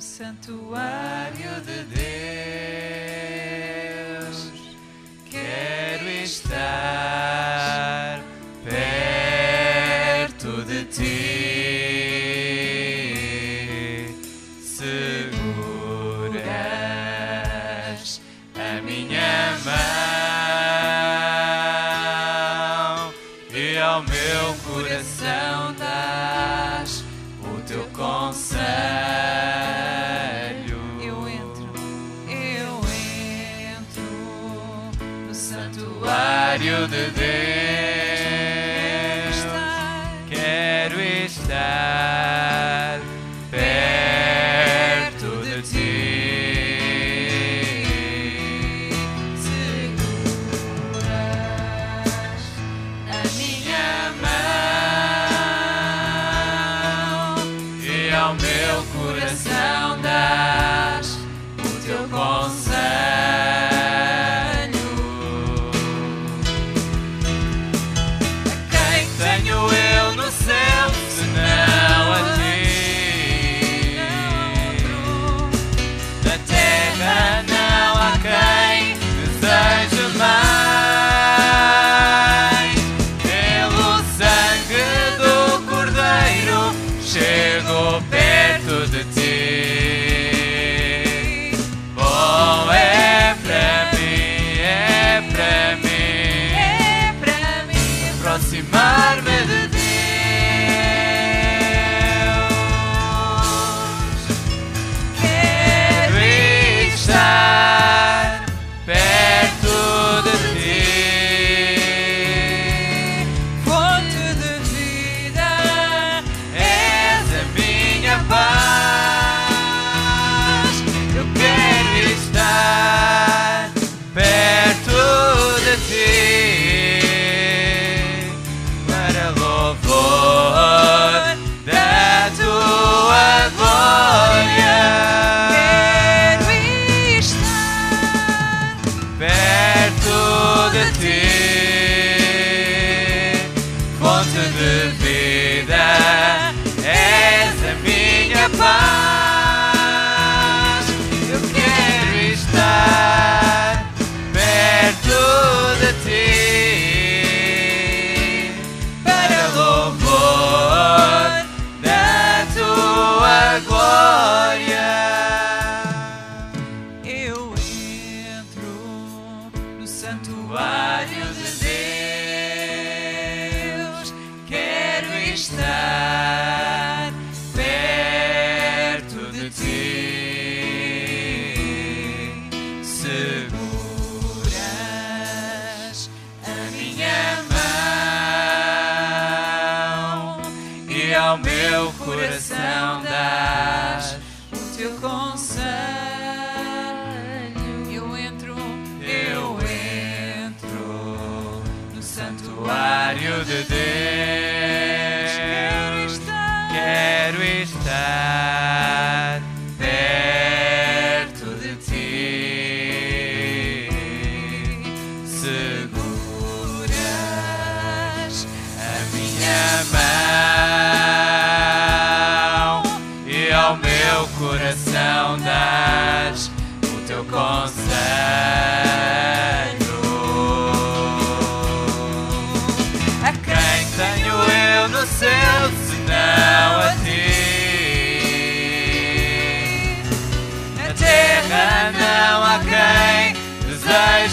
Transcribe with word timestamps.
santuário 0.00 1.60
de 1.66 1.84
Deus. 1.84 2.39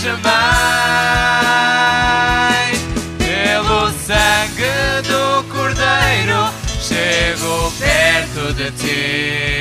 jamais. 0.02 0.28
Pelo 3.18 3.92
sangue 3.92 5.02
do 5.08 5.44
Cordeiro, 5.50 6.50
chego 6.80 7.72
perto 7.80 8.54
de 8.54 8.72
ti. 8.72 9.57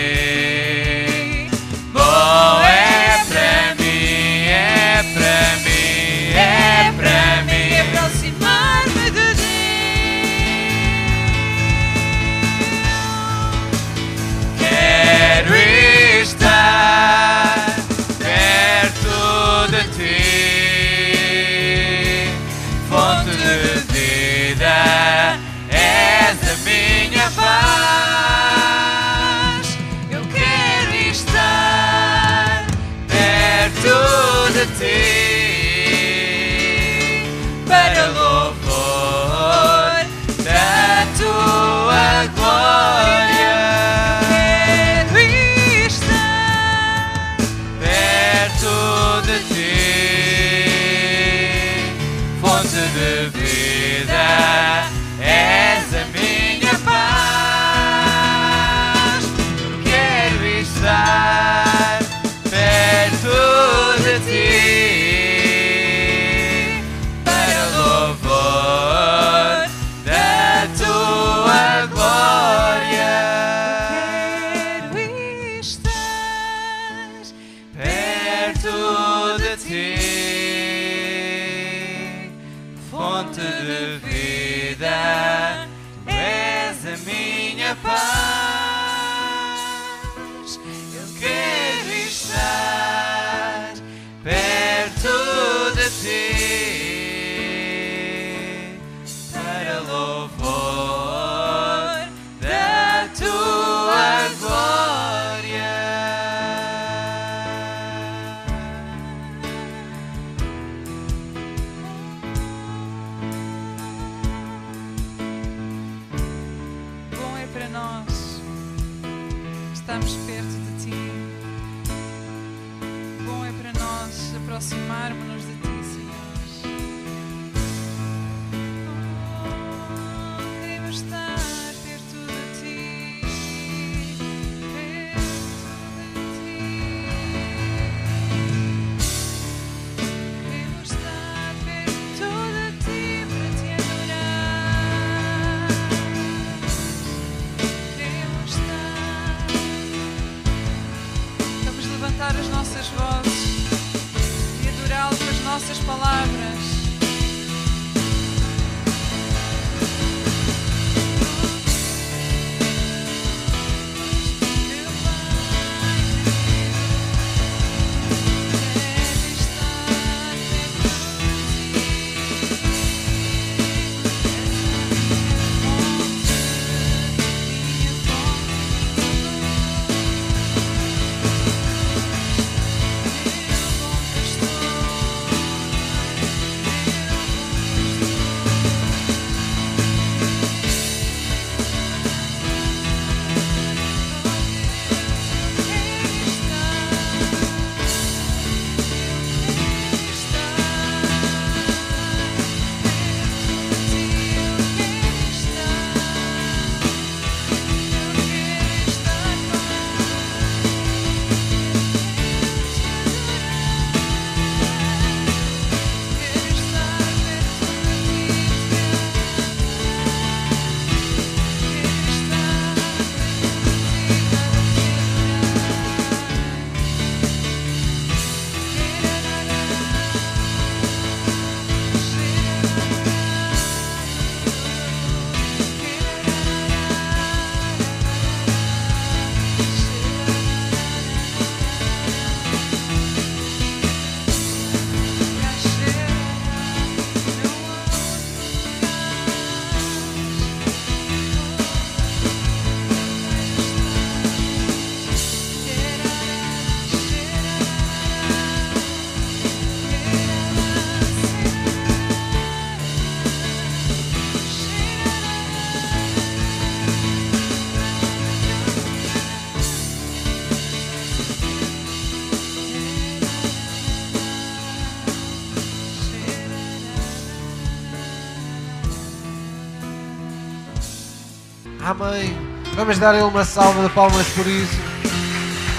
Amém. 281.86 282.36
Vamos 282.74 282.98
dar 282.98 283.14
a 283.14 283.18
Ele 283.18 283.26
uma 283.26 283.44
salva 283.44 283.80
de 283.84 283.94
palmas 283.94 284.26
por 284.34 284.44
isso. 284.44 284.74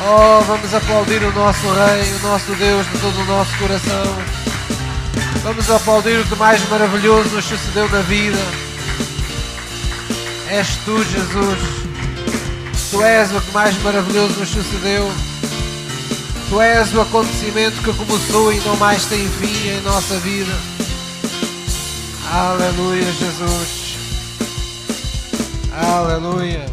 Oh, 0.07 0.41
vamos 0.45 0.73
aplaudir 0.73 1.21
o 1.21 1.33
nosso 1.33 1.67
Rei, 1.67 2.13
o 2.15 2.19
nosso 2.19 2.55
Deus 2.55 2.87
de 2.89 2.97
todo 2.99 3.19
o 3.19 3.25
nosso 3.25 3.57
coração. 3.57 4.15
Vamos 5.43 5.69
aplaudir 5.69 6.17
o 6.17 6.25
que 6.25 6.35
mais 6.35 6.65
maravilhoso 6.69 7.35
nos 7.35 7.43
sucedeu 7.43 7.89
na 7.89 7.99
vida. 8.03 8.39
És 10.49 10.77
tu, 10.85 11.03
Jesus. 11.03 11.59
Tu 12.89 13.03
és 13.03 13.29
o 13.33 13.41
que 13.41 13.51
mais 13.51 13.77
maravilhoso 13.83 14.39
nos 14.39 14.47
sucedeu. 14.47 15.11
Tu 16.47 16.61
és 16.61 16.93
o 16.93 17.01
acontecimento 17.01 17.83
que 17.83 17.91
começou 17.91 18.53
e 18.53 18.61
não 18.61 18.77
mais 18.77 19.03
tem 19.07 19.27
fim 19.27 19.71
em 19.71 19.81
nossa 19.81 20.17
vida. 20.19 20.53
Aleluia, 22.31 23.11
Jesus. 23.11 23.86
Aleluia. 25.79 26.65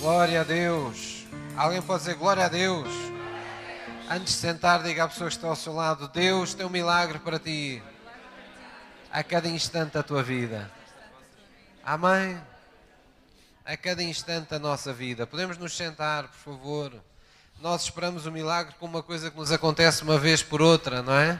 Glória 0.00 0.40
a 0.40 0.44
Deus. 0.44 1.24
Alguém 1.56 1.80
pode 1.80 2.00
dizer 2.00 2.16
glória 2.16 2.46
a 2.46 2.48
Deus? 2.48 2.88
Antes 4.10 4.34
de 4.34 4.40
sentar, 4.40 4.82
diga 4.82 5.04
à 5.04 5.08
pessoa 5.08 5.30
que 5.30 5.36
está 5.36 5.46
ao 5.46 5.54
seu 5.54 5.72
lado: 5.72 6.08
Deus 6.08 6.54
tem 6.54 6.66
um 6.66 6.70
milagre 6.70 7.20
para 7.20 7.38
ti 7.38 7.80
a 9.12 9.22
cada 9.22 9.48
instante 9.48 9.92
da 9.92 10.02
tua 10.02 10.24
vida. 10.24 10.68
Amém? 11.84 12.36
A 13.64 13.76
cada 13.76 14.02
instante 14.02 14.48
da 14.50 14.58
nossa 14.58 14.92
vida. 14.92 15.24
Podemos 15.24 15.56
nos 15.56 15.76
sentar, 15.76 16.24
por 16.24 16.38
favor. 16.38 16.92
Nós 17.60 17.84
esperamos 17.84 18.26
o 18.26 18.32
milagre 18.32 18.74
como 18.80 18.96
uma 18.96 19.04
coisa 19.04 19.30
que 19.30 19.36
nos 19.36 19.52
acontece 19.52 20.02
uma 20.02 20.18
vez 20.18 20.42
por 20.42 20.60
outra, 20.60 21.00
não 21.00 21.14
é? 21.14 21.38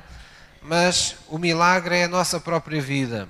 Mas 0.63 1.17
o 1.27 1.37
milagre 1.37 1.97
é 1.97 2.05
a 2.05 2.09
nossa 2.09 2.39
própria 2.39 2.81
vida. 2.81 3.29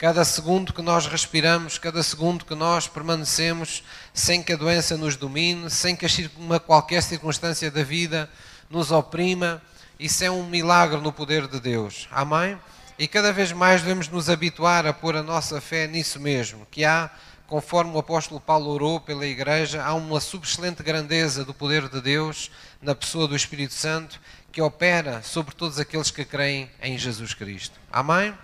Cada 0.00 0.24
segundo 0.24 0.72
que 0.72 0.80
nós 0.80 1.06
respiramos, 1.06 1.76
cada 1.76 2.02
segundo 2.02 2.46
que 2.46 2.54
nós 2.54 2.88
permanecemos 2.88 3.84
sem 4.14 4.42
que 4.42 4.54
a 4.54 4.56
doença 4.56 4.96
nos 4.96 5.14
domine, 5.14 5.68
sem 5.68 5.94
que 5.94 6.06
uma 6.38 6.58
qualquer 6.58 7.02
circunstância 7.02 7.70
da 7.70 7.82
vida 7.82 8.30
nos 8.70 8.90
oprima, 8.90 9.60
isso 9.98 10.24
é 10.24 10.30
um 10.30 10.42
milagre 10.48 10.98
no 11.02 11.12
poder 11.12 11.46
de 11.46 11.60
Deus. 11.60 12.08
Amém? 12.10 12.58
E 12.98 13.06
cada 13.06 13.30
vez 13.30 13.52
mais 13.52 13.82
devemos 13.82 14.08
nos 14.08 14.30
habituar 14.30 14.86
a 14.86 14.94
pôr 14.94 15.16
a 15.16 15.22
nossa 15.22 15.60
fé 15.60 15.86
nisso 15.86 16.18
mesmo, 16.18 16.66
que 16.70 16.82
há, 16.82 17.10
conforme 17.46 17.92
o 17.92 17.98
apóstolo 17.98 18.40
Paulo 18.40 18.70
orou 18.70 19.00
pela 19.00 19.26
igreja, 19.26 19.84
há 19.84 19.92
uma 19.92 20.18
subexcelente 20.18 20.82
grandeza 20.82 21.44
do 21.44 21.52
poder 21.52 21.90
de 21.90 22.00
Deus 22.00 22.50
na 22.80 22.94
pessoa 22.94 23.28
do 23.28 23.36
Espírito 23.36 23.74
Santo 23.74 24.18
que 24.50 24.62
opera 24.62 25.20
sobre 25.22 25.54
todos 25.54 25.78
aqueles 25.78 26.10
que 26.10 26.24
creem 26.24 26.70
em 26.80 26.96
Jesus 26.96 27.34
Cristo. 27.34 27.78
Amém? 27.92 28.34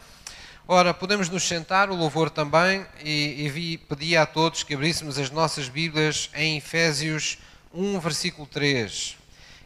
Ora, 0.68 0.92
podemos 0.92 1.28
nos 1.28 1.44
sentar, 1.44 1.90
o 1.90 1.94
louvor 1.94 2.28
também, 2.28 2.84
e, 3.04 3.44
e 3.44 3.48
vi, 3.48 3.78
pedi 3.78 4.16
a 4.16 4.26
todos 4.26 4.64
que 4.64 4.74
abríssemos 4.74 5.16
as 5.16 5.30
nossas 5.30 5.68
Bíblias 5.68 6.28
em 6.34 6.56
Efésios 6.56 7.38
1, 7.72 8.00
versículo 8.00 8.48
3. 8.48 9.16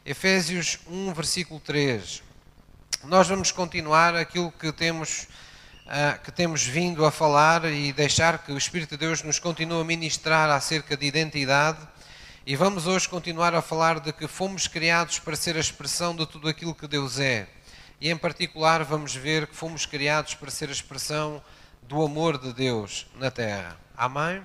Efésios 0.05 0.79
1, 0.87 1.15
versículo 1.15 1.59
3. 1.59 2.23
Nós 3.05 3.27
vamos 3.27 3.51
continuar 3.51 4.15
aquilo 4.15 4.53
que 4.53 4.71
temos, 4.73 5.27
uh, 5.87 6.21
que 6.23 6.31
temos 6.31 6.65
vindo 6.65 7.07
a 7.07 7.11
falar 7.11 7.65
e 7.65 7.95
deixar 7.95 8.37
que 8.45 8.53
o 8.53 8.59
Espírito 8.59 8.91
de 8.91 8.99
Deus 8.99 9.23
nos 9.23 9.39
continue 9.39 9.81
a 9.81 9.85
ministrar 9.85 10.51
acerca 10.51 10.99
de 10.99 11.07
identidade. 11.07 11.79
E 12.47 12.55
vamos 12.55 12.87
hoje 12.87 13.09
continuar 13.09 13.55
a 13.55 13.63
falar 13.63 14.01
de 14.01 14.13
que 14.13 14.29
fomos 14.29 14.67
criados 14.67 15.19
para 15.19 15.35
ser 15.35 15.57
a 15.57 15.61
expressão 15.61 16.15
de 16.15 16.27
tudo 16.27 16.47
aquilo 16.47 16.75
que 16.75 16.87
Deus 16.87 17.19
é 17.19 17.49
e 18.01 18.11
em 18.11 18.17
particular 18.17 18.83
vamos 18.83 19.15
ver 19.15 19.47
que 19.47 19.55
fomos 19.55 19.85
criados 19.85 20.35
para 20.35 20.51
ser 20.51 20.69
a 20.69 20.73
expressão 20.73 21.43
do 21.83 22.03
amor 22.03 22.39
de 22.39 22.53
Deus 22.53 23.07
na 23.17 23.31
Terra. 23.31 23.77
Amém? 23.97 24.43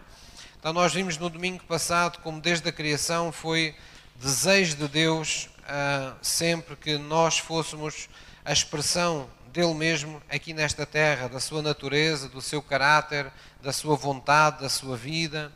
Então 0.60 0.74
nós 0.74 0.94
vimos 0.94 1.18
no 1.18 1.30
domingo 1.30 1.64
passado 1.64 2.20
como 2.22 2.42
desde 2.42 2.68
a 2.68 2.72
criação 2.72 3.32
foi 3.32 3.76
desejo 4.16 4.76
de 4.76 4.88
Deus 4.88 5.50
uh, 5.62 6.16
sempre 6.22 6.76
que 6.76 6.98
nós 6.98 7.38
fôssemos 7.38 8.10
a 8.44 8.52
expressão 8.52 9.30
dele 9.54 9.74
mesmo 9.74 10.22
aqui 10.30 10.54
nesta 10.54 10.86
terra, 10.86 11.30
da 11.30 11.40
sua 11.40 11.62
natureza, 11.62 12.28
do 12.28 12.42
seu 12.42 12.62
caráter, 12.62 13.32
da 13.62 13.72
sua 13.72 13.96
vontade, 13.96 14.62
da 14.62 14.70
sua 14.70 14.98
vida. 14.98 15.52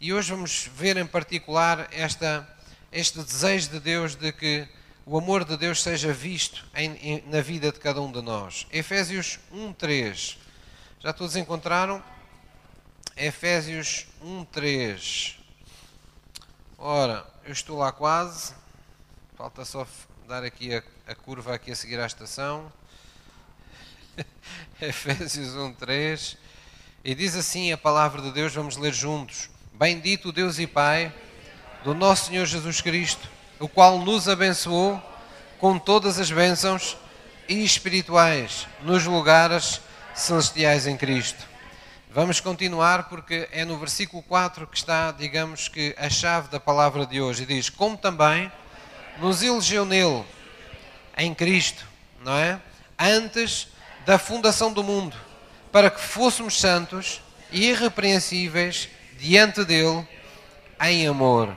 E 0.00 0.14
hoje 0.14 0.30
vamos 0.30 0.70
ver 0.74 0.96
em 0.96 1.06
particular 1.06 1.88
esta, 1.92 2.48
este 2.90 3.18
desejo 3.18 3.70
de 3.70 3.80
Deus 3.80 4.14
de 4.14 4.32
que 4.32 4.66
o 5.06 5.18
amor 5.18 5.44
de 5.44 5.56
Deus 5.56 5.82
seja 5.82 6.12
visto 6.12 6.64
em, 6.74 6.92
em, 6.96 7.24
na 7.26 7.40
vida 7.40 7.70
de 7.70 7.78
cada 7.78 8.00
um 8.00 8.10
de 8.10 8.22
nós. 8.22 8.66
Efésios 8.70 9.38
1:3. 9.52 10.36
Já 11.00 11.12
todos 11.12 11.36
encontraram? 11.36 12.02
Efésios 13.16 14.06
1:3. 14.22 15.36
Ora, 16.78 17.26
eu 17.44 17.52
estou 17.52 17.78
lá 17.78 17.92
quase. 17.92 18.54
Falta 19.36 19.64
só 19.64 19.86
dar 20.26 20.42
aqui 20.42 20.74
a, 20.74 20.82
a 21.06 21.14
curva 21.14 21.54
aqui 21.54 21.70
a 21.70 21.76
seguir 21.76 22.00
à 22.00 22.06
estação. 22.06 22.72
Efésios 24.80 25.50
1:3. 25.50 26.38
E 27.04 27.14
diz 27.14 27.36
assim 27.36 27.70
a 27.70 27.76
palavra 27.76 28.22
de 28.22 28.32
Deus, 28.32 28.54
vamos 28.54 28.78
ler 28.78 28.94
juntos. 28.94 29.50
Bendito 29.74 30.32
Deus 30.32 30.58
e 30.58 30.66
Pai 30.66 31.12
do 31.84 31.92
nosso 31.92 32.28
Senhor 32.30 32.46
Jesus 32.46 32.80
Cristo, 32.80 33.28
o 33.58 33.68
qual 33.68 33.98
nos 33.98 34.28
abençoou 34.28 35.00
com 35.58 35.78
todas 35.78 36.18
as 36.18 36.30
bênçãos 36.30 36.96
espirituais 37.48 38.66
nos 38.82 39.04
lugares 39.04 39.80
celestiais 40.14 40.86
em 40.86 40.96
Cristo. 40.96 41.44
Vamos 42.10 42.38
continuar 42.38 43.08
porque 43.08 43.48
é 43.50 43.64
no 43.64 43.76
versículo 43.76 44.22
4 44.22 44.66
que 44.66 44.76
está, 44.76 45.10
digamos 45.10 45.66
que, 45.66 45.94
a 45.98 46.08
chave 46.08 46.48
da 46.48 46.60
palavra 46.60 47.04
de 47.04 47.20
hoje. 47.20 47.42
E 47.42 47.46
diz: 47.46 47.68
Como 47.68 47.96
também 47.96 48.50
nos 49.18 49.42
elegeu 49.42 49.84
nele, 49.84 50.24
em 51.16 51.34
Cristo, 51.34 51.84
não 52.22 52.36
é? 52.36 52.60
Antes 52.98 53.68
da 54.06 54.18
fundação 54.18 54.72
do 54.72 54.84
mundo, 54.84 55.16
para 55.72 55.90
que 55.90 56.00
fôssemos 56.00 56.60
santos 56.60 57.20
e 57.50 57.70
irrepreensíveis 57.70 58.88
diante 59.18 59.64
dele 59.64 60.06
em 60.80 61.06
amor. 61.08 61.56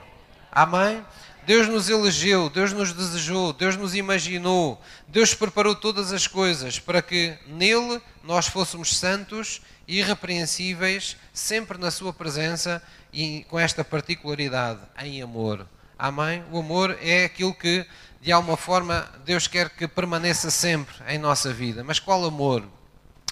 Amém? 0.52 1.06
Deus 1.48 1.70
nos 1.70 1.88
elegeu, 1.88 2.50
Deus 2.50 2.74
nos 2.74 2.92
desejou, 2.92 3.54
Deus 3.54 3.78
nos 3.78 3.96
imaginou, 3.96 4.82
Deus 5.08 5.34
preparou 5.34 5.74
todas 5.74 6.12
as 6.12 6.28
coisas 6.28 6.78
para 6.78 7.02
que 7.02 7.38
nele 7.48 8.02
nós 8.22 8.48
fôssemos 8.48 8.98
santos 8.98 9.62
irrepreensíveis, 9.88 11.16
sempre 11.32 11.78
na 11.78 11.90
Sua 11.90 12.12
presença 12.12 12.84
e 13.14 13.46
com 13.48 13.58
esta 13.58 13.82
particularidade, 13.82 14.82
em 15.00 15.22
amor. 15.22 15.66
Amém? 15.98 16.44
O 16.52 16.60
amor 16.60 16.98
é 17.02 17.24
aquilo 17.24 17.54
que, 17.54 17.86
de 18.20 18.30
alguma 18.30 18.58
forma, 18.58 19.10
Deus 19.24 19.48
quer 19.48 19.70
que 19.70 19.88
permaneça 19.88 20.52
sempre 20.52 20.96
em 21.08 21.18
nossa 21.18 21.54
vida. 21.54 21.82
Mas 21.82 21.98
qual 21.98 22.26
amor? 22.26 22.62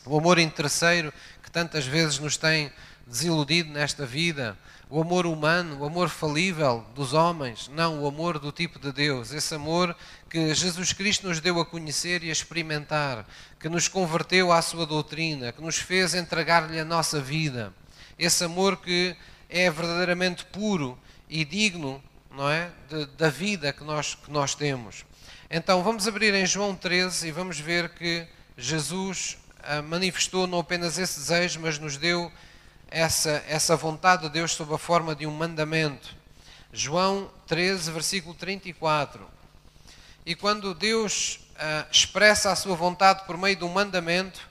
O 0.06 0.18
amor 0.18 0.40
interesseiro 0.40 1.14
que 1.44 1.52
tantas 1.52 1.86
vezes 1.86 2.18
nos 2.18 2.38
tem 2.38 2.72
desiludido 3.06 3.74
nesta 3.74 4.06
vida 4.06 4.58
o 4.90 5.02
amor 5.02 5.26
humano, 5.26 5.80
o 5.80 5.86
amor 5.86 6.10
falível 6.10 6.86
dos 6.94 7.14
homens, 7.14 7.70
não 7.74 8.04
o 8.04 8.08
amor 8.08 8.38
do 8.38 8.52
tipo 8.52 8.80
de 8.80 8.92
Deus, 8.92 9.32
esse 9.32 9.56
amor 9.56 9.96
que 10.30 10.54
Jesus 10.54 10.94
Cristo 10.94 11.28
nos 11.28 11.40
deu 11.40 11.60
a 11.60 11.66
conhecer 11.66 12.24
e 12.24 12.30
a 12.30 12.32
experimentar, 12.32 13.26
que 13.60 13.68
nos 13.68 13.88
converteu 13.88 14.52
à 14.52 14.62
sua 14.62 14.86
doutrina, 14.86 15.52
que 15.52 15.62
nos 15.62 15.78
fez 15.78 16.14
entregar-lhe 16.14 16.80
a 16.80 16.86
nossa 16.86 17.20
vida, 17.20 17.74
esse 18.18 18.44
amor 18.44 18.78
que 18.78 19.16
é 19.50 19.70
verdadeiramente 19.70 20.46
puro 20.46 20.98
e 21.28 21.44
digno, 21.44 22.04
não 22.32 22.50
é, 22.50 22.70
de, 22.90 23.06
da 23.18 23.30
vida 23.30 23.74
que 23.74 23.84
nós 23.84 24.14
que 24.16 24.30
nós 24.30 24.54
temos. 24.54 25.06
Então 25.50 25.82
vamos 25.84 26.08
abrir 26.08 26.34
em 26.34 26.46
João 26.46 26.76
13 26.76 27.28
e 27.28 27.32
vamos 27.32 27.60
ver 27.60 27.90
que 27.90 28.28
Jesus 28.58 29.38
ah, 29.64 29.82
manifestou 29.82 30.46
não 30.46 30.60
apenas 30.60 30.98
esse 30.98 31.20
desejo, 31.20 31.60
mas 31.60 31.80
nos 31.80 31.98
deu 31.98 32.32
essa, 32.96 33.44
essa 33.46 33.76
vontade 33.76 34.22
de 34.22 34.30
Deus 34.30 34.54
sob 34.54 34.74
a 34.74 34.78
forma 34.78 35.14
de 35.14 35.28
um 35.28 35.32
mandamento. 35.32 36.16
João 36.72 37.30
13, 37.46 37.92
versículo 37.92 38.34
34. 38.34 39.20
E 40.26 40.34
quando 40.34 40.74
Deus 40.74 41.42
uh, 41.56 41.92
expressa 41.92 42.54
a 42.54 42.56
sua 42.56 42.74
vontade 42.74 43.26
por 43.26 43.38
meio 43.38 43.58
de 43.58 43.66
um 43.66 43.70
mandamento, 43.70 44.48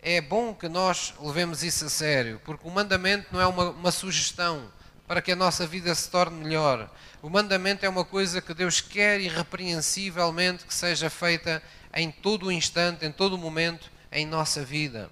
é 0.00 0.20
bom 0.20 0.54
que 0.54 0.68
nós 0.68 1.12
levemos 1.20 1.64
isso 1.64 1.86
a 1.86 1.90
sério, 1.90 2.40
porque 2.44 2.68
o 2.68 2.70
mandamento 2.70 3.26
não 3.32 3.40
é 3.40 3.46
uma, 3.48 3.70
uma 3.70 3.90
sugestão 3.90 4.70
para 5.08 5.20
que 5.20 5.32
a 5.32 5.36
nossa 5.36 5.66
vida 5.66 5.92
se 5.92 6.08
torne 6.08 6.44
melhor. 6.44 6.88
O 7.20 7.28
mandamento 7.28 7.84
é 7.84 7.88
uma 7.88 8.04
coisa 8.04 8.40
que 8.40 8.54
Deus 8.54 8.80
quer 8.80 9.20
irrepreensivelmente 9.20 10.64
que 10.64 10.72
seja 10.72 11.10
feita 11.10 11.60
em 11.92 12.12
todo 12.12 12.46
o 12.46 12.52
instante, 12.52 13.04
em 13.04 13.10
todo 13.10 13.32
o 13.32 13.38
momento 13.38 13.90
em 14.12 14.24
nossa 14.24 14.64
vida. 14.64 15.10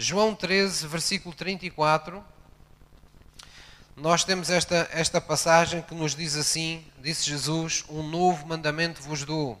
João 0.00 0.32
13, 0.32 0.86
versículo 0.86 1.34
34, 1.34 2.24
nós 3.96 4.22
temos 4.22 4.48
esta, 4.48 4.88
esta 4.92 5.20
passagem 5.20 5.82
que 5.82 5.92
nos 5.92 6.14
diz 6.14 6.36
assim: 6.36 6.84
Disse 7.02 7.28
Jesus, 7.28 7.84
um 7.90 8.04
novo 8.08 8.46
mandamento 8.46 9.02
vos 9.02 9.24
dou, 9.24 9.58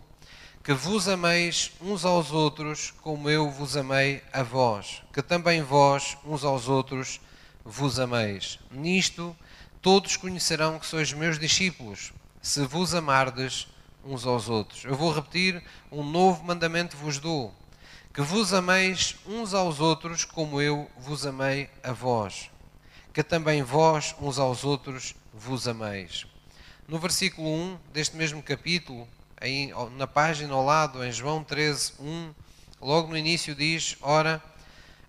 que 0.62 0.72
vos 0.72 1.08
ameis 1.08 1.72
uns 1.80 2.04
aos 2.04 2.30
outros 2.30 2.94
como 3.02 3.28
eu 3.28 3.50
vos 3.50 3.76
amei 3.76 4.22
a 4.32 4.44
vós, 4.44 5.02
que 5.12 5.22
também 5.22 5.60
vós 5.60 6.16
uns 6.24 6.44
aos 6.44 6.68
outros 6.68 7.20
vos 7.64 7.98
ameis. 7.98 8.60
Nisto 8.70 9.36
todos 9.82 10.16
conhecerão 10.16 10.78
que 10.78 10.86
sois 10.86 11.12
meus 11.12 11.36
discípulos, 11.36 12.12
se 12.40 12.64
vos 12.64 12.94
amardes 12.94 13.66
uns 14.04 14.24
aos 14.24 14.48
outros. 14.48 14.84
Eu 14.84 14.94
vou 14.94 15.12
repetir: 15.12 15.60
um 15.90 16.04
novo 16.04 16.44
mandamento 16.44 16.96
vos 16.96 17.18
dou 17.18 17.52
que 18.12 18.22
vos 18.22 18.52
ameis 18.52 19.16
uns 19.26 19.54
aos 19.54 19.80
outros 19.80 20.24
como 20.24 20.60
eu 20.60 20.90
vos 20.98 21.26
amei 21.26 21.70
a 21.82 21.92
vós, 21.92 22.50
que 23.12 23.22
também 23.22 23.62
vós 23.62 24.14
uns 24.20 24.38
aos 24.38 24.64
outros 24.64 25.14
vos 25.32 25.68
ameis. 25.68 26.26
No 26.86 26.98
versículo 26.98 27.48
1 27.48 27.78
deste 27.92 28.16
mesmo 28.16 28.42
capítulo, 28.42 29.06
aí 29.40 29.72
na 29.96 30.06
página 30.06 30.54
ao 30.54 30.64
lado, 30.64 31.04
em 31.04 31.12
João 31.12 31.44
13, 31.44 31.92
1, 32.00 32.34
logo 32.80 33.08
no 33.08 33.16
início 33.16 33.54
diz: 33.54 33.96
Ora, 34.00 34.42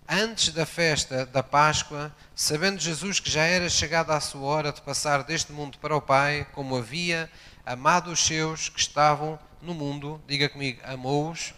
antes 0.08 0.52
da 0.52 0.66
festa 0.66 1.24
da 1.24 1.42
Páscoa, 1.42 2.14
sabendo 2.34 2.80
Jesus 2.80 3.18
que 3.18 3.30
já 3.30 3.44
era 3.44 3.68
chegada 3.68 4.14
a 4.14 4.20
sua 4.20 4.42
hora 4.42 4.72
de 4.72 4.82
passar 4.82 5.24
deste 5.24 5.52
mundo 5.52 5.78
para 5.78 5.96
o 5.96 6.02
Pai, 6.02 6.46
como 6.52 6.76
havia 6.76 7.30
amado 7.64 8.10
os 8.10 8.20
seus 8.20 8.68
que 8.68 8.80
estavam 8.80 9.38
no 9.62 9.72
mundo, 9.74 10.20
diga 10.26 10.48
comigo, 10.48 10.80
amou-os 10.84 11.54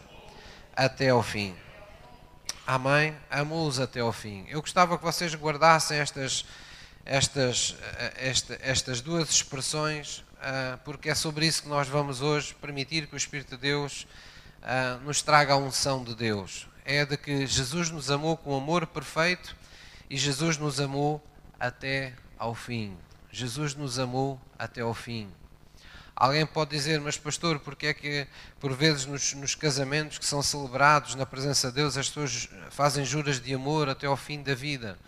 até 0.75 1.11
ao 1.11 1.23
fim. 1.23 1.55
Amém? 2.67 3.17
Amo-os 3.31 3.81
até 3.81 4.01
ao 4.01 4.13
fim. 4.13 4.47
Eu 4.49 4.61
gostava 4.61 4.97
que 4.97 5.05
vocês 5.05 5.35
guardassem 5.35 5.99
estas, 5.99 6.45
estas, 7.05 7.77
esta, 8.17 8.59
estas 8.63 9.01
duas 9.01 9.31
expressões, 9.31 10.25
ah, 10.41 10.79
porque 10.85 11.11
é 11.11 11.15
sobre 11.15 11.47
isso 11.47 11.63
que 11.63 11.69
nós 11.69 11.89
vamos 11.89 12.21
hoje 12.21 12.55
permitir 12.55 13.07
que 13.07 13.15
o 13.15 13.17
Espírito 13.17 13.57
de 13.57 13.63
Deus 13.63 14.07
ah, 14.63 14.99
nos 15.05 15.23
traga 15.23 15.55
a 15.55 15.57
unção 15.57 16.05
de 16.05 16.15
Deus. 16.15 16.69
É 16.85 17.05
de 17.05 17.17
que 17.17 17.47
Jesus 17.47 17.91
nos 17.91 18.11
amou 18.11 18.37
com 18.37 18.57
amor 18.57 18.87
perfeito 18.87 19.57
e 20.09 20.17
Jesus 20.17 20.57
nos 20.57 20.81
amou 20.81 21.25
até 21.59 22.15
ao 22.39 22.55
fim. 22.55 22.97
Jesus 23.31 23.75
nos 23.75 23.99
amou 23.99 24.41
até 24.59 24.81
ao 24.81 24.95
fim. 24.95 25.33
Alguém 26.15 26.47
pode 26.47 26.71
dizer, 26.71 27.01
mas 27.01 27.17
pastor, 27.17 27.59
porque 27.59 27.87
é 27.87 27.95
que 27.95 28.27
por 28.61 28.73
vezes 28.75 29.07
nos, 29.07 29.33
nos, 29.35 29.55
casamentos 29.55 30.19
que 30.19 30.27
são 30.27 30.43
celebrados 30.43 31.15
na 31.15 31.25
presença 31.25 31.69
de 31.69 31.77
Deus 31.77 31.97
as 31.97 32.09
pessoas 32.09 32.49
fazem 32.71 33.05
juras 33.05 33.41
de 33.41 33.55
amor 33.55 33.89
até 33.89 34.07
ao 34.07 34.17
fim 34.17 34.43
da 34.43 34.55
vida? 34.55 34.99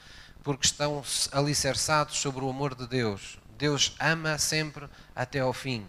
Porque 0.43 0.67
estão 0.67 1.03
alicerçados 1.31 2.19
sobre 2.19 2.45
o 2.45 2.51
amor 2.51 2.75
de 2.75 2.87
Deus. 2.87 3.39
Deus 3.57 3.95
ama 4.01 4.39
sempre 4.39 4.89
até 5.15 5.41
ao 5.41 5.53
fim. 5.53 5.87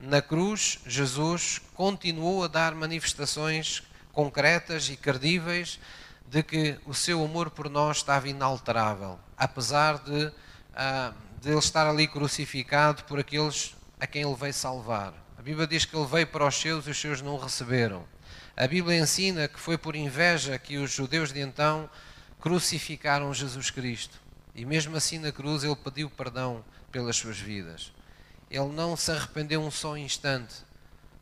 Na 0.00 0.20
cruz, 0.20 0.78
Jesus 0.86 1.60
continuou 1.74 2.44
a 2.44 2.48
dar 2.48 2.74
manifestações 2.74 3.82
concretas 4.12 4.88
e 4.88 4.96
credíveis 4.96 5.78
de 6.26 6.42
que 6.42 6.78
o 6.86 6.94
seu 6.94 7.24
amor 7.24 7.50
por 7.50 7.68
nós 7.68 7.98
estava 7.98 8.28
inalterável, 8.28 9.18
apesar 9.36 9.98
de, 9.98 10.26
uh, 10.26 11.14
de 11.40 11.50
ele 11.50 11.58
estar 11.58 11.86
ali 11.86 12.06
crucificado 12.06 13.04
por 13.04 13.18
aqueles 13.18 13.74
a 14.00 14.06
quem 14.06 14.22
ele 14.22 14.34
veio 14.34 14.54
salvar. 14.54 15.12
A 15.38 15.42
Bíblia 15.42 15.66
diz 15.66 15.84
que 15.84 15.94
ele 15.94 16.06
veio 16.06 16.26
para 16.26 16.46
os 16.46 16.54
seus 16.54 16.86
e 16.86 16.90
os 16.90 17.00
seus 17.00 17.20
não 17.20 17.34
o 17.34 17.38
receberam. 17.38 18.04
A 18.56 18.66
Bíblia 18.66 18.98
ensina 18.98 19.46
que 19.46 19.60
foi 19.60 19.78
por 19.78 19.94
inveja 19.94 20.58
que 20.58 20.78
os 20.78 20.90
judeus 20.90 21.32
de 21.32 21.40
então 21.40 21.88
crucificaram 22.40 23.32
Jesus 23.32 23.70
Cristo. 23.70 24.20
E 24.54 24.64
mesmo 24.64 24.96
assim 24.96 25.18
na 25.18 25.30
cruz 25.30 25.62
ele 25.62 25.76
pediu 25.76 26.10
perdão 26.10 26.64
pelas 26.90 27.16
suas 27.16 27.38
vidas. 27.38 27.92
Ele 28.50 28.72
não 28.72 28.96
se 28.96 29.12
arrependeu 29.12 29.62
um 29.62 29.70
só 29.70 29.96
instante 29.96 30.56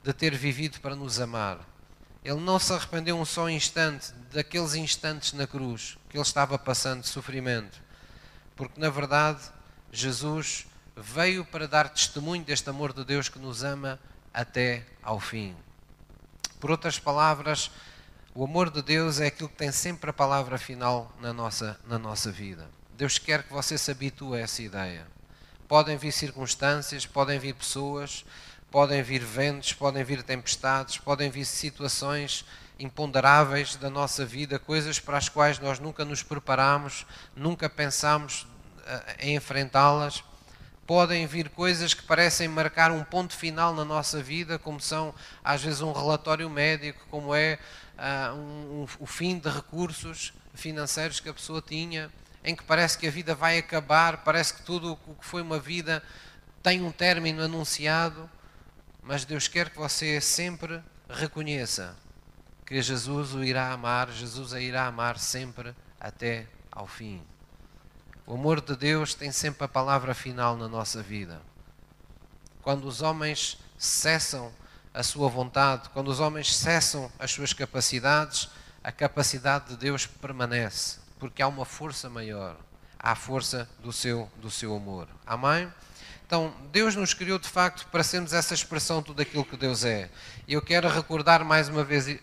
de 0.03 0.13
ter 0.13 0.35
vivido 0.35 0.81
para 0.81 0.97
nos 0.97 1.21
amar. 1.21 1.59
Ele 2.25 2.41
não 2.41 2.59
se 2.59 2.73
arrependeu 2.73 3.19
um 3.19 3.25
só 3.25 3.49
instante 3.49 4.13
daqueles 4.33 4.75
instantes 4.75 5.33
na 5.33 5.47
cruz 5.47 5.99
que 6.09 6.17
ele 6.17 6.23
estava 6.23 6.59
passando 6.59 7.03
de 7.03 7.09
sofrimento. 7.09 7.81
Porque 8.57 8.81
na 8.81 8.91
verdade 8.91 9.41
Jesus 9.93 10.67
veio 11.03 11.45
para 11.45 11.69
dar 11.69 11.89
testemunho 11.89 12.45
deste 12.45 12.69
amor 12.69 12.93
de 12.93 13.05
Deus 13.05 13.29
que 13.29 13.39
nos 13.39 13.63
ama 13.63 13.99
até 14.33 14.85
ao 15.03 15.21
fim. 15.21 15.55
Por 16.61 16.71
outras 16.71 16.99
palavras, 16.99 17.71
o 18.35 18.45
amor 18.45 18.71
de 18.71 18.83
Deus 18.83 19.21
é 19.21 19.27
aquilo 19.27 19.49
que 19.49 19.57
tem 19.57 19.73
sempre 19.73 20.11
a 20.11 20.13
palavra 20.13 20.59
final 20.59 21.13
na 21.21 21.33
nossa, 21.33 21.79
na 21.87 21.99
nossa 21.99 22.31
vida. 22.31 22.69
Deus 22.97 23.19
quer 23.19 23.45
que 23.45 23.53
você 23.53 23.79
se 23.79 23.91
habitue 23.91 24.37
a 24.37 24.41
essa 24.41 24.63
ideia. 24.63 25.07
Podem 25.69 25.97
vir 25.97 26.13
circunstâncias, 26.13 27.07
podem 27.07 27.39
vir 27.39 27.55
pessoas, 27.55 28.25
podem 28.71 29.03
vir 29.03 29.21
ventos, 29.21 29.73
podem 29.73 30.03
vir 30.03 30.23
tempestades, 30.23 30.99
podem 30.99 31.31
vir 31.31 31.45
situações 31.45 32.45
imponderáveis 32.79 33.77
da 33.77 33.91
nossa 33.91 34.25
vida, 34.25 34.59
coisas 34.59 35.01
para 35.01 35.19
as 35.19 35.29
quais 35.29 35.59
nós 35.59 35.79
nunca 35.79 36.05
nos 36.05 36.23
preparamos, 36.23 37.07
nunca 37.35 37.69
pensamos 37.69 38.43
uh, 38.43 39.15
em 39.21 39.35
enfrentá-las. 39.35 40.23
Podem 40.89 41.27
vir 41.27 41.51
coisas 41.51 41.93
que 41.93 42.03
parecem 42.03 42.49
marcar 42.49 42.91
um 42.91 43.05
ponto 43.05 43.37
final 43.37 43.75
na 43.75 43.85
nossa 43.85 44.23
vida, 44.23 44.59
como 44.59 44.81
são 44.81 45.15
às 45.45 45.63
vezes 45.63 45.83
um 45.83 45.93
relatório 45.93 46.49
médico, 46.49 47.07
como 47.11 47.35
é 47.35 47.59
uh, 47.99 48.35
um, 48.35 48.81
um, 48.81 48.87
o 48.99 49.05
fim 49.05 49.39
de 49.39 49.51
recursos 49.51 50.33
financeiros 50.55 51.21
que 51.21 51.29
a 51.29 51.35
pessoa 51.35 51.61
tinha, 51.61 52.11
em 52.43 52.57
que 52.57 52.65
parece 52.65 52.97
que 52.97 53.07
a 53.07 53.11
vida 53.11 53.35
vai 53.35 53.59
acabar, 53.59 54.25
parece 54.25 54.55
que 54.55 54.63
tudo 54.63 54.99
o 55.07 55.15
que 55.15 55.27
foi 55.27 55.43
uma 55.43 55.59
vida 55.59 56.03
tem 56.63 56.83
um 56.83 56.91
término 56.91 57.43
anunciado, 57.43 58.27
mas 59.03 59.27
Deus 59.27 59.47
quer 59.47 59.69
que 59.69 59.77
você 59.77 60.23
sempre 60.23 60.83
reconheça 61.07 61.95
que 62.65 62.81
Jesus 62.81 63.35
o 63.35 63.45
irá 63.45 63.73
amar, 63.73 64.11
Jesus 64.11 64.55
a 64.55 64.61
irá 64.61 64.87
amar 64.87 65.19
sempre 65.19 65.75
até 66.01 66.47
ao 66.73 66.87
fim. 66.87 67.23
O 68.29 68.35
amor 68.35 68.61
de 68.61 68.77
Deus 68.77 69.15
tem 69.15 69.33
sempre 69.33 69.65
a 69.65 69.69
palavra 69.69 70.13
final 70.13 70.55
na 70.55 70.69
nossa 70.69 71.03
vida. 71.03 71.41
Quando 72.61 72.85
os 72.85 73.01
homens 73.01 73.57
cessam 73.79 74.53
a 74.93 75.03
sua 75.03 75.31
vontade, 75.31 75.89
quando 75.95 76.09
os 76.09 76.21
homens 76.21 76.55
cessam 76.55 77.11
as 77.19 77.31
suas 77.31 77.55
capacidades, 77.55 78.51
a 78.85 78.93
capacidade 78.93 79.69
de 79.71 79.79
Deus 79.79 80.05
permanece, 80.05 80.99
porque 81.19 81.41
há 81.41 81.49
uma 81.49 81.65
força 81.65 82.11
maior, 82.11 82.59
há 82.99 83.13
a 83.13 83.15
força 83.15 83.67
do 83.83 83.95
seu, 83.95 84.31
do 84.37 84.51
seu 84.51 84.77
amor. 84.77 85.09
Amém? 85.27 85.73
Então, 86.27 86.53
Deus 86.71 86.95
nos 86.95 87.15
criou 87.15 87.39
de 87.39 87.49
facto 87.49 87.87
para 87.87 88.05
sermos 88.05 88.35
essa 88.35 88.53
expressão 88.53 88.99
de 88.99 89.07
tudo 89.07 89.23
aquilo 89.23 89.43
que 89.43 89.57
Deus 89.57 89.87
é. 89.87 90.11
E 90.47 90.53
eu 90.53 90.61
quero 90.61 90.87
recordar 90.87 91.43
mais 91.47 91.71
uma 91.71 91.83
vez 91.83 92.07
eh, 92.07 92.21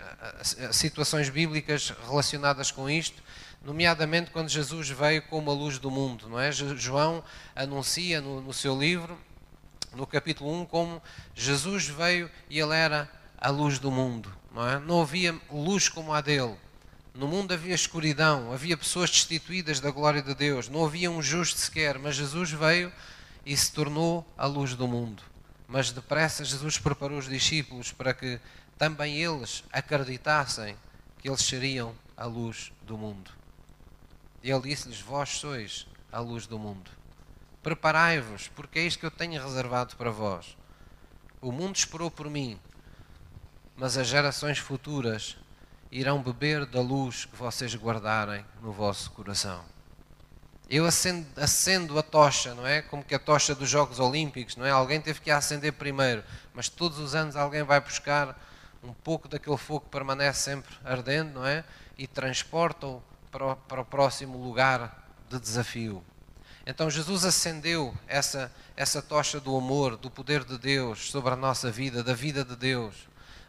eh, 0.59 0.71
situações 0.71 1.29
bíblicas 1.29 1.91
relacionadas 2.07 2.69
com 2.69 2.87
isto, 2.87 3.23
nomeadamente 3.65 4.29
quando 4.31 4.47
Jesus 4.47 4.89
veio 4.89 5.23
como 5.23 5.49
a 5.49 5.53
luz 5.53 5.79
do 5.79 5.89
mundo, 5.89 6.29
não 6.29 6.39
é? 6.39 6.51
João 6.51 7.23
anuncia 7.55 8.21
no, 8.21 8.39
no 8.39 8.53
seu 8.53 8.79
livro 8.79 9.17
no 9.95 10.05
capítulo 10.05 10.53
1 10.61 10.65
como 10.65 11.01
Jesus 11.33 11.87
veio 11.87 12.29
e 12.49 12.59
ele 12.59 12.75
era 12.75 13.09
a 13.37 13.49
luz 13.49 13.79
do 13.79 13.89
mundo. 13.89 14.31
Não, 14.53 14.69
é? 14.69 14.79
não 14.79 15.01
havia 15.01 15.39
luz 15.49 15.89
como 15.89 16.13
a 16.13 16.21
dele. 16.21 16.55
No 17.13 17.27
mundo 17.27 17.53
havia 17.53 17.73
escuridão, 17.73 18.51
havia 18.51 18.77
pessoas 18.77 19.09
destituídas 19.09 19.79
da 19.79 19.89
glória 19.89 20.21
de 20.21 20.35
Deus, 20.35 20.67
não 20.67 20.85
havia 20.85 21.09
um 21.09 21.21
justo 21.21 21.59
sequer, 21.59 21.97
mas 21.97 22.15
Jesus 22.15 22.51
veio 22.51 22.91
e 23.45 23.55
se 23.55 23.71
tornou 23.71 24.25
a 24.37 24.45
luz 24.45 24.75
do 24.75 24.87
mundo. 24.87 25.23
Mas 25.67 25.91
depressa 25.91 26.43
Jesus 26.43 26.77
preparou 26.77 27.17
os 27.17 27.29
discípulos 27.29 27.91
para 27.91 28.13
que 28.13 28.39
também 28.77 29.15
eles 29.17 29.63
acreditassem 29.71 30.75
que 31.19 31.29
eles 31.29 31.41
seriam 31.41 31.95
a 32.17 32.25
luz 32.25 32.71
do 32.85 32.97
mundo. 32.97 33.31
Ele 34.51 34.61
disse-lhes: 34.61 35.01
Vós 35.01 35.29
sois 35.29 35.87
a 36.11 36.19
luz 36.19 36.45
do 36.45 36.59
mundo. 36.59 36.91
Preparai-vos, 37.63 38.47
porque 38.49 38.77
é 38.77 38.83
isto 38.83 38.99
que 38.99 39.05
eu 39.07 39.11
tenho 39.11 39.41
reservado 39.41 39.95
para 39.95 40.11
vós. 40.11 40.55
O 41.41 41.51
mundo 41.51 41.75
esperou 41.75 42.11
por 42.11 42.29
mim, 42.29 42.59
mas 43.75 43.97
as 43.97 44.05
gerações 44.05 44.59
futuras 44.59 45.35
irão 45.91 46.21
beber 46.21 46.65
da 46.65 46.79
luz 46.79 47.25
que 47.25 47.35
vocês 47.35 47.73
guardarem 47.73 48.45
no 48.61 48.71
vosso 48.71 49.09
coração. 49.11 49.65
Eu 50.69 50.85
acendo, 50.85 51.27
acendo, 51.35 51.97
a 51.97 52.03
tocha, 52.03 52.53
não 52.53 52.67
é? 52.67 52.83
Como 52.83 53.03
que 53.03 53.15
a 53.15 53.19
tocha 53.19 53.55
dos 53.55 53.69
Jogos 53.69 53.99
Olímpicos, 53.99 54.55
não 54.55 54.65
é? 54.65 54.71
Alguém 54.71 55.01
teve 55.01 55.21
que 55.21 55.31
a 55.31 55.37
acender 55.37 55.73
primeiro, 55.73 56.23
mas 56.53 56.69
todos 56.69 56.99
os 56.99 57.15
anos 57.15 57.35
alguém 57.35 57.63
vai 57.63 57.79
buscar 57.79 58.39
um 58.83 58.93
pouco 58.93 59.27
daquele 59.27 59.57
fogo 59.57 59.81
que 59.81 59.89
permanece 59.89 60.41
sempre 60.41 60.75
ardendo, 60.83 61.33
não 61.33 61.45
é? 61.45 61.63
E 61.97 62.05
transporta-o 62.05 63.01
para, 63.35 63.47
o, 63.47 63.55
para 63.57 63.81
o 63.81 63.85
próximo 63.85 64.37
lugar 64.37 65.09
de 65.29 65.37
desafio. 65.37 66.01
Então 66.65 66.89
Jesus 66.89 67.25
acendeu 67.25 67.93
essa, 68.07 68.49
essa 68.77 69.01
tocha 69.01 69.41
do 69.41 69.57
amor, 69.57 69.97
do 69.97 70.09
poder 70.09 70.45
de 70.45 70.57
Deus 70.57 71.11
sobre 71.11 71.33
a 71.33 71.35
nossa 71.35 71.69
vida, 71.69 72.01
da 72.01 72.13
vida 72.13 72.45
de 72.45 72.55
Deus. 72.55 72.95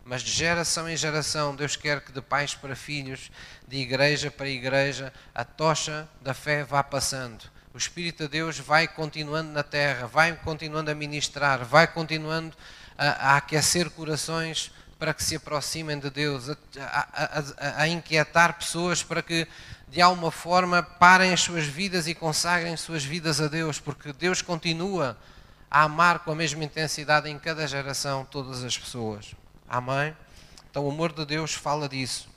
Mas 0.04 0.22
de 0.22 0.32
geração 0.32 0.88
em 0.88 0.96
geração, 0.96 1.54
Deus 1.54 1.76
quer 1.76 2.00
que 2.00 2.10
de 2.10 2.20
pais 2.20 2.52
para 2.52 2.74
filhos, 2.74 3.30
de 3.68 3.76
igreja 3.76 4.28
para 4.28 4.48
igreja, 4.48 5.12
a 5.32 5.44
tocha 5.44 6.08
da 6.20 6.34
fé 6.34 6.64
vá 6.64 6.82
passando. 6.82 7.44
O 7.72 7.78
Espírito 7.78 8.24
de 8.24 8.28
Deus 8.28 8.58
vai 8.58 8.88
continuando 8.88 9.52
na 9.52 9.62
terra, 9.62 10.08
vai 10.08 10.34
continuando 10.34 10.90
a 10.90 10.96
ministrar, 10.96 11.64
vai 11.64 11.86
continuando 11.86 12.56
a, 12.98 13.34
a 13.34 13.36
aquecer 13.36 13.88
corações 13.90 14.72
para 14.98 15.12
que 15.12 15.22
se 15.22 15.36
aproximem 15.36 15.98
de 15.98 16.10
Deus, 16.10 16.48
a, 16.48 16.56
a, 16.80 17.82
a 17.82 17.88
inquietar 17.88 18.54
pessoas 18.58 19.02
para 19.02 19.22
que 19.22 19.46
de 19.88 20.00
alguma 20.00 20.30
forma 20.30 20.82
parem 20.82 21.32
as 21.32 21.40
suas 21.40 21.64
vidas 21.64 22.06
e 22.06 22.14
consagrem 22.14 22.76
suas 22.76 23.04
vidas 23.04 23.40
a 23.40 23.48
Deus, 23.48 23.78
porque 23.78 24.12
Deus 24.12 24.42
continua 24.42 25.16
a 25.70 25.82
amar 25.82 26.20
com 26.20 26.32
a 26.32 26.34
mesma 26.34 26.64
intensidade 26.64 27.28
em 27.28 27.38
cada 27.38 27.66
geração 27.66 28.24
todas 28.24 28.64
as 28.64 28.76
pessoas. 28.76 29.34
Amém? 29.68 30.16
Então 30.70 30.84
o 30.84 30.90
amor 30.90 31.12
de 31.12 31.24
Deus 31.24 31.54
fala 31.54 31.88
disso. 31.88 32.28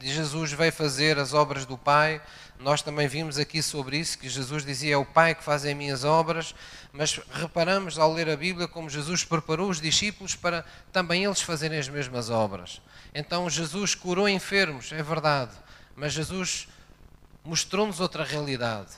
Jesus 0.00 0.52
veio 0.52 0.72
fazer 0.72 1.18
as 1.18 1.32
obras 1.32 1.64
do 1.64 1.78
Pai. 1.78 2.20
Nós 2.58 2.82
também 2.82 3.08
vimos 3.08 3.38
aqui 3.38 3.62
sobre 3.62 3.98
isso, 3.98 4.18
que 4.18 4.28
Jesus 4.28 4.64
dizia: 4.64 4.94
É 4.94 4.96
o 4.96 5.04
Pai 5.04 5.34
que 5.34 5.42
faz 5.42 5.64
as 5.64 5.74
minhas 5.74 6.04
obras. 6.04 6.54
Mas 6.92 7.20
reparamos 7.32 7.98
ao 7.98 8.12
ler 8.12 8.28
a 8.28 8.36
Bíblia 8.36 8.68
como 8.68 8.88
Jesus 8.88 9.24
preparou 9.24 9.68
os 9.68 9.80
discípulos 9.80 10.36
para 10.36 10.64
também 10.92 11.24
eles 11.24 11.40
fazerem 11.40 11.78
as 11.78 11.88
mesmas 11.88 12.30
obras. 12.30 12.80
Então 13.14 13.48
Jesus 13.48 13.94
curou 13.94 14.28
enfermos, 14.28 14.92
é 14.92 15.02
verdade. 15.02 15.52
Mas 15.96 16.12
Jesus 16.12 16.68
mostrou-nos 17.44 18.00
outra 18.00 18.24
realidade. 18.24 18.90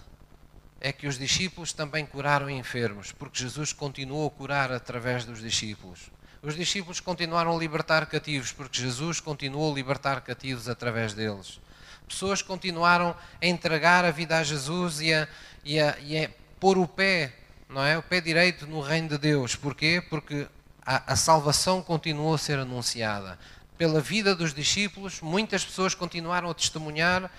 É 0.80 0.92
que 0.92 1.06
os 1.06 1.18
discípulos 1.18 1.72
também 1.72 2.04
curaram 2.04 2.50
enfermos, 2.50 3.10
porque 3.10 3.38
Jesus 3.38 3.72
continuou 3.72 4.28
a 4.28 4.30
curar 4.30 4.70
através 4.70 5.24
dos 5.24 5.40
discípulos. 5.40 6.10
Os 6.42 6.54
discípulos 6.54 7.00
continuaram 7.00 7.56
a 7.56 7.58
libertar 7.58 8.06
cativos, 8.06 8.52
porque 8.52 8.80
Jesus 8.80 9.18
continuou 9.18 9.72
a 9.72 9.74
libertar 9.74 10.20
cativos 10.20 10.68
através 10.68 11.14
deles. 11.14 11.58
Pessoas 12.06 12.40
continuaram 12.40 13.16
a 13.40 13.46
entregar 13.46 14.04
a 14.04 14.10
vida 14.10 14.38
a 14.38 14.44
Jesus 14.44 15.00
e 15.00 15.12
a, 15.12 15.26
e 15.64 15.80
a, 15.80 15.98
e 15.98 16.24
a 16.24 16.30
pôr 16.60 16.78
o 16.78 16.86
pé, 16.86 17.34
não 17.68 17.82
é? 17.82 17.98
O 17.98 18.02
pé 18.02 18.20
direito 18.20 18.66
no 18.66 18.80
reino 18.80 19.08
de 19.08 19.18
Deus. 19.18 19.56
Porquê? 19.56 20.00
Porque 20.08 20.46
a, 20.84 21.14
a 21.14 21.16
salvação 21.16 21.82
continuou 21.82 22.34
a 22.34 22.38
ser 22.38 22.58
anunciada 22.58 23.38
pela 23.76 24.00
vida 24.00 24.34
dos 24.34 24.54
discípulos, 24.54 25.20
muitas 25.20 25.64
pessoas 25.64 25.94
continuaram 25.94 26.50
a 26.50 26.54
testemunhar 26.54 27.30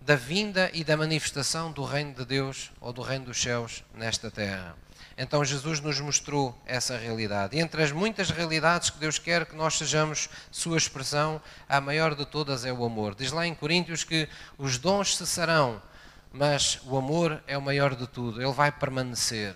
da 0.00 0.14
vinda 0.14 0.70
e 0.72 0.84
da 0.84 0.96
manifestação 0.96 1.72
do 1.72 1.82
reino 1.82 2.14
de 2.14 2.24
Deus 2.24 2.70
ou 2.80 2.92
do 2.92 3.02
reino 3.02 3.24
dos 3.24 3.40
céus 3.40 3.82
nesta 3.94 4.30
terra. 4.30 4.76
Então 5.18 5.42
Jesus 5.42 5.80
nos 5.80 5.98
mostrou 5.98 6.56
essa 6.66 6.98
realidade. 6.98 7.58
Entre 7.58 7.82
as 7.82 7.90
muitas 7.90 8.30
realidades 8.30 8.90
que 8.90 8.98
Deus 8.98 9.18
quer 9.18 9.46
que 9.46 9.56
nós 9.56 9.78
sejamos 9.78 10.28
sua 10.50 10.76
expressão, 10.76 11.40
a 11.66 11.80
maior 11.80 12.14
de 12.14 12.26
todas 12.26 12.66
é 12.66 12.72
o 12.72 12.84
amor. 12.84 13.14
Diz 13.14 13.32
lá 13.32 13.46
em 13.46 13.54
Coríntios 13.54 14.04
que 14.04 14.28
os 14.58 14.76
dons 14.76 15.16
cessarão, 15.16 15.82
mas 16.30 16.78
o 16.84 16.98
amor 16.98 17.42
é 17.46 17.56
o 17.56 17.62
maior 17.62 17.96
de 17.96 18.06
tudo. 18.06 18.42
Ele 18.42 18.52
vai 18.52 18.70
permanecer. 18.70 19.54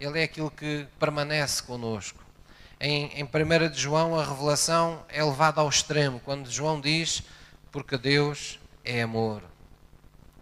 Ele 0.00 0.18
é 0.18 0.24
aquilo 0.24 0.50
que 0.50 0.86
permanece 0.98 1.62
conosco 1.62 2.23
em, 2.84 3.06
em 3.14 3.24
1 3.24 3.70
de 3.70 3.80
João, 3.80 4.14
a 4.14 4.22
revelação 4.22 5.02
é 5.08 5.24
levada 5.24 5.58
ao 5.58 5.68
extremo, 5.70 6.20
quando 6.20 6.50
João 6.50 6.78
diz, 6.78 7.22
porque 7.72 7.96
Deus 7.96 8.60
é 8.84 9.00
amor. 9.00 9.42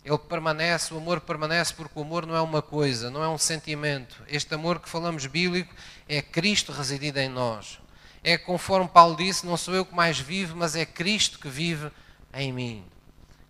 Ele 0.04 0.18
permanece, 0.18 0.92
o 0.92 0.96
amor 0.96 1.20
permanece 1.20 1.72
porque 1.72 1.96
o 1.96 2.02
amor 2.02 2.26
não 2.26 2.34
é 2.34 2.40
uma 2.40 2.60
coisa, 2.60 3.12
não 3.12 3.22
é 3.22 3.28
um 3.28 3.38
sentimento. 3.38 4.20
Este 4.26 4.52
amor 4.56 4.80
que 4.80 4.88
falamos 4.88 5.24
bíblico 5.26 5.72
é 6.08 6.20
Cristo 6.20 6.72
residido 6.72 7.20
em 7.20 7.28
nós. 7.28 7.78
É 8.24 8.36
conforme 8.36 8.88
Paulo 8.88 9.16
disse, 9.16 9.46
não 9.46 9.56
sou 9.56 9.72
eu 9.76 9.86
que 9.86 9.94
mais 9.94 10.18
vivo, 10.18 10.56
mas 10.56 10.74
é 10.74 10.84
Cristo 10.84 11.38
que 11.38 11.48
vive 11.48 11.92
em 12.34 12.52
mim. 12.52 12.84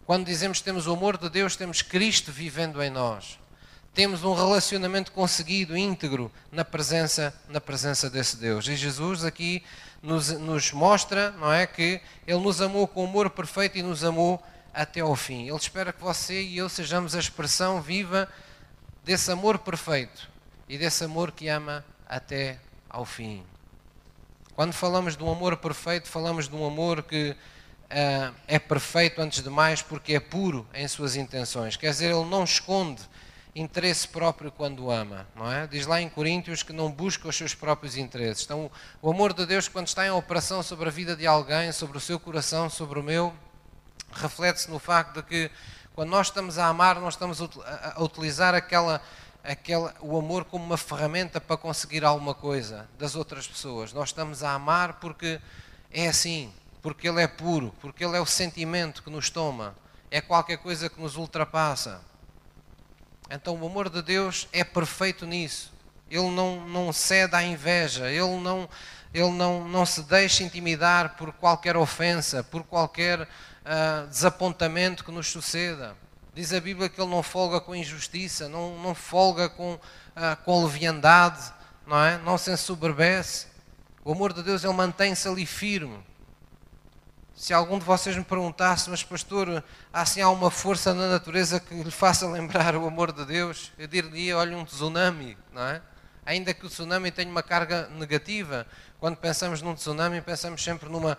Quando 0.05 0.27
dizemos 0.27 0.59
que 0.59 0.65
temos 0.65 0.87
o 0.87 0.93
amor 0.93 1.17
de 1.17 1.31
Deus, 1.31 1.57
temos 1.57 1.81
Cristo 1.81 2.31
vivendo 2.31 2.83
em 2.83 2.91
nós 2.91 3.39
temos 3.95 4.25
um 4.25 4.35
relacionamento 4.35 5.13
conseguido, 5.13 5.77
íntegro, 5.77 6.33
na 6.51 6.65
presença, 6.65 7.35
na 7.49 7.61
presença 7.61 8.09
desse 8.09 8.37
Deus. 8.37 8.67
E 8.67 8.75
Jesus 8.75 9.25
aqui 9.25 9.63
nos, 10.03 10.31
nos 10.31 10.73
mostra, 10.73 11.31
não 11.33 11.53
é, 11.53 11.67
que 11.67 12.01
Ele 12.27 12.41
nos 12.41 12.61
amou 12.63 12.89
com 12.89 13.05
amor 13.05 13.31
perfeito 13.31 13.79
e 13.79 13.83
nos 13.83 14.03
amou 14.03 14.43
até 14.73 15.01
ao 15.01 15.15
fim. 15.15 15.47
Ele 15.49 15.57
espera 15.57 15.93
que 15.93 16.03
você 16.03 16.41
e 16.43 16.57
eu 16.57 16.69
sejamos 16.69 17.15
a 17.15 17.19
expressão 17.19 17.83
viva 17.83 18.29
desse 19.05 19.31
amor 19.31 19.59
perfeito 19.59 20.29
e 20.69 20.79
desse 20.79 21.05
amor 21.05 21.33
que 21.33 21.49
ama 21.49 21.85
até 22.09 22.59
ao 22.89 23.05
fim. 23.05 23.45
Quando 24.55 24.73
falamos 24.73 25.17
de 25.17 25.23
um 25.23 25.31
amor 25.31 25.57
perfeito, 25.57 26.09
falamos 26.09 26.49
de 26.49 26.55
um 26.55 26.67
amor 26.67 27.03
que 27.03 27.31
uh, 27.31 28.35
é 28.47 28.59
perfeito 28.59 29.21
antes 29.21 29.43
de 29.43 29.51
mais 29.51 29.83
porque 29.83 30.15
é 30.15 30.21
puro 30.21 30.67
em 30.73 30.87
suas 30.89 31.17
intenções. 31.17 31.77
Quer 31.77 31.91
dizer, 31.91 32.11
ele 32.11 32.25
não 32.25 32.45
esconde 32.45 33.03
interesse 33.55 34.09
próprio 34.09 34.51
quando 34.51 34.91
ama, 34.91 35.27
não 35.37 35.51
é? 35.51 35.67
Diz 35.67 35.87
lá 35.87 36.01
em 36.01 36.09
Coríntios 36.09 36.63
que 36.63 36.73
não 36.73 36.91
busca 36.91 37.29
os 37.29 37.37
seus 37.37 37.55
próprios 37.55 37.97
interesses. 37.97 38.45
Então, 38.45 38.71
o 39.01 39.11
amor 39.11 39.35
de 39.35 39.45
Deus, 39.45 39.69
quando 39.69 39.89
está 39.89 40.07
em 40.07 40.11
operação 40.11 40.63
sobre 40.63 40.89
a 40.89 40.93
vida 40.93 41.15
de 41.15 41.27
alguém, 41.27 41.71
sobre 41.73 41.99
o 41.99 42.01
seu 42.01 42.19
coração, 42.19 42.71
sobre 42.71 42.99
o 42.99 43.03
meu, 43.03 43.35
reflete-se 44.13 44.71
no 44.71 44.79
facto 44.79 45.17
de 45.17 45.23
que 45.23 45.51
quando 45.95 46.09
nós 46.09 46.29
estamos 46.29 46.59
a 46.59 46.67
amar, 46.67 46.99
nós 46.99 47.15
estamos 47.15 47.39
a 47.43 48.03
utilizar 48.03 48.55
aquela, 48.55 49.03
aquela, 49.45 49.95
o 50.01 50.17
amor 50.17 50.47
como 50.47 50.65
uma 50.65 50.79
ferramenta 50.79 51.39
para 51.39 51.59
conseguir 51.59 52.05
alguma 52.05 52.35
coisa 52.35 52.89
das 52.99 53.15
outras 53.15 53.47
pessoas. 53.47 53.93
Nós 53.93 54.09
estamos 54.09 54.43
a 54.43 54.53
amar 54.53 54.95
porque 54.95 55.39
é 55.91 56.09
assim, 56.09 56.51
porque 56.81 57.07
ele 57.07 57.21
é 57.21 57.29
puro, 57.29 57.75
porque 57.81 58.03
ele 58.03 58.17
é 58.17 58.21
o 58.21 58.27
sentimento 58.27 59.03
que 59.03 59.11
nos 59.11 59.29
toma, 59.29 59.75
é 60.11 60.23
qualquer 60.23 60.57
coisa 60.57 60.89
que 60.89 60.99
nos 60.99 61.17
ultrapassa. 61.17 62.01
Então 63.35 63.57
o 63.57 63.67
amor 63.67 63.89
de 63.89 64.03
Deus 64.03 64.47
é 64.53 64.63
perfeito 64.63 65.25
nisso. 65.25 65.73
Ele 66.11 66.31
não, 66.31 66.69
não 66.69 66.93
cede 66.93 67.35
à 67.35 67.43
inveja, 67.43 68.11
ele, 68.11 68.39
não, 68.39 68.69
ele 69.15 69.31
não, 69.31 69.67
não 69.67 69.87
se 69.87 70.03
deixa 70.03 70.45
intimidar 70.45 71.17
por 71.17 71.33
qualquer 71.33 71.75
ofensa, 71.75 72.45
por 72.45 72.63
qualquer 72.63 73.23
uh, 73.23 74.07
desapontamento 74.07 75.03
que 75.03 75.11
nos 75.11 75.29
suceda. 75.29 75.97
Diz 76.35 76.53
a 76.53 76.61
Bíblia 76.61 76.91
que 76.91 77.01
ele 77.01 77.11
não 77.11 77.23
folga 77.23 77.59
com 77.59 77.75
injustiça, 77.75 78.51
não, 78.51 78.79
não 78.79 78.95
folga 78.95 79.49
com, 79.49 79.75
uh, 79.77 79.81
com 80.45 80.67
leviandade, 80.67 81.55
não 81.87 82.05
é? 82.05 82.19
Não 82.19 82.37
se 82.37 82.51
ensoberbece. 82.51 83.47
O 84.05 84.13
amor 84.13 84.35
de 84.35 84.43
Deus 84.43 84.63
ele 84.63 84.75
mantém-se 84.75 85.27
ali 85.27 85.47
firme. 85.47 85.99
Se 87.43 87.53
algum 87.53 87.77
de 87.77 87.85
vocês 87.85 88.17
me 88.17 88.23
perguntasse, 88.23 88.89
mas 88.89 89.03
pastor, 89.03 89.65
assim 89.93 90.21
há 90.21 90.31
uma 90.31 90.49
força 90.49 90.95
na 90.95 91.09
natureza 91.09 91.59
que 91.59 91.75
lhe 91.75 91.91
faça 91.91 92.25
lembrar 92.29 92.77
o 92.77 92.87
amor 92.87 93.11
de 93.11 93.25
Deus, 93.25 93.73
eu 93.77 93.89
diria, 93.89 94.39
olha, 94.39 94.57
um 94.57 94.65
tsunami, 94.65 95.37
não 95.53 95.63
é? 95.63 95.83
Ainda 96.25 96.55
que 96.55 96.65
o 96.65 96.69
tsunami 96.69 97.11
tenha 97.11 97.29
uma 97.29 97.43
carga 97.43 97.89
negativa, 97.99 98.65
quando 99.01 99.17
pensamos 99.17 99.61
num 99.61 99.75
tsunami, 99.75 100.21
pensamos 100.21 100.63
sempre 100.63 100.89
numa, 100.89 101.19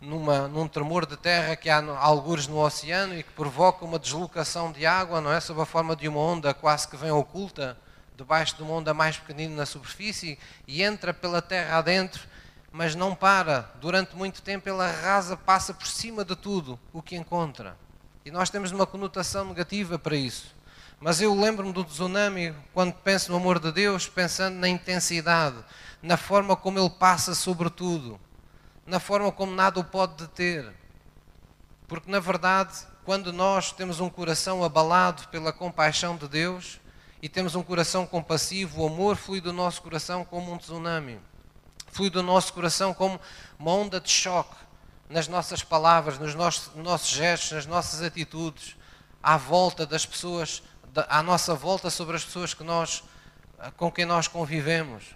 numa, 0.00 0.46
num 0.46 0.68
tremor 0.68 1.04
de 1.04 1.16
terra 1.16 1.56
que 1.56 1.68
há 1.68 1.82
algures 1.98 2.46
no 2.46 2.64
oceano 2.64 3.18
e 3.18 3.24
que 3.24 3.32
provoca 3.32 3.84
uma 3.84 3.98
deslocação 3.98 4.70
de 4.70 4.86
água, 4.86 5.20
não 5.20 5.32
é? 5.32 5.40
Sob 5.40 5.60
a 5.60 5.66
forma 5.66 5.96
de 5.96 6.06
uma 6.06 6.20
onda 6.20 6.54
quase 6.54 6.86
que 6.86 6.96
vem 6.96 7.10
oculta 7.10 7.76
debaixo 8.16 8.54
de 8.54 8.62
uma 8.62 8.74
onda 8.74 8.94
mais 8.94 9.16
pequenina 9.16 9.56
na 9.56 9.66
superfície 9.66 10.38
e 10.68 10.84
entra 10.84 11.12
pela 11.12 11.42
terra 11.42 11.78
adentro 11.78 12.28
mas 12.72 12.94
não 12.94 13.14
para. 13.14 13.70
Durante 13.80 14.16
muito 14.16 14.42
tempo 14.42 14.68
ele 14.68 14.82
arrasa, 14.82 15.36
passa 15.36 15.72
por 15.72 15.86
cima 15.86 16.24
de 16.24 16.36
tudo 16.36 16.78
o 16.92 17.02
que 17.02 17.16
encontra. 17.16 17.76
E 18.24 18.30
nós 18.30 18.50
temos 18.50 18.70
uma 18.70 18.86
conotação 18.86 19.44
negativa 19.46 19.98
para 19.98 20.16
isso. 20.16 20.54
Mas 21.00 21.20
eu 21.20 21.34
lembro-me 21.34 21.72
do 21.72 21.84
tsunami 21.84 22.54
quando 22.74 22.92
penso 22.92 23.30
no 23.30 23.38
amor 23.38 23.58
de 23.60 23.70
Deus, 23.70 24.08
pensando 24.08 24.56
na 24.56 24.68
intensidade, 24.68 25.56
na 26.02 26.16
forma 26.16 26.56
como 26.56 26.78
ele 26.78 26.90
passa 26.90 27.34
sobre 27.34 27.70
tudo, 27.70 28.20
na 28.84 28.98
forma 28.98 29.30
como 29.30 29.52
nada 29.52 29.78
o 29.78 29.84
pode 29.84 30.14
deter. 30.16 30.72
Porque 31.86 32.10
na 32.10 32.18
verdade, 32.18 32.74
quando 33.04 33.32
nós 33.32 33.72
temos 33.72 34.00
um 34.00 34.10
coração 34.10 34.64
abalado 34.64 35.28
pela 35.28 35.52
compaixão 35.52 36.16
de 36.16 36.26
Deus 36.28 36.80
e 37.22 37.28
temos 37.28 37.54
um 37.54 37.62
coração 37.62 38.04
compassivo, 38.04 38.82
o 38.82 38.86
amor 38.86 39.16
flui 39.16 39.40
do 39.40 39.52
nosso 39.52 39.80
coração 39.80 40.24
como 40.24 40.52
um 40.52 40.58
tsunami 40.58 41.20
flui 41.98 42.10
do 42.10 42.22
nosso 42.22 42.52
coração 42.52 42.94
como 42.94 43.20
uma 43.58 43.72
onda 43.72 44.00
de 44.00 44.08
choque 44.08 44.54
nas 45.10 45.26
nossas 45.26 45.64
palavras, 45.64 46.16
nos 46.16 46.32
nossos, 46.32 46.72
nossos 46.76 47.08
gestos, 47.08 47.50
nas 47.50 47.66
nossas 47.66 48.02
atitudes, 48.02 48.76
à 49.20 49.36
volta 49.36 49.84
das 49.84 50.06
pessoas, 50.06 50.62
à 51.08 51.24
nossa 51.24 51.56
volta 51.56 51.90
sobre 51.90 52.14
as 52.14 52.24
pessoas 52.24 52.54
que 52.54 52.62
nós, 52.62 53.02
com 53.76 53.90
quem 53.90 54.04
nós 54.04 54.28
convivemos. 54.28 55.06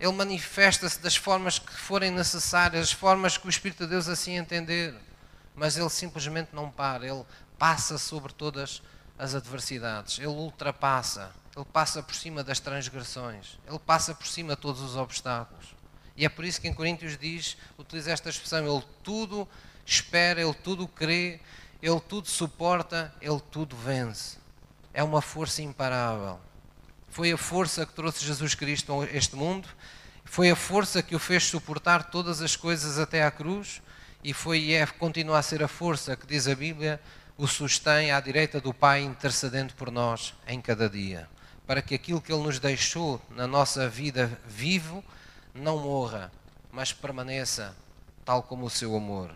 Ele 0.00 0.10
manifesta-se 0.10 0.98
das 0.98 1.14
formas 1.14 1.60
que 1.60 1.72
forem 1.72 2.10
necessárias, 2.10 2.88
as 2.88 2.92
formas 2.92 3.38
que 3.38 3.46
o 3.46 3.50
Espírito 3.50 3.84
de 3.84 3.90
Deus 3.90 4.08
assim 4.08 4.36
entender. 4.36 4.96
Mas 5.54 5.76
ele 5.76 5.88
simplesmente 5.88 6.48
não 6.52 6.68
para, 6.68 7.06
ele 7.06 7.24
passa 7.56 7.96
sobre 7.96 8.32
todas 8.32 8.82
as 9.16 9.36
adversidades, 9.36 10.18
ele 10.18 10.26
ultrapassa, 10.26 11.30
ele 11.54 11.66
passa 11.66 12.02
por 12.02 12.14
cima 12.16 12.42
das 12.42 12.58
transgressões, 12.58 13.56
ele 13.68 13.78
passa 13.78 14.12
por 14.16 14.26
cima 14.26 14.56
de 14.56 14.60
todos 14.60 14.80
os 14.80 14.96
obstáculos. 14.96 15.77
E 16.18 16.24
é 16.24 16.28
por 16.28 16.44
isso 16.44 16.60
que 16.60 16.66
em 16.66 16.74
Coríntios 16.74 17.16
diz, 17.16 17.56
utiliza 17.78 18.10
esta 18.10 18.28
expressão, 18.28 18.66
ele 18.66 18.84
tudo 19.04 19.46
espera, 19.86 20.42
ele 20.42 20.52
tudo 20.52 20.88
crê, 20.88 21.38
ele 21.80 22.00
tudo 22.00 22.26
suporta, 22.26 23.14
ele 23.22 23.40
tudo 23.52 23.76
vence. 23.76 24.36
É 24.92 25.00
uma 25.04 25.22
força 25.22 25.62
imparável. 25.62 26.40
Foi 27.08 27.30
a 27.30 27.38
força 27.38 27.86
que 27.86 27.92
trouxe 27.92 28.24
Jesus 28.24 28.56
Cristo 28.56 29.00
a 29.00 29.04
este 29.06 29.36
mundo, 29.36 29.68
foi 30.24 30.50
a 30.50 30.56
força 30.56 31.04
que 31.04 31.14
o 31.14 31.20
fez 31.20 31.44
suportar 31.44 32.10
todas 32.10 32.42
as 32.42 32.56
coisas 32.56 32.98
até 32.98 33.22
à 33.22 33.30
cruz, 33.30 33.80
e 34.22 34.32
foi 34.32 34.58
e 34.58 34.74
é, 34.74 34.84
continua 34.86 35.38
a 35.38 35.42
ser 35.42 35.62
a 35.62 35.68
força 35.68 36.16
que 36.16 36.26
diz 36.26 36.48
a 36.48 36.54
Bíblia, 36.56 37.00
o 37.36 37.46
sustém 37.46 38.10
à 38.10 38.18
direita 38.18 38.60
do 38.60 38.74
Pai 38.74 39.02
intercedendo 39.02 39.72
por 39.74 39.88
nós 39.92 40.34
em 40.48 40.60
cada 40.60 40.90
dia, 40.90 41.28
para 41.64 41.80
que 41.80 41.94
aquilo 41.94 42.20
que 42.20 42.32
Ele 42.32 42.42
nos 42.42 42.58
deixou 42.58 43.22
na 43.30 43.46
nossa 43.46 43.88
vida 43.88 44.36
vivo, 44.44 45.04
não 45.54 45.78
morra, 45.78 46.30
mas 46.70 46.92
permaneça 46.92 47.74
tal 48.24 48.42
como 48.42 48.66
o 48.66 48.70
seu 48.70 48.94
amor. 48.94 49.30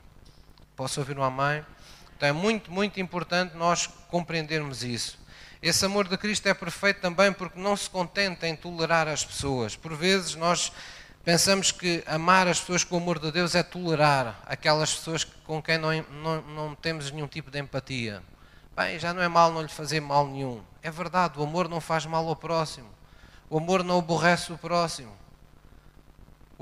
Posso 0.76 1.00
ouvir 1.00 1.16
uma 1.16 1.30
mãe? 1.30 1.64
Então 2.16 2.28
é 2.28 2.32
muito, 2.32 2.70
muito 2.70 3.00
importante 3.00 3.56
nós 3.56 3.86
compreendermos 4.08 4.84
isso. 4.84 5.18
Esse 5.62 5.84
amor 5.84 6.08
de 6.08 6.16
Cristo 6.18 6.48
é 6.48 6.54
perfeito 6.54 7.00
também 7.00 7.32
porque 7.32 7.58
não 7.58 7.76
se 7.76 7.88
contenta 7.88 8.48
em 8.48 8.56
tolerar 8.56 9.08
as 9.08 9.24
pessoas. 9.24 9.76
Por 9.76 9.94
vezes 9.94 10.34
nós 10.34 10.72
pensamos 11.24 11.70
que 11.70 12.02
amar 12.06 12.48
as 12.48 12.60
pessoas 12.60 12.84
com 12.84 12.96
o 12.96 12.98
amor 12.98 13.18
de 13.18 13.30
Deus 13.30 13.54
é 13.54 13.62
tolerar 13.62 14.40
aquelas 14.44 14.92
pessoas 14.92 15.24
com 15.24 15.62
quem 15.62 15.78
não, 15.78 15.90
não, 16.10 16.42
não 16.42 16.74
temos 16.74 17.10
nenhum 17.10 17.28
tipo 17.28 17.50
de 17.50 17.60
empatia. 17.60 18.22
Bem, 18.74 18.98
já 18.98 19.14
não 19.14 19.22
é 19.22 19.28
mal 19.28 19.52
não 19.52 19.62
lhe 19.62 19.68
fazer 19.68 20.00
mal 20.00 20.26
nenhum. 20.26 20.60
É 20.82 20.90
verdade, 20.90 21.38
o 21.38 21.42
amor 21.42 21.68
não 21.68 21.80
faz 21.80 22.06
mal 22.06 22.26
ao 22.26 22.34
próximo. 22.34 22.88
O 23.48 23.58
amor 23.58 23.84
não 23.84 23.98
aborrece 23.98 24.52
o 24.52 24.58
próximo. 24.58 25.21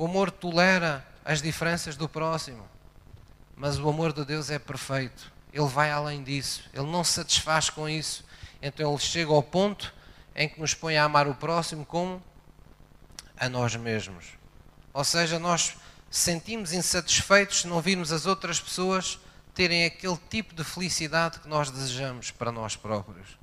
O 0.00 0.06
amor 0.06 0.30
tolera 0.30 1.06
as 1.22 1.42
diferenças 1.42 1.94
do 1.94 2.08
próximo, 2.08 2.66
mas 3.54 3.78
o 3.78 3.86
amor 3.86 4.14
de 4.14 4.24
Deus 4.24 4.48
é 4.48 4.58
perfeito. 4.58 5.30
Ele 5.52 5.66
vai 5.66 5.90
além 5.90 6.22
disso, 6.22 6.62
ele 6.72 6.86
não 6.86 7.04
se 7.04 7.12
satisfaz 7.12 7.68
com 7.68 7.86
isso. 7.86 8.24
Então 8.62 8.90
ele 8.90 8.98
chega 8.98 9.30
ao 9.30 9.42
ponto 9.42 9.92
em 10.34 10.48
que 10.48 10.58
nos 10.58 10.72
põe 10.72 10.96
a 10.96 11.04
amar 11.04 11.28
o 11.28 11.34
próximo 11.34 11.84
como 11.84 12.22
a 13.38 13.46
nós 13.50 13.76
mesmos. 13.76 14.24
Ou 14.94 15.04
seja, 15.04 15.38
nós 15.38 15.76
sentimos 16.10 16.72
insatisfeitos 16.72 17.60
se 17.60 17.66
não 17.66 17.82
virmos 17.82 18.10
as 18.10 18.24
outras 18.24 18.58
pessoas 18.58 19.18
terem 19.52 19.84
aquele 19.84 20.18
tipo 20.30 20.54
de 20.54 20.64
felicidade 20.64 21.40
que 21.40 21.46
nós 21.46 21.70
desejamos 21.70 22.30
para 22.30 22.50
nós 22.50 22.74
próprios. 22.74 23.38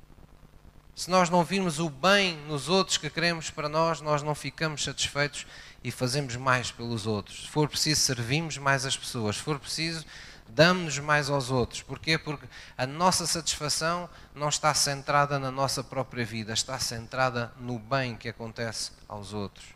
Se 0.98 1.08
nós 1.08 1.30
não 1.30 1.44
virmos 1.44 1.78
o 1.78 1.88
bem 1.88 2.36
nos 2.48 2.68
outros 2.68 2.96
que 2.96 3.08
queremos 3.08 3.48
para 3.48 3.68
nós, 3.68 4.00
nós 4.00 4.20
não 4.24 4.34
ficamos 4.34 4.82
satisfeitos 4.82 5.46
e 5.82 5.90
fazemos 5.90 6.36
mais 6.36 6.70
pelos 6.70 7.06
outros. 7.06 7.42
Se 7.42 7.48
for 7.48 7.68
preciso, 7.68 8.00
servimos 8.00 8.58
mais 8.58 8.84
as 8.84 8.96
pessoas. 8.96 9.36
Se 9.36 9.42
for 9.42 9.58
preciso, 9.58 10.04
damos-nos 10.48 10.98
mais 10.98 11.30
aos 11.30 11.50
outros. 11.50 11.82
Porquê? 11.82 12.18
Porque 12.18 12.46
a 12.76 12.86
nossa 12.86 13.26
satisfação 13.26 14.08
não 14.34 14.48
está 14.48 14.74
centrada 14.74 15.38
na 15.38 15.50
nossa 15.50 15.84
própria 15.84 16.24
vida, 16.24 16.52
está 16.52 16.78
centrada 16.78 17.52
no 17.60 17.78
bem 17.78 18.16
que 18.16 18.28
acontece 18.28 18.92
aos 19.06 19.32
outros, 19.32 19.66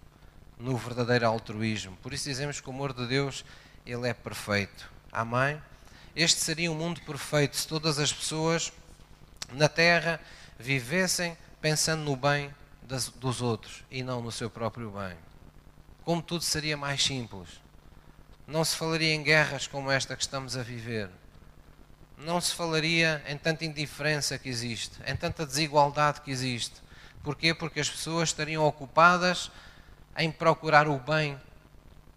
no 0.58 0.76
verdadeiro 0.76 1.26
altruísmo. 1.26 1.96
Por 2.02 2.12
isso 2.12 2.28
dizemos 2.28 2.60
que 2.60 2.68
o 2.68 2.72
amor 2.72 2.92
de 2.92 3.06
Deus, 3.06 3.44
ele 3.86 4.08
é 4.08 4.14
perfeito. 4.14 4.90
Amém? 5.10 5.60
Este 6.16 6.40
seria 6.40 6.70
um 6.70 6.74
mundo 6.74 7.00
perfeito 7.02 7.56
se 7.56 7.66
todas 7.66 7.98
as 7.98 8.12
pessoas 8.12 8.72
na 9.52 9.68
Terra 9.68 10.20
vivessem 10.58 11.36
pensando 11.60 12.02
no 12.02 12.16
bem 12.16 12.52
das, 12.82 13.08
dos 13.08 13.40
outros 13.40 13.84
e 13.90 14.02
não 14.02 14.20
no 14.20 14.32
seu 14.32 14.50
próprio 14.50 14.90
bem 14.90 15.16
como 16.04 16.22
tudo 16.22 16.42
seria 16.42 16.76
mais 16.76 17.02
simples. 17.02 17.48
Não 18.46 18.64
se 18.64 18.76
falaria 18.76 19.14
em 19.14 19.22
guerras 19.22 19.66
como 19.66 19.90
esta 19.90 20.16
que 20.16 20.22
estamos 20.22 20.56
a 20.56 20.62
viver. 20.62 21.08
Não 22.18 22.40
se 22.40 22.54
falaria 22.54 23.22
em 23.26 23.36
tanta 23.36 23.64
indiferença 23.64 24.38
que 24.38 24.48
existe, 24.48 24.96
em 25.06 25.16
tanta 25.16 25.46
desigualdade 25.46 26.20
que 26.20 26.30
existe. 26.30 26.74
Porquê? 27.22 27.54
Porque 27.54 27.80
as 27.80 27.88
pessoas 27.88 28.28
estariam 28.28 28.64
ocupadas 28.64 29.50
em 30.16 30.30
procurar 30.30 30.88
o 30.88 30.98
bem 30.98 31.38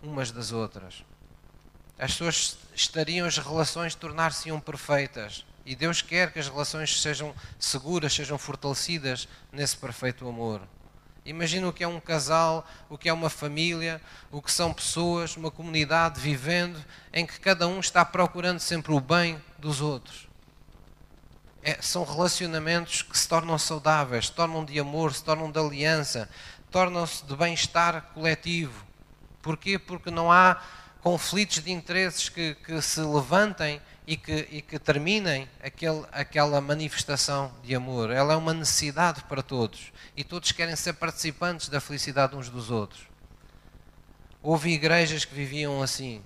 umas 0.02 0.32
das 0.32 0.52
outras. 0.52 1.04
As 1.98 2.12
pessoas 2.12 2.58
estariam, 2.76 3.26
as 3.26 3.38
relações 3.38 3.95
tornar-se-iam 3.95 4.60
perfeitas. 4.60 5.45
E 5.65 5.76
Deus 5.76 6.02
quer 6.02 6.32
que 6.32 6.39
as 6.39 6.48
relações 6.48 7.02
sejam 7.02 7.34
seguras, 7.58 8.13
sejam 8.13 8.38
fortalecidas 8.38 9.28
nesse 9.52 9.78
perfeito 9.78 10.28
amor. 10.28 10.62
Imagina 11.25 11.67
o 11.67 11.73
que 11.73 11.83
é 11.83 11.88
um 11.88 11.99
casal, 11.99 12.67
o 12.88 12.99
que 12.99 13.09
é 13.09 13.13
uma 13.13 13.31
família, 13.31 13.99
o 14.31 14.41
que 14.43 14.51
são 14.51 14.71
pessoas, 14.71 15.35
uma 15.35 15.49
comunidade 15.49 16.19
vivendo 16.19 16.79
em 17.11 17.25
que 17.25 17.39
cada 17.39 17.67
um 17.67 17.79
está 17.79 18.05
procurando 18.05 18.59
sempre 18.59 18.93
o 18.93 18.99
bem 18.99 19.41
dos 19.57 19.81
outros. 19.81 20.27
É, 21.63 21.81
são 21.81 22.03
relacionamentos 22.03 23.01
que 23.01 23.17
se 23.17 23.27
tornam 23.27 23.57
saudáveis, 23.57 24.27
se 24.27 24.33
tornam 24.33 24.63
de 24.63 24.79
amor, 24.79 25.15
se 25.15 25.23
tornam 25.23 25.49
de 25.49 25.59
aliança, 25.59 26.29
tornam-se 26.69 27.25
de 27.25 27.35
bem-estar 27.35 28.11
coletivo. 28.13 28.85
Porquê? 29.41 29.79
Porque 29.79 30.11
não 30.11 30.31
há 30.31 30.61
conflitos 31.01 31.63
de 31.63 31.71
interesses 31.71 32.29
que, 32.29 32.53
que 32.53 32.79
se 32.83 32.99
levantem 33.01 33.81
e 34.08 34.15
que, 34.15 34.48
e 34.52 34.62
que 34.62 34.78
terminem 34.78 35.50
aquele, 35.63 36.04
aquela 36.12 36.62
manifestação 36.62 37.52
de 37.63 37.74
amor. 37.74 38.12
Ela 38.12 38.34
é 38.34 38.36
uma 38.36 38.54
necessidade 38.54 39.24
para 39.24 39.41
todos 39.41 39.91
e 40.15 40.24
todos 40.24 40.52
querem 40.52 40.76
ser 40.76 40.94
participantes 40.94 41.70
da 41.70 41.82
felicidade 41.82 42.36
uns 42.36 42.50
dos 42.50 42.70
outros. 42.70 43.02
Houve 44.41 44.72
igrejas 44.72 45.26
que 45.26 45.34
viviam 45.34 45.82
assim. 45.82 46.22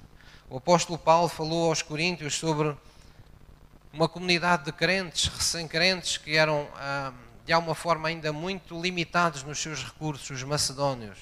O 0.50 0.58
apóstolo 0.58 0.98
Paulo 0.98 1.30
falou 1.30 1.70
aos 1.70 1.82
Coríntios 1.82 2.36
sobre 2.36 2.76
uma 3.94 4.10
comunidade 4.10 4.66
de 4.66 4.72
crentes, 4.72 5.28
recém-crentes, 5.28 6.18
que 6.18 6.36
eram 6.36 6.68
ah, 6.76 7.14
de 7.46 7.54
alguma 7.54 7.74
forma 7.74 8.10
ainda 8.10 8.34
muito 8.34 8.80
limitados 8.80 9.44
nos 9.44 9.60
seus 9.60 9.84
recursos, 9.84 10.30
os 10.30 10.44
macedónios. 10.44 11.18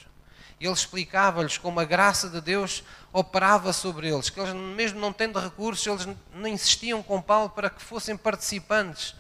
Ele 0.60 0.72
explicava-lhes 0.72 1.58
como 1.58 1.80
a 1.80 1.86
graça 1.86 2.30
de 2.30 2.42
Deus 2.42 2.84
operava 3.14 3.72
sobre 3.72 4.10
eles, 4.10 4.30
que 4.30 4.40
eles, 4.40 4.54
mesmo 4.54 5.00
não 5.00 5.14
tendo 5.14 5.40
recursos, 5.40 5.86
eles 5.86 6.18
não 6.34 6.48
insistiam 6.48 7.04
com 7.04 7.22
Paulo 7.22 7.50
para 7.50 7.70
que 7.70 7.82
fossem 7.82 8.18
participantes 8.18 9.16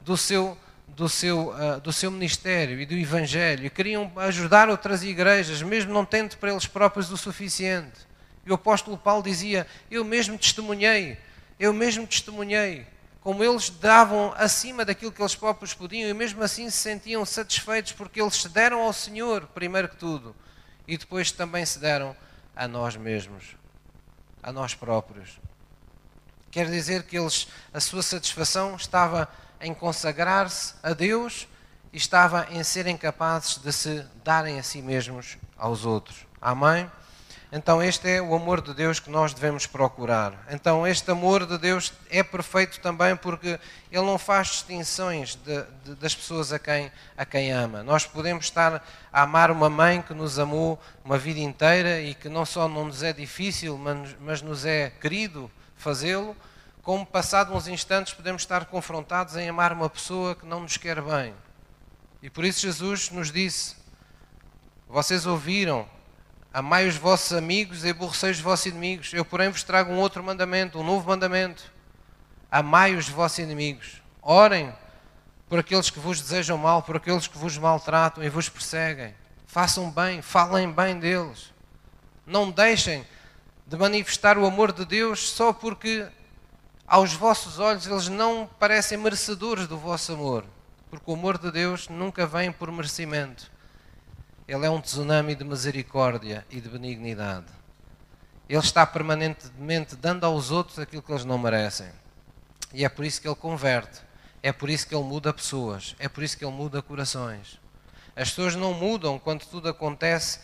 do 0.00 0.16
seu, 0.16 0.56
do 0.88 1.08
seu, 1.08 1.50
uh, 1.50 1.80
do 1.80 1.92
seu 1.92 2.10
ministério 2.10 2.80
e 2.80 2.86
do 2.86 2.94
Evangelho. 2.94 3.64
E 3.64 3.70
queriam 3.70 4.12
ajudar 4.16 4.68
outras 4.68 5.02
igrejas, 5.02 5.62
mesmo 5.62 5.92
não 5.92 6.04
tendo 6.04 6.36
para 6.36 6.50
eles 6.50 6.66
próprios 6.66 7.10
o 7.10 7.16
suficiente. 7.16 8.06
E 8.44 8.50
o 8.50 8.54
apóstolo 8.54 8.98
Paulo 8.98 9.22
dizia: 9.22 9.66
Eu 9.90 10.04
mesmo 10.04 10.38
testemunhei 10.38 11.18
eu 11.58 11.72
mesmo 11.72 12.06
testemunhei 12.06 12.86
como 13.20 13.42
eles 13.42 13.68
davam 13.68 14.32
acima 14.36 14.84
daquilo 14.84 15.10
que 15.10 15.20
eles 15.20 15.34
próprios 15.34 15.74
podiam 15.74 16.08
e 16.08 16.14
mesmo 16.14 16.42
assim 16.42 16.70
se 16.70 16.78
sentiam 16.78 17.24
satisfeitos 17.24 17.92
porque 17.92 18.20
eles 18.20 18.36
se 18.36 18.48
deram 18.48 18.80
ao 18.80 18.92
Senhor, 18.92 19.44
primeiro 19.48 19.88
que 19.88 19.96
tudo, 19.96 20.36
e 20.88 20.96
depois 20.96 21.30
também 21.30 21.64
se 21.66 21.78
deram 21.78 22.16
a 22.56 22.66
nós 22.66 22.96
mesmos, 22.96 23.54
a 24.42 24.50
nós 24.50 24.74
próprios. 24.74 25.38
Quer 26.50 26.66
dizer 26.70 27.02
que 27.02 27.18
eles, 27.18 27.46
a 27.72 27.78
sua 27.78 28.02
satisfação 28.02 28.74
estava 28.74 29.28
em 29.60 29.74
consagrar-se 29.74 30.74
a 30.82 30.94
Deus 30.94 31.46
e 31.92 31.98
estava 31.98 32.48
em 32.50 32.64
serem 32.64 32.96
capazes 32.96 33.58
de 33.58 33.70
se 33.70 34.04
darem 34.24 34.58
a 34.58 34.62
si 34.62 34.80
mesmos 34.80 35.36
aos 35.58 35.84
outros. 35.84 36.26
Amém? 36.40 36.90
Então, 37.50 37.82
este 37.82 38.06
é 38.10 38.20
o 38.20 38.34
amor 38.34 38.60
de 38.60 38.74
Deus 38.74 39.00
que 39.00 39.08
nós 39.08 39.32
devemos 39.32 39.66
procurar. 39.66 40.34
Então, 40.50 40.86
este 40.86 41.10
amor 41.10 41.46
de 41.46 41.56
Deus 41.56 41.94
é 42.10 42.22
perfeito 42.22 42.78
também 42.80 43.16
porque 43.16 43.58
Ele 43.90 44.04
não 44.04 44.18
faz 44.18 44.48
distinções 44.48 45.34
de, 45.34 45.64
de, 45.82 45.94
das 45.94 46.14
pessoas 46.14 46.52
a 46.52 46.58
quem, 46.58 46.92
a 47.16 47.24
quem 47.24 47.50
ama. 47.50 47.82
Nós 47.82 48.04
podemos 48.04 48.44
estar 48.44 48.84
a 49.10 49.22
amar 49.22 49.50
uma 49.50 49.70
mãe 49.70 50.02
que 50.02 50.12
nos 50.12 50.38
amou 50.38 50.78
uma 51.02 51.16
vida 51.16 51.40
inteira 51.40 52.02
e 52.02 52.14
que 52.14 52.28
não 52.28 52.44
só 52.44 52.68
não 52.68 52.84
nos 52.84 53.02
é 53.02 53.14
difícil, 53.14 53.78
mas, 53.78 54.14
mas 54.20 54.42
nos 54.42 54.66
é 54.66 54.90
querido 54.90 55.50
fazê-lo, 55.74 56.36
como 56.82 57.06
passado 57.06 57.54
uns 57.54 57.66
instantes 57.66 58.12
podemos 58.12 58.42
estar 58.42 58.66
confrontados 58.66 59.36
em 59.36 59.48
amar 59.48 59.72
uma 59.72 59.88
pessoa 59.88 60.34
que 60.34 60.44
não 60.44 60.60
nos 60.60 60.76
quer 60.76 61.00
bem. 61.00 61.34
E 62.22 62.28
por 62.28 62.44
isso 62.44 62.60
Jesus 62.60 63.10
nos 63.10 63.32
disse: 63.32 63.74
Vocês 64.86 65.24
ouviram 65.24 65.88
Amai 66.58 66.88
os 66.88 66.96
vossos 66.96 67.32
amigos 67.32 67.84
e 67.84 67.90
aborrecei 67.90 68.32
os 68.32 68.40
vossos 68.40 68.66
inimigos. 68.66 69.14
Eu, 69.14 69.24
porém, 69.24 69.48
vos 69.48 69.62
trago 69.62 69.92
um 69.92 69.98
outro 69.98 70.24
mandamento, 70.24 70.80
um 70.80 70.82
novo 70.82 71.06
mandamento. 71.06 71.62
Amai 72.50 72.96
os 72.96 73.08
vossos 73.08 73.38
inimigos. 73.38 74.02
Orem 74.20 74.74
por 75.48 75.60
aqueles 75.60 75.88
que 75.88 76.00
vos 76.00 76.20
desejam 76.20 76.58
mal, 76.58 76.82
por 76.82 76.96
aqueles 76.96 77.28
que 77.28 77.38
vos 77.38 77.56
maltratam 77.56 78.24
e 78.24 78.28
vos 78.28 78.48
perseguem. 78.48 79.14
Façam 79.46 79.88
bem, 79.88 80.20
falem 80.20 80.72
bem 80.72 80.98
deles. 80.98 81.54
Não 82.26 82.50
deixem 82.50 83.06
de 83.64 83.76
manifestar 83.76 84.36
o 84.36 84.44
amor 84.44 84.72
de 84.72 84.84
Deus 84.84 85.30
só 85.30 85.52
porque 85.52 86.08
aos 86.88 87.12
vossos 87.12 87.60
olhos 87.60 87.86
eles 87.86 88.08
não 88.08 88.50
parecem 88.58 88.98
merecedores 88.98 89.68
do 89.68 89.78
vosso 89.78 90.12
amor. 90.12 90.44
Porque 90.90 91.08
o 91.08 91.14
amor 91.14 91.38
de 91.38 91.52
Deus 91.52 91.88
nunca 91.88 92.26
vem 92.26 92.50
por 92.50 92.72
merecimento 92.72 93.48
ele 94.48 94.64
é 94.64 94.70
um 94.70 94.80
tsunami 94.80 95.34
de 95.34 95.44
misericórdia 95.44 96.46
e 96.50 96.58
de 96.58 96.70
benignidade. 96.70 97.46
Ele 98.48 98.58
está 98.58 98.86
permanentemente 98.86 99.94
dando 99.94 100.24
aos 100.24 100.50
outros 100.50 100.78
aquilo 100.78 101.02
que 101.02 101.12
eles 101.12 101.26
não 101.26 101.36
merecem. 101.36 101.90
E 102.72 102.82
é 102.82 102.88
por 102.88 103.04
isso 103.04 103.20
que 103.20 103.28
ele 103.28 103.36
converte. 103.36 104.00
É 104.42 104.50
por 104.50 104.70
isso 104.70 104.88
que 104.88 104.94
ele 104.94 105.04
muda 105.04 105.34
pessoas. 105.34 105.94
É 105.98 106.08
por 106.08 106.22
isso 106.24 106.38
que 106.38 106.46
ele 106.46 106.54
muda 106.54 106.80
corações. 106.80 107.60
As 108.16 108.30
pessoas 108.30 108.56
não 108.56 108.72
mudam 108.72 109.18
quando 109.18 109.44
tudo 109.44 109.68
acontece 109.68 110.40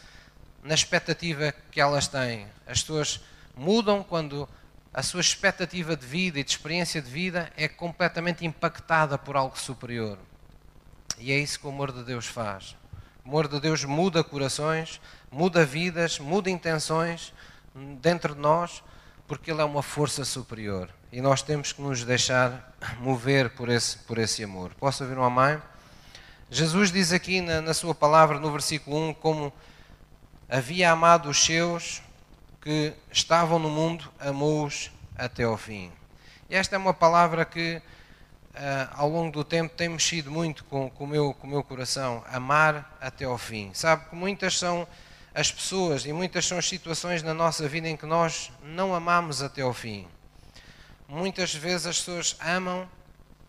na 0.62 0.74
expectativa 0.74 1.54
que 1.70 1.80
elas 1.80 2.06
têm. 2.06 2.46
As 2.66 2.82
pessoas 2.82 3.22
mudam 3.56 4.02
quando 4.02 4.46
a 4.92 5.02
sua 5.02 5.22
expectativa 5.22 5.96
de 5.96 6.04
vida 6.04 6.38
e 6.38 6.44
de 6.44 6.50
experiência 6.50 7.00
de 7.00 7.10
vida 7.10 7.50
é 7.56 7.68
completamente 7.68 8.44
impactada 8.44 9.16
por 9.16 9.34
algo 9.34 9.58
superior. 9.58 10.18
E 11.18 11.32
é 11.32 11.38
isso 11.38 11.58
que 11.58 11.66
o 11.66 11.70
amor 11.70 11.90
de 11.90 12.04
Deus 12.04 12.26
faz. 12.26 12.76
O 13.24 13.30
amor 13.30 13.48
de 13.48 13.58
Deus 13.58 13.82
muda 13.84 14.22
corações, 14.22 15.00
muda 15.30 15.64
vidas, 15.64 16.18
muda 16.18 16.50
intenções 16.50 17.32
dentro 17.98 18.34
de 18.34 18.40
nós, 18.40 18.84
porque 19.26 19.50
Ele 19.50 19.62
é 19.62 19.64
uma 19.64 19.82
força 19.82 20.26
superior. 20.26 20.90
E 21.10 21.22
nós 21.22 21.40
temos 21.40 21.72
que 21.72 21.80
nos 21.80 22.04
deixar 22.04 22.74
mover 23.00 23.48
por 23.48 23.70
esse, 23.70 23.96
por 24.00 24.18
esse 24.18 24.44
amor. 24.44 24.74
Posso 24.74 25.02
ouvir 25.02 25.16
uma 25.16 25.30
mãe? 25.30 25.60
Jesus 26.50 26.92
diz 26.92 27.14
aqui 27.14 27.40
na, 27.40 27.62
na 27.62 27.72
sua 27.72 27.94
palavra, 27.94 28.38
no 28.38 28.52
versículo 28.52 29.08
1, 29.08 29.14
como 29.14 29.50
havia 30.46 30.90
amado 30.90 31.30
os 31.30 31.42
seus 31.42 32.02
que 32.60 32.92
estavam 33.10 33.58
no 33.58 33.70
mundo, 33.70 34.04
amou-os 34.20 34.90
até 35.16 35.44
ao 35.44 35.56
fim. 35.56 35.90
Esta 36.50 36.76
é 36.76 36.78
uma 36.78 36.92
palavra 36.92 37.46
que 37.46 37.80
ao 38.92 39.08
longo 39.08 39.32
do 39.32 39.44
tempo 39.44 39.74
tem 39.74 39.88
mexido 39.88 40.30
muito 40.30 40.64
com, 40.64 40.88
com, 40.88 41.04
o 41.04 41.06
meu, 41.06 41.34
com 41.34 41.46
o 41.46 41.50
meu 41.50 41.62
coração. 41.62 42.24
Amar 42.28 42.96
até 43.00 43.24
ao 43.24 43.36
fim. 43.36 43.72
Sabe 43.74 44.08
que 44.08 44.14
muitas 44.14 44.58
são 44.58 44.86
as 45.34 45.50
pessoas 45.50 46.06
e 46.06 46.12
muitas 46.12 46.46
são 46.46 46.58
as 46.58 46.68
situações 46.68 47.22
na 47.22 47.34
nossa 47.34 47.68
vida 47.68 47.88
em 47.88 47.96
que 47.96 48.06
nós 48.06 48.52
não 48.62 48.94
amamos 48.94 49.42
até 49.42 49.62
ao 49.62 49.74
fim. 49.74 50.06
Muitas 51.08 51.54
vezes 51.54 51.86
as 51.86 51.98
pessoas 51.98 52.36
amam 52.40 52.88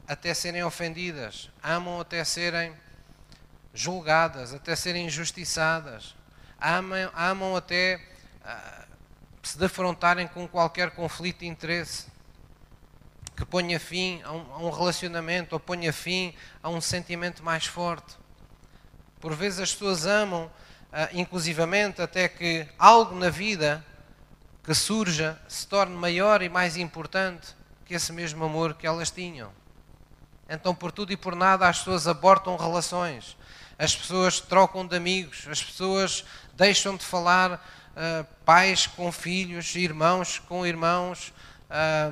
até 0.08 0.34
serem 0.34 0.64
ofendidas, 0.64 1.50
amam 1.62 2.00
até 2.02 2.24
serem 2.24 2.74
julgadas, 3.74 4.54
até 4.54 4.76
serem 4.76 5.06
injustiçadas, 5.06 6.16
amam, 6.60 7.12
amam 7.16 7.56
até 7.56 8.02
uh, 8.42 8.86
se 9.44 9.58
defrontarem 9.58 10.28
com 10.28 10.48
qualquer 10.48 10.92
conflito 10.92 11.40
de 11.40 11.48
interesse 11.48 12.15
que 13.36 13.46
ponha 13.46 13.80
fim 13.80 14.22
a 14.24 14.32
um, 14.32 14.70
relacionamento 14.70 15.56
ou 15.56 15.60
ponha 15.60 15.92
fim 15.92 16.34
a 16.64 16.70
um 16.70 16.80
sentimento 16.80 17.44
mais 17.44 17.66
forte. 17.66 18.16
Por 19.20 19.34
vezes 19.36 19.60
as 19.60 19.74
pessoas 19.74 20.06
amam, 20.06 20.46
uh, 20.46 20.52
inclusivamente, 21.14 22.02
até 22.02 22.30
que 22.30 22.68
algo 22.80 23.14
na 23.16 23.30
vida 23.30 23.86
que 24.64 24.74
surja 24.74 25.40
se 25.48 25.68
torne 25.68 25.96
maior 25.96 26.42
e 26.42 26.50
mais 26.50 26.78
importante 26.78 27.56
que 27.86 27.94
esse 27.94 28.12
mesmo 28.12 28.44
amor 28.46 28.74
que 28.74 28.88
elas 28.88 29.12
tinham. 29.12 29.52
Então, 30.50 30.74
por 30.74 30.92
tudo 30.92 31.12
e 31.12 31.18
por 31.18 31.36
nada, 31.36 31.68
as 31.68 31.80
pessoas 31.80 32.08
abortam 32.08 32.56
relações, 32.56 33.36
as 33.78 33.96
pessoas 33.96 34.40
trocam 34.40 34.86
de 34.86 34.96
amigos, 34.96 35.46
as 35.50 35.62
pessoas 35.62 36.24
deixam 36.56 36.96
de 36.96 37.04
falar 37.04 37.54
uh, 37.54 38.26
pais 38.46 38.88
com 38.88 39.12
filhos, 39.12 39.76
irmãos 39.76 40.40
com 40.40 40.66
irmãos, 40.66 41.34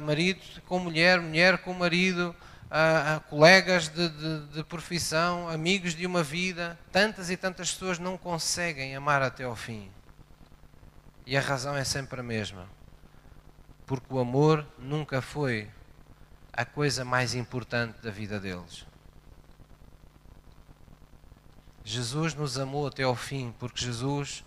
marido 0.01 0.41
com 0.65 0.79
mulher, 0.79 1.19
mulher 1.21 1.57
com 1.59 1.73
marido, 1.73 2.35
uh, 2.73 3.19
colegas 3.29 3.87
de, 3.87 4.09
de, 4.09 4.47
de 4.47 4.63
profissão, 4.63 5.47
amigos 5.47 5.93
de 5.93 6.05
uma 6.05 6.23
vida. 6.23 6.77
Tantas 6.91 7.29
e 7.29 7.37
tantas 7.37 7.71
pessoas 7.71 7.99
não 7.99 8.17
conseguem 8.17 8.95
amar 8.95 9.21
até 9.21 9.43
ao 9.43 9.55
fim. 9.55 9.89
E 11.25 11.37
a 11.37 11.41
razão 11.41 11.75
é 11.75 11.83
sempre 11.83 12.19
a 12.19 12.23
mesma. 12.23 12.67
Porque 13.85 14.13
o 14.13 14.19
amor 14.19 14.65
nunca 14.77 15.21
foi 15.21 15.69
a 16.51 16.65
coisa 16.65 17.05
mais 17.05 17.33
importante 17.35 18.01
da 18.01 18.11
vida 18.11 18.39
deles. 18.39 18.85
Jesus 21.83 22.33
nos 22.33 22.57
amou 22.57 22.87
até 22.87 23.03
ao 23.03 23.15
fim, 23.15 23.53
porque 23.59 23.83
Jesus 23.83 24.43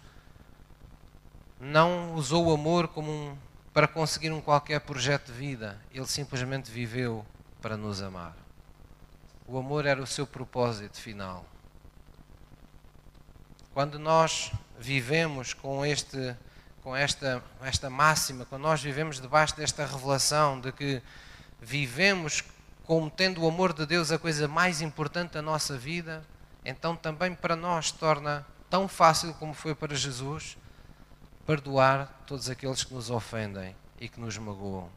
não 1.60 2.14
usou 2.14 2.46
o 2.46 2.54
amor 2.54 2.88
como 2.88 3.10
um 3.10 3.36
para 3.76 3.86
conseguir 3.86 4.32
um 4.32 4.40
qualquer 4.40 4.80
projeto 4.80 5.26
de 5.26 5.32
vida. 5.32 5.78
Ele 5.92 6.06
simplesmente 6.06 6.70
viveu 6.70 7.26
para 7.60 7.76
nos 7.76 8.00
amar. 8.00 8.34
O 9.46 9.58
amor 9.58 9.84
era 9.84 10.02
o 10.02 10.06
seu 10.06 10.26
propósito 10.26 10.98
final. 10.98 11.44
Quando 13.74 13.98
nós 13.98 14.50
vivemos 14.78 15.52
com 15.52 15.84
este 15.84 16.34
com 16.82 16.96
esta 16.96 17.44
esta 17.60 17.90
máxima, 17.90 18.46
quando 18.46 18.62
nós 18.62 18.82
vivemos 18.82 19.20
debaixo 19.20 19.54
desta 19.54 19.84
revelação 19.84 20.58
de 20.58 20.72
que 20.72 21.02
vivemos 21.60 22.42
como 22.84 23.10
tendo 23.10 23.42
o 23.42 23.46
amor 23.46 23.74
de 23.74 23.84
Deus 23.84 24.10
a 24.10 24.18
coisa 24.18 24.48
mais 24.48 24.80
importante 24.80 25.32
da 25.32 25.42
nossa 25.42 25.76
vida, 25.76 26.24
então 26.64 26.96
também 26.96 27.34
para 27.34 27.54
nós 27.54 27.90
torna 27.90 28.46
tão 28.70 28.88
fácil 28.88 29.34
como 29.34 29.52
foi 29.52 29.74
para 29.74 29.94
Jesus 29.94 30.56
perdoar 31.46 32.24
todos 32.26 32.50
aqueles 32.50 32.82
que 32.82 32.92
nos 32.92 33.08
ofendem 33.08 33.74
e 34.00 34.08
que 34.08 34.20
nos 34.20 34.36
magoam. 34.36 34.88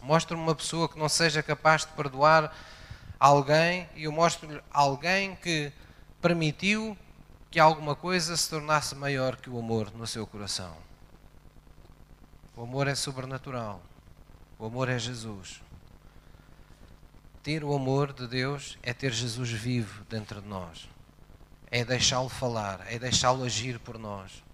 Mostra-me 0.00 0.42
uma 0.42 0.54
pessoa 0.54 0.88
que 0.88 0.98
não 0.98 1.08
seja 1.08 1.42
capaz 1.42 1.82
de 1.82 1.92
perdoar 1.92 2.54
alguém 3.20 3.88
e 3.94 4.04
eu 4.04 4.12
mostro-lhe 4.12 4.60
alguém 4.72 5.36
que 5.36 5.72
permitiu 6.22 6.96
que 7.50 7.60
alguma 7.60 7.94
coisa 7.94 8.36
se 8.36 8.48
tornasse 8.48 8.94
maior 8.94 9.36
que 9.36 9.50
o 9.50 9.58
amor 9.58 9.92
no 9.94 10.06
seu 10.06 10.26
coração. 10.26 10.76
O 12.56 12.62
amor 12.62 12.88
é 12.88 12.94
sobrenatural. 12.94 13.82
O 14.58 14.64
amor 14.64 14.88
é 14.88 14.98
Jesus. 14.98 15.60
Ter 17.42 17.62
o 17.62 17.74
amor 17.74 18.12
de 18.12 18.26
Deus 18.26 18.78
é 18.82 18.94
ter 18.94 19.12
Jesus 19.12 19.50
vivo 19.50 20.04
dentro 20.08 20.40
de 20.40 20.48
nós. 20.48 20.88
É 21.70 21.84
deixá-lo 21.84 22.28
falar, 22.28 22.80
é 22.90 22.98
deixá-lo 22.98 23.44
agir 23.44 23.78
por 23.78 23.98
nós. 23.98 24.45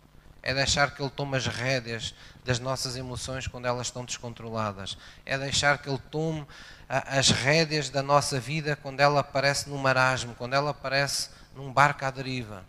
É 0.43 0.53
deixar 0.53 0.95
que 0.95 1.01
Ele 1.01 1.11
tome 1.11 1.37
as 1.37 1.47
rédeas 1.47 2.15
das 2.45 2.59
nossas 2.59 2.97
emoções 2.97 3.47
quando 3.47 3.67
elas 3.67 3.87
estão 3.87 4.05
descontroladas. 4.05 4.99
É 5.25 5.39
deixar 5.39 5.79
que 5.79 5.89
Ele 5.89 6.01
tome 6.11 6.47
as 6.89 7.31
rédeas 7.31 7.89
da 7.89 8.03
nossa 8.03 8.41
vida 8.41 8.77
quando 8.77 9.01
ela 9.01 9.21
aparece 9.21 9.71
num 9.71 9.79
marasmo, 9.79 10.35
quando 10.35 10.55
ela 10.55 10.71
aparece 10.71 11.31
num 11.55 11.73
barco 11.73 12.05
à 12.05 12.11
deriva. 12.11 12.65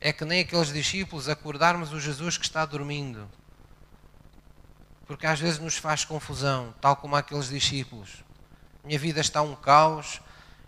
É 0.00 0.12
que 0.12 0.24
nem 0.24 0.40
aqueles 0.40 0.72
discípulos 0.72 1.28
acordarmos 1.28 1.92
o 1.92 2.00
Jesus 2.00 2.36
que 2.36 2.44
está 2.44 2.66
dormindo. 2.66 3.28
Porque 5.06 5.26
às 5.26 5.38
vezes 5.38 5.58
nos 5.58 5.76
faz 5.76 6.04
confusão, 6.04 6.74
tal 6.80 6.96
como 6.96 7.14
aqueles 7.14 7.48
discípulos 7.48 8.26
minha 8.86 8.98
vida 9.00 9.20
está 9.20 9.42
um 9.42 9.56
caos, 9.56 10.20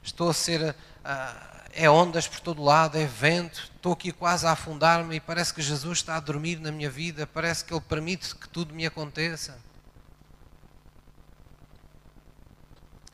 estou 0.02 0.28
a 0.28 0.34
ser. 0.34 0.74
Uh, 1.04 1.57
é 1.72 1.88
ondas 1.88 2.26
por 2.26 2.40
todo 2.40 2.62
lado, 2.62 2.96
é 2.96 3.06
vento, 3.06 3.70
estou 3.74 3.92
aqui 3.92 4.12
quase 4.12 4.46
a 4.46 4.52
afundar-me 4.52 5.16
e 5.16 5.20
parece 5.20 5.52
que 5.52 5.62
Jesus 5.62 5.98
está 5.98 6.16
a 6.16 6.20
dormir 6.20 6.58
na 6.58 6.72
minha 6.72 6.90
vida, 6.90 7.26
parece 7.26 7.64
que 7.64 7.72
Ele 7.72 7.80
permite 7.80 8.34
que 8.34 8.48
tudo 8.48 8.74
me 8.74 8.86
aconteça. 8.86 9.58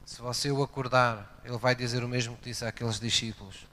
Se 0.07 0.21
você 0.21 0.51
o 0.51 0.63
acordar, 0.63 1.41
Ele 1.45 1.59
vai 1.59 1.75
dizer 1.75 2.05
o 2.05 2.09
mesmo 2.09 2.37
que 2.37 2.45
disse 2.51 2.65
àqueles 2.65 3.01
discípulos. 3.01 3.67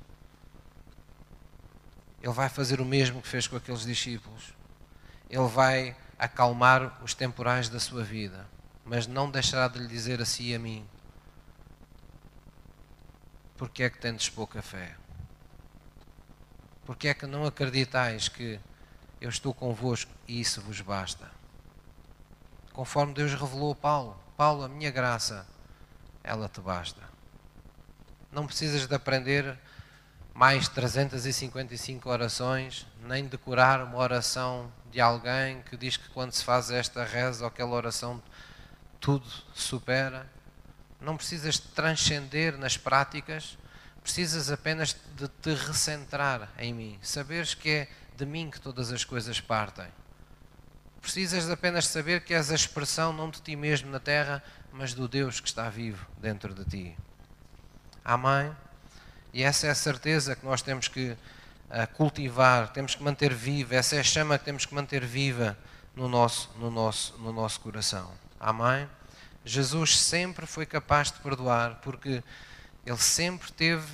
Ele 2.21 2.33
vai 2.33 2.49
fazer 2.49 2.81
o 2.81 2.85
mesmo 2.85 3.21
que 3.21 3.27
fez 3.27 3.47
com 3.47 3.55
aqueles 3.55 3.81
discípulos. 3.81 4.53
Ele 5.29 5.47
vai 5.47 5.95
acalmar 6.19 7.01
os 7.03 7.13
temporais 7.13 7.69
da 7.69 7.79
sua 7.79 8.03
vida, 8.03 8.47
mas 8.85 9.07
não 9.07 9.29
deixará 9.29 9.67
de 9.67 9.79
lhe 9.79 9.87
dizer 9.87 10.21
a 10.21 10.25
si 10.25 10.49
e 10.49 10.55
a 10.55 10.59
mim: 10.59 10.87
porque 13.61 13.83
é 13.83 13.91
que 13.91 13.99
tendes 13.99 14.27
pouca 14.27 14.59
fé? 14.59 14.95
Porque 16.83 17.07
é 17.09 17.13
que 17.13 17.27
não 17.27 17.45
acreditais 17.45 18.27
que 18.27 18.59
eu 19.21 19.29
estou 19.29 19.53
convosco 19.53 20.11
e 20.27 20.41
isso 20.41 20.59
vos 20.61 20.81
basta? 20.81 21.29
Conforme 22.73 23.13
Deus 23.13 23.35
revelou 23.35 23.73
a 23.73 23.75
Paulo: 23.75 24.19
Paulo, 24.35 24.63
a 24.63 24.67
minha 24.67 24.89
graça, 24.89 25.45
ela 26.23 26.49
te 26.49 26.59
basta. 26.59 27.03
Não 28.31 28.47
precisas 28.47 28.87
de 28.87 28.95
aprender 28.95 29.55
mais 30.33 30.67
355 30.67 32.09
orações, 32.09 32.87
nem 33.03 33.27
decorar 33.27 33.83
uma 33.83 33.99
oração 33.99 34.71
de 34.89 34.99
alguém 34.99 35.61
que 35.61 35.77
diz 35.77 35.97
que 35.97 36.09
quando 36.09 36.31
se 36.31 36.43
faz 36.43 36.71
esta 36.71 37.03
reza 37.03 37.43
ou 37.43 37.47
aquela 37.47 37.75
oração 37.75 38.23
tudo 38.99 39.27
supera 39.53 40.27
não 41.01 41.17
precisas 41.17 41.55
de 41.55 41.67
transcender 41.69 42.57
nas 42.57 42.77
práticas, 42.77 43.57
precisas 44.03 44.51
apenas 44.51 44.95
de 45.15 45.27
te 45.27 45.53
recentrar 45.53 46.49
em 46.57 46.73
mim, 46.73 46.99
saberes 47.01 47.53
que 47.53 47.69
é 47.69 47.87
de 48.15 48.25
mim 48.25 48.49
que 48.49 48.61
todas 48.61 48.91
as 48.91 49.03
coisas 49.03 49.39
partem. 49.39 49.87
Precisas 51.01 51.49
apenas 51.49 51.87
saber 51.87 52.23
que 52.23 52.33
és 52.33 52.51
a 52.51 52.55
expressão 52.55 53.11
não 53.11 53.29
de 53.29 53.41
ti 53.41 53.55
mesmo 53.55 53.89
na 53.89 53.99
terra, 53.99 54.43
mas 54.71 54.93
do 54.93 55.07
Deus 55.07 55.39
que 55.39 55.47
está 55.47 55.67
vivo 55.69 56.05
dentro 56.19 56.53
de 56.53 56.63
ti. 56.65 56.97
Amém? 58.05 58.55
E 59.33 59.43
essa 59.43 59.67
é 59.67 59.69
a 59.71 59.75
certeza 59.75 60.35
que 60.35 60.45
nós 60.45 60.61
temos 60.61 60.87
que 60.87 61.11
uh, 61.11 61.17
cultivar, 61.95 62.71
temos 62.71 62.93
que 62.93 63.01
manter 63.01 63.33
viva, 63.33 63.75
essa 63.75 63.95
é 63.95 63.99
a 63.99 64.03
chama 64.03 64.37
que 64.37 64.45
temos 64.45 64.65
que 64.65 64.75
manter 64.75 65.03
viva 65.03 65.57
no 65.95 66.07
nosso, 66.07 66.51
no 66.57 66.69
nosso, 66.69 67.17
no 67.17 67.31
nosso 67.33 67.59
coração. 67.61 68.11
Amém? 68.39 68.87
Jesus 69.43 69.97
sempre 69.97 70.45
foi 70.45 70.65
capaz 70.65 71.11
de 71.11 71.19
perdoar 71.19 71.79
porque 71.81 72.23
ele 72.85 72.97
sempre 72.97 73.51
teve 73.51 73.87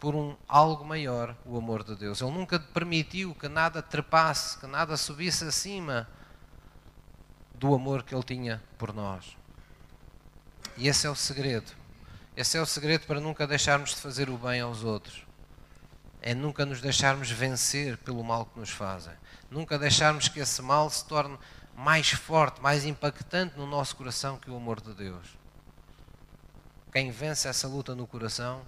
por 0.00 0.14
um 0.14 0.34
algo 0.48 0.84
maior 0.84 1.36
o 1.44 1.56
amor 1.58 1.84
de 1.84 1.94
Deus. 1.94 2.20
Ele 2.20 2.30
nunca 2.30 2.58
permitiu 2.58 3.34
que 3.34 3.48
nada 3.48 3.82
trepasse, 3.82 4.58
que 4.58 4.66
nada 4.66 4.96
subisse 4.96 5.44
acima 5.44 6.08
do 7.54 7.74
amor 7.74 8.02
que 8.02 8.14
ele 8.14 8.22
tinha 8.22 8.62
por 8.78 8.94
nós. 8.94 9.36
E 10.76 10.88
esse 10.88 11.06
é 11.06 11.10
o 11.10 11.14
segredo. 11.14 11.70
Esse 12.34 12.56
é 12.56 12.60
o 12.60 12.66
segredo 12.66 13.06
para 13.06 13.20
nunca 13.20 13.46
deixarmos 13.46 13.90
de 13.90 13.96
fazer 13.96 14.30
o 14.30 14.38
bem 14.38 14.60
aos 14.60 14.82
outros. 14.82 15.26
É 16.22 16.34
nunca 16.34 16.64
nos 16.64 16.80
deixarmos 16.80 17.30
vencer 17.30 17.98
pelo 17.98 18.24
mal 18.24 18.46
que 18.46 18.58
nos 18.58 18.70
fazem. 18.70 19.12
Nunca 19.50 19.78
deixarmos 19.78 20.28
que 20.28 20.40
esse 20.40 20.62
mal 20.62 20.88
se 20.88 21.04
torne 21.04 21.38
mais 21.80 22.10
forte, 22.10 22.60
mais 22.60 22.84
impactante 22.84 23.56
no 23.56 23.66
nosso 23.66 23.96
coração 23.96 24.36
que 24.36 24.50
o 24.50 24.56
amor 24.56 24.82
de 24.82 24.92
Deus. 24.92 25.26
Quem 26.92 27.10
vence 27.10 27.48
essa 27.48 27.66
luta 27.66 27.94
no 27.94 28.06
coração, 28.06 28.60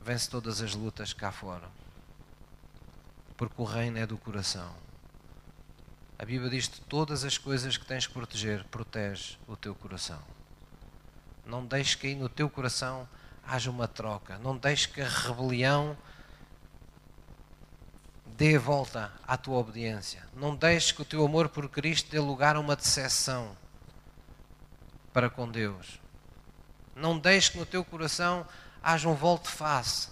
vence 0.00 0.28
todas 0.28 0.60
as 0.60 0.74
lutas 0.74 1.12
cá 1.12 1.30
fora. 1.30 1.68
Porque 3.36 3.54
o 3.56 3.64
reino 3.64 3.98
é 3.98 4.04
do 4.04 4.18
coração. 4.18 4.74
A 6.18 6.24
Bíblia 6.24 6.50
diz 6.50 6.66
que 6.66 6.80
todas 6.80 7.22
as 7.22 7.38
coisas 7.38 7.76
que 7.76 7.86
tens 7.86 8.04
que 8.04 8.12
proteger, 8.12 8.64
protege 8.64 9.38
o 9.46 9.56
teu 9.56 9.76
coração. 9.76 10.20
Não 11.46 11.64
deixes 11.64 11.94
que 11.94 12.08
aí 12.08 12.14
no 12.16 12.28
teu 12.28 12.50
coração 12.50 13.08
haja 13.46 13.70
uma 13.70 13.86
troca. 13.86 14.38
Não 14.38 14.56
deixes 14.56 14.86
que 14.86 15.00
a 15.00 15.08
rebelião 15.08 15.96
dê 18.36 18.58
volta 18.58 19.12
à 19.26 19.36
tua 19.36 19.58
obediência. 19.58 20.22
Não 20.34 20.56
deixes 20.56 20.90
que 20.90 21.02
o 21.02 21.04
teu 21.04 21.24
amor 21.24 21.48
por 21.48 21.68
Cristo 21.68 22.10
dê 22.10 22.18
lugar 22.18 22.56
a 22.56 22.60
uma 22.60 22.74
decepção 22.74 23.56
para 25.12 25.30
com 25.30 25.48
Deus. 25.48 26.00
Não 26.96 27.16
deixes 27.16 27.50
que 27.50 27.58
no 27.58 27.66
teu 27.66 27.84
coração 27.84 28.44
haja 28.82 29.08
um 29.08 29.14
volte-face. 29.14 30.08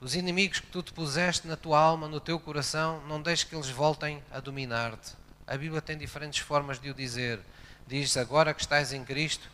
Os 0.00 0.16
inimigos 0.16 0.58
que 0.58 0.66
tu 0.66 0.82
te 0.82 0.92
puseste 0.92 1.46
na 1.46 1.56
tua 1.56 1.78
alma, 1.78 2.08
no 2.08 2.20
teu 2.20 2.38
coração, 2.38 3.00
não 3.06 3.22
deixes 3.22 3.44
que 3.44 3.54
eles 3.54 3.70
voltem 3.70 4.22
a 4.30 4.40
dominar-te. 4.40 5.14
A 5.46 5.56
Bíblia 5.56 5.80
tem 5.80 5.96
diferentes 5.96 6.40
formas 6.40 6.80
de 6.80 6.90
o 6.90 6.94
dizer. 6.94 7.40
Diz 7.86 8.16
agora 8.16 8.52
que 8.52 8.60
estáis 8.60 8.92
em 8.92 9.04
Cristo, 9.04 9.48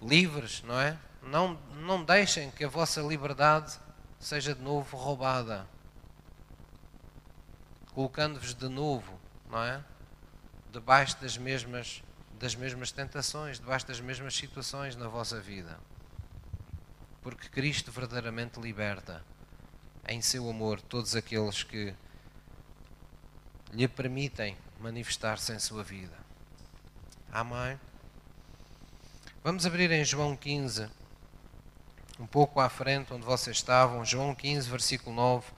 livres, 0.00 0.62
não 0.62 0.80
é? 0.80 0.96
Não, 1.20 1.58
não 1.80 2.04
deixem 2.04 2.52
que 2.52 2.64
a 2.64 2.68
vossa 2.68 3.00
liberdade 3.00 3.74
seja 4.20 4.54
de 4.54 4.62
novo 4.62 4.96
roubada 4.96 5.66
colocando-vos 7.96 8.52
de 8.52 8.68
novo, 8.68 9.18
não 9.48 9.62
é? 9.62 9.82
Debaixo 10.70 11.18
das 11.18 11.38
mesmas, 11.38 12.02
das 12.38 12.54
mesmas 12.54 12.92
tentações, 12.92 13.58
debaixo 13.58 13.86
das 13.86 14.00
mesmas 14.00 14.36
situações 14.36 14.94
na 14.94 15.08
vossa 15.08 15.40
vida. 15.40 15.80
Porque 17.22 17.48
Cristo 17.48 17.90
verdadeiramente 17.90 18.60
liberta 18.60 19.24
em 20.06 20.20
seu 20.20 20.46
amor 20.50 20.78
todos 20.78 21.16
aqueles 21.16 21.62
que 21.62 21.94
lhe 23.72 23.88
permitem 23.88 24.58
manifestar-se 24.78 25.54
em 25.54 25.58
sua 25.58 25.82
vida. 25.82 26.18
Amém? 27.32 27.80
Vamos 29.42 29.64
abrir 29.64 29.90
em 29.90 30.04
João 30.04 30.36
15, 30.36 30.86
um 32.20 32.26
pouco 32.26 32.60
à 32.60 32.68
frente, 32.68 33.14
onde 33.14 33.24
vocês 33.24 33.56
estavam, 33.56 34.04
João 34.04 34.34
15, 34.34 34.68
versículo 34.68 35.16
9 35.16 35.50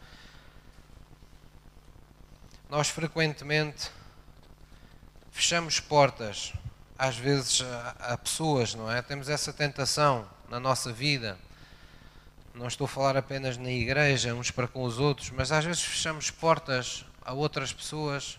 nós 2.69 2.89
frequentemente 2.89 3.91
fechamos 5.31 5.81
portas, 5.81 6.53
às 6.99 7.17
vezes 7.17 7.63
a, 7.63 8.13
a, 8.13 8.19
pessoas, 8.19 8.75
não 8.75 8.91
é? 8.91 9.01
Temos 9.01 9.29
essa 9.29 9.53
tentação 9.53 10.29
na 10.51 10.61
nossa 10.61 10.93
vida. 10.93 11.39
Não 12.55 12.67
estou 12.67 12.85
a 12.85 12.89
falar 12.89 13.17
apenas 13.17 13.57
na 13.57 13.71
igreja, 13.71 14.35
uns 14.35 14.51
para 14.51 14.69
com 14.69 14.83
os 14.83 14.99
outros, 14.99 15.31
mas 15.31 15.51
às 15.53 15.65
vezes 15.65 15.83
fechamos 15.83 16.31
portas 16.31 17.07
a 17.25 17.33
outras 17.33 17.73
pessoas 17.73 18.39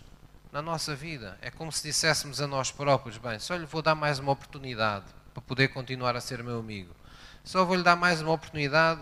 na 0.52 0.62
nossa 0.62 0.94
vida. 0.94 1.38
É 1.40 1.50
como 1.50 1.72
se 1.72 1.82
disséssemos 1.82 2.40
a 2.40 2.46
nós 2.46 2.70
próprios: 2.70 3.18
bem, 3.18 3.38
só 3.38 3.56
lhe 3.56 3.66
vou 3.66 3.82
dar 3.82 3.94
mais 3.94 4.18
uma 4.18 4.32
oportunidade 4.32 5.06
para 5.32 5.42
poder 5.42 5.68
continuar 5.68 6.14
a 6.14 6.20
ser 6.20 6.42
meu 6.44 6.58
amigo. 6.60 6.94
Só 7.42 7.64
vou 7.64 7.74
lhe 7.74 7.82
dar 7.82 7.96
mais 7.96 8.20
uma 8.20 8.32
oportunidade 8.32 9.00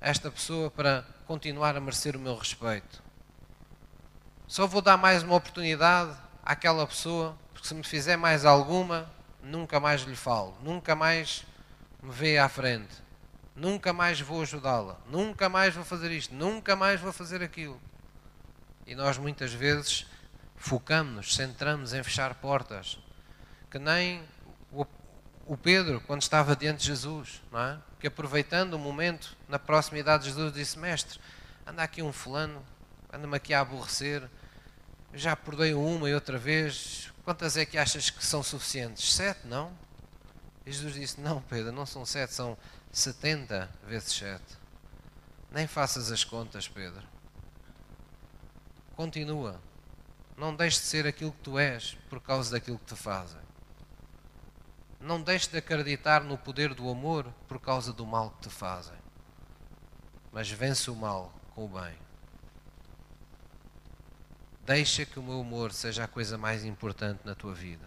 a 0.00 0.08
esta 0.08 0.30
pessoa 0.30 0.70
para 0.70 1.04
continuar 1.26 1.76
a 1.76 1.80
merecer 1.80 2.16
o 2.16 2.18
meu 2.18 2.34
respeito. 2.34 3.05
Só 4.48 4.64
vou 4.64 4.80
dar 4.80 4.96
mais 4.96 5.24
uma 5.24 5.34
oportunidade 5.34 6.16
àquela 6.44 6.86
pessoa, 6.86 7.36
porque 7.52 7.66
se 7.66 7.74
me 7.74 7.82
fizer 7.82 8.16
mais 8.16 8.44
alguma, 8.44 9.10
nunca 9.42 9.80
mais 9.80 10.02
lhe 10.02 10.14
falo, 10.14 10.56
nunca 10.62 10.94
mais 10.94 11.44
me 12.00 12.12
vê 12.12 12.38
à 12.38 12.48
frente, 12.48 12.94
nunca 13.56 13.92
mais 13.92 14.20
vou 14.20 14.42
ajudá-la, 14.42 14.98
nunca 15.08 15.48
mais 15.48 15.74
vou 15.74 15.84
fazer 15.84 16.12
isto, 16.12 16.32
nunca 16.32 16.76
mais 16.76 17.00
vou 17.00 17.12
fazer 17.12 17.42
aquilo. 17.42 17.80
E 18.86 18.94
nós 18.94 19.18
muitas 19.18 19.52
vezes 19.52 20.06
focamos-nos, 20.54 21.34
centramos 21.34 21.92
em 21.92 22.02
fechar 22.04 22.32
portas, 22.36 23.00
que 23.68 23.80
nem 23.80 24.22
o, 25.48 25.56
Pedro, 25.56 26.00
quando 26.06 26.22
estava 26.22 26.54
diante 26.54 26.80
de 26.80 26.86
Jesus, 26.86 27.42
não 27.50 27.60
é? 27.60 27.78
que 27.98 28.06
aproveitando 28.06 28.74
o 28.74 28.78
momento, 28.78 29.36
na 29.48 29.58
proximidade 29.58 30.24
de 30.24 30.30
Jesus, 30.30 30.52
disse: 30.52 30.78
Mestre, 30.78 31.20
anda 31.66 31.82
aqui 31.82 32.02
um 32.02 32.12
fulano, 32.12 32.64
anda-me 33.16 33.36
aqui 33.36 33.54
a 33.54 33.60
aborrecer, 33.60 34.28
já 35.14 35.34
perdoei 35.34 35.72
uma 35.72 36.08
e 36.08 36.14
outra 36.14 36.38
vez, 36.38 37.10
quantas 37.24 37.56
é 37.56 37.64
que 37.64 37.78
achas 37.78 38.10
que 38.10 38.24
são 38.24 38.42
suficientes? 38.42 39.14
Sete, 39.14 39.46
não? 39.46 39.72
Jesus 40.66 40.94
disse: 40.94 41.20
Não, 41.20 41.40
Pedro, 41.42 41.72
não 41.72 41.86
são 41.86 42.04
sete, 42.04 42.34
são 42.34 42.56
setenta 42.92 43.70
vezes 43.86 44.12
sete. 44.12 44.56
Nem 45.50 45.66
faças 45.66 46.12
as 46.12 46.24
contas, 46.24 46.68
Pedro. 46.68 47.02
Continua. 48.94 49.60
Não 50.36 50.54
deixes 50.54 50.80
de 50.80 50.86
ser 50.86 51.06
aquilo 51.06 51.32
que 51.32 51.40
tu 51.40 51.58
és 51.58 51.96
por 52.10 52.20
causa 52.20 52.50
daquilo 52.50 52.78
que 52.78 52.94
te 52.94 52.96
fazem. 52.96 53.40
Não 55.00 55.22
deixes 55.22 55.48
de 55.48 55.56
acreditar 55.56 56.22
no 56.22 56.36
poder 56.36 56.74
do 56.74 56.90
amor 56.90 57.32
por 57.48 57.58
causa 57.58 57.92
do 57.92 58.04
mal 58.04 58.30
que 58.32 58.48
te 58.48 58.50
fazem. 58.50 58.96
Mas 60.30 60.50
vence 60.50 60.90
o 60.90 60.96
mal 60.96 61.32
com 61.54 61.64
o 61.64 61.68
bem. 61.68 62.05
Deixa 64.66 65.06
que 65.06 65.16
o 65.16 65.22
meu 65.22 65.42
amor 65.42 65.72
seja 65.72 66.02
a 66.02 66.08
coisa 66.08 66.36
mais 66.36 66.64
importante 66.64 67.20
na 67.24 67.36
tua 67.36 67.54
vida. 67.54 67.86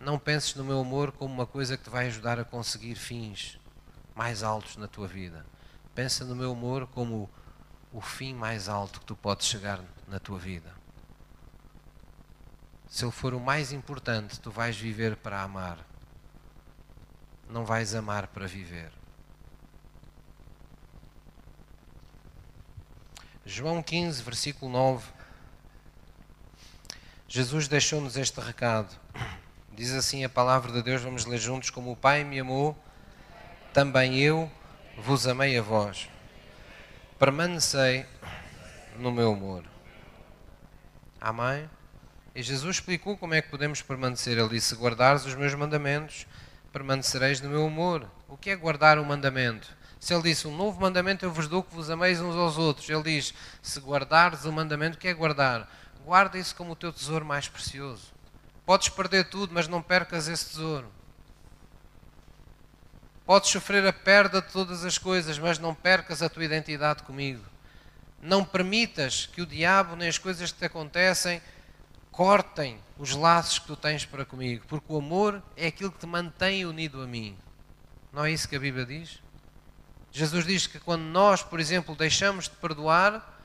Não 0.00 0.18
penses 0.18 0.56
no 0.56 0.64
meu 0.64 0.80
amor 0.80 1.12
como 1.12 1.32
uma 1.32 1.46
coisa 1.46 1.76
que 1.76 1.84
te 1.84 1.90
vai 1.90 2.08
ajudar 2.08 2.40
a 2.40 2.44
conseguir 2.44 2.96
fins 2.96 3.56
mais 4.12 4.42
altos 4.42 4.76
na 4.76 4.88
tua 4.88 5.06
vida. 5.06 5.46
Pensa 5.94 6.24
no 6.24 6.34
meu 6.34 6.50
amor 6.50 6.88
como 6.88 7.30
o 7.92 8.00
fim 8.00 8.34
mais 8.34 8.68
alto 8.68 8.98
que 8.98 9.06
tu 9.06 9.14
podes 9.14 9.46
chegar 9.46 9.80
na 10.08 10.18
tua 10.18 10.40
vida. 10.40 10.74
Se 12.88 13.04
ele 13.04 13.12
for 13.12 13.32
o 13.32 13.38
mais 13.38 13.70
importante, 13.70 14.40
tu 14.40 14.50
vais 14.50 14.76
viver 14.76 15.14
para 15.14 15.40
amar. 15.40 15.78
Não 17.48 17.64
vais 17.64 17.94
amar 17.94 18.26
para 18.26 18.48
viver. 18.48 18.90
João 23.46 23.80
15, 23.80 24.20
versículo 24.24 24.72
9. 24.72 25.19
Jesus 27.32 27.68
deixou-nos 27.68 28.16
este 28.16 28.40
recado. 28.40 28.92
Diz 29.72 29.92
assim 29.92 30.24
a 30.24 30.28
palavra 30.28 30.72
de 30.72 30.82
Deus, 30.82 31.00
vamos 31.00 31.24
ler 31.26 31.38
juntos: 31.38 31.70
Como 31.70 31.92
o 31.92 31.96
Pai 31.96 32.24
me 32.24 32.40
amou, 32.40 32.76
também 33.72 34.18
eu 34.18 34.50
vos 34.98 35.28
amei 35.28 35.56
a 35.56 35.62
vós. 35.62 36.08
Permanecei 37.20 38.04
no 38.98 39.12
meu 39.12 39.32
amor. 39.32 39.62
Amém? 41.20 41.70
E 42.34 42.42
Jesus 42.42 42.78
explicou 42.78 43.16
como 43.16 43.34
é 43.34 43.40
que 43.40 43.48
podemos 43.48 43.80
permanecer. 43.80 44.36
Ele 44.36 44.48
disse: 44.48 44.74
Guardares 44.74 45.24
os 45.24 45.36
meus 45.36 45.54
mandamentos, 45.54 46.26
permanecereis 46.72 47.40
no 47.40 47.48
meu 47.48 47.64
amor. 47.64 48.10
O 48.26 48.36
que 48.36 48.50
é 48.50 48.56
guardar 48.56 48.98
o 48.98 49.04
mandamento? 49.04 49.72
Se 50.00 50.12
ele 50.12 50.24
disse: 50.24 50.48
Um 50.48 50.56
novo 50.56 50.80
mandamento 50.80 51.24
eu 51.24 51.30
vos 51.30 51.46
dou 51.46 51.62
que 51.62 51.72
vos 51.72 51.90
ameis 51.90 52.20
uns 52.20 52.34
aos 52.34 52.58
outros. 52.58 52.90
Ele 52.90 53.04
diz: 53.04 53.32
Se 53.62 53.78
guardares 53.78 54.44
o 54.46 54.52
mandamento, 54.52 54.96
o 54.96 55.00
que 55.00 55.06
é 55.06 55.14
guardar? 55.14 55.70
Guarda 56.10 56.36
isso 56.36 56.56
como 56.56 56.72
o 56.72 56.76
teu 56.76 56.92
tesouro 56.92 57.24
mais 57.24 57.46
precioso. 57.46 58.08
Podes 58.66 58.88
perder 58.88 59.30
tudo, 59.30 59.54
mas 59.54 59.68
não 59.68 59.80
percas 59.80 60.26
esse 60.26 60.44
tesouro. 60.44 60.90
Podes 63.24 63.48
sofrer 63.48 63.86
a 63.86 63.92
perda 63.92 64.42
de 64.42 64.48
todas 64.50 64.84
as 64.84 64.98
coisas, 64.98 65.38
mas 65.38 65.60
não 65.60 65.72
percas 65.72 66.20
a 66.20 66.28
tua 66.28 66.44
identidade 66.44 67.04
comigo. 67.04 67.44
Não 68.20 68.44
permitas 68.44 69.26
que 69.26 69.40
o 69.40 69.46
diabo 69.46 69.94
nem 69.94 70.08
as 70.08 70.18
coisas 70.18 70.50
que 70.50 70.58
te 70.58 70.64
acontecem 70.64 71.40
cortem 72.10 72.80
os 72.98 73.14
laços 73.14 73.60
que 73.60 73.68
tu 73.68 73.76
tens 73.76 74.04
para 74.04 74.24
comigo, 74.24 74.64
porque 74.66 74.92
o 74.92 74.98
amor 74.98 75.40
é 75.56 75.68
aquilo 75.68 75.92
que 75.92 76.00
te 76.00 76.06
mantém 76.08 76.66
unido 76.66 77.00
a 77.00 77.06
mim. 77.06 77.38
Não 78.12 78.24
é 78.24 78.32
isso 78.32 78.48
que 78.48 78.56
a 78.56 78.60
Bíblia 78.60 78.84
diz? 78.84 79.22
Jesus 80.10 80.44
diz 80.44 80.66
que 80.66 80.80
quando 80.80 81.02
nós, 81.02 81.40
por 81.40 81.60
exemplo, 81.60 81.94
deixamos 81.94 82.48
de 82.48 82.56
perdoar, 82.56 83.38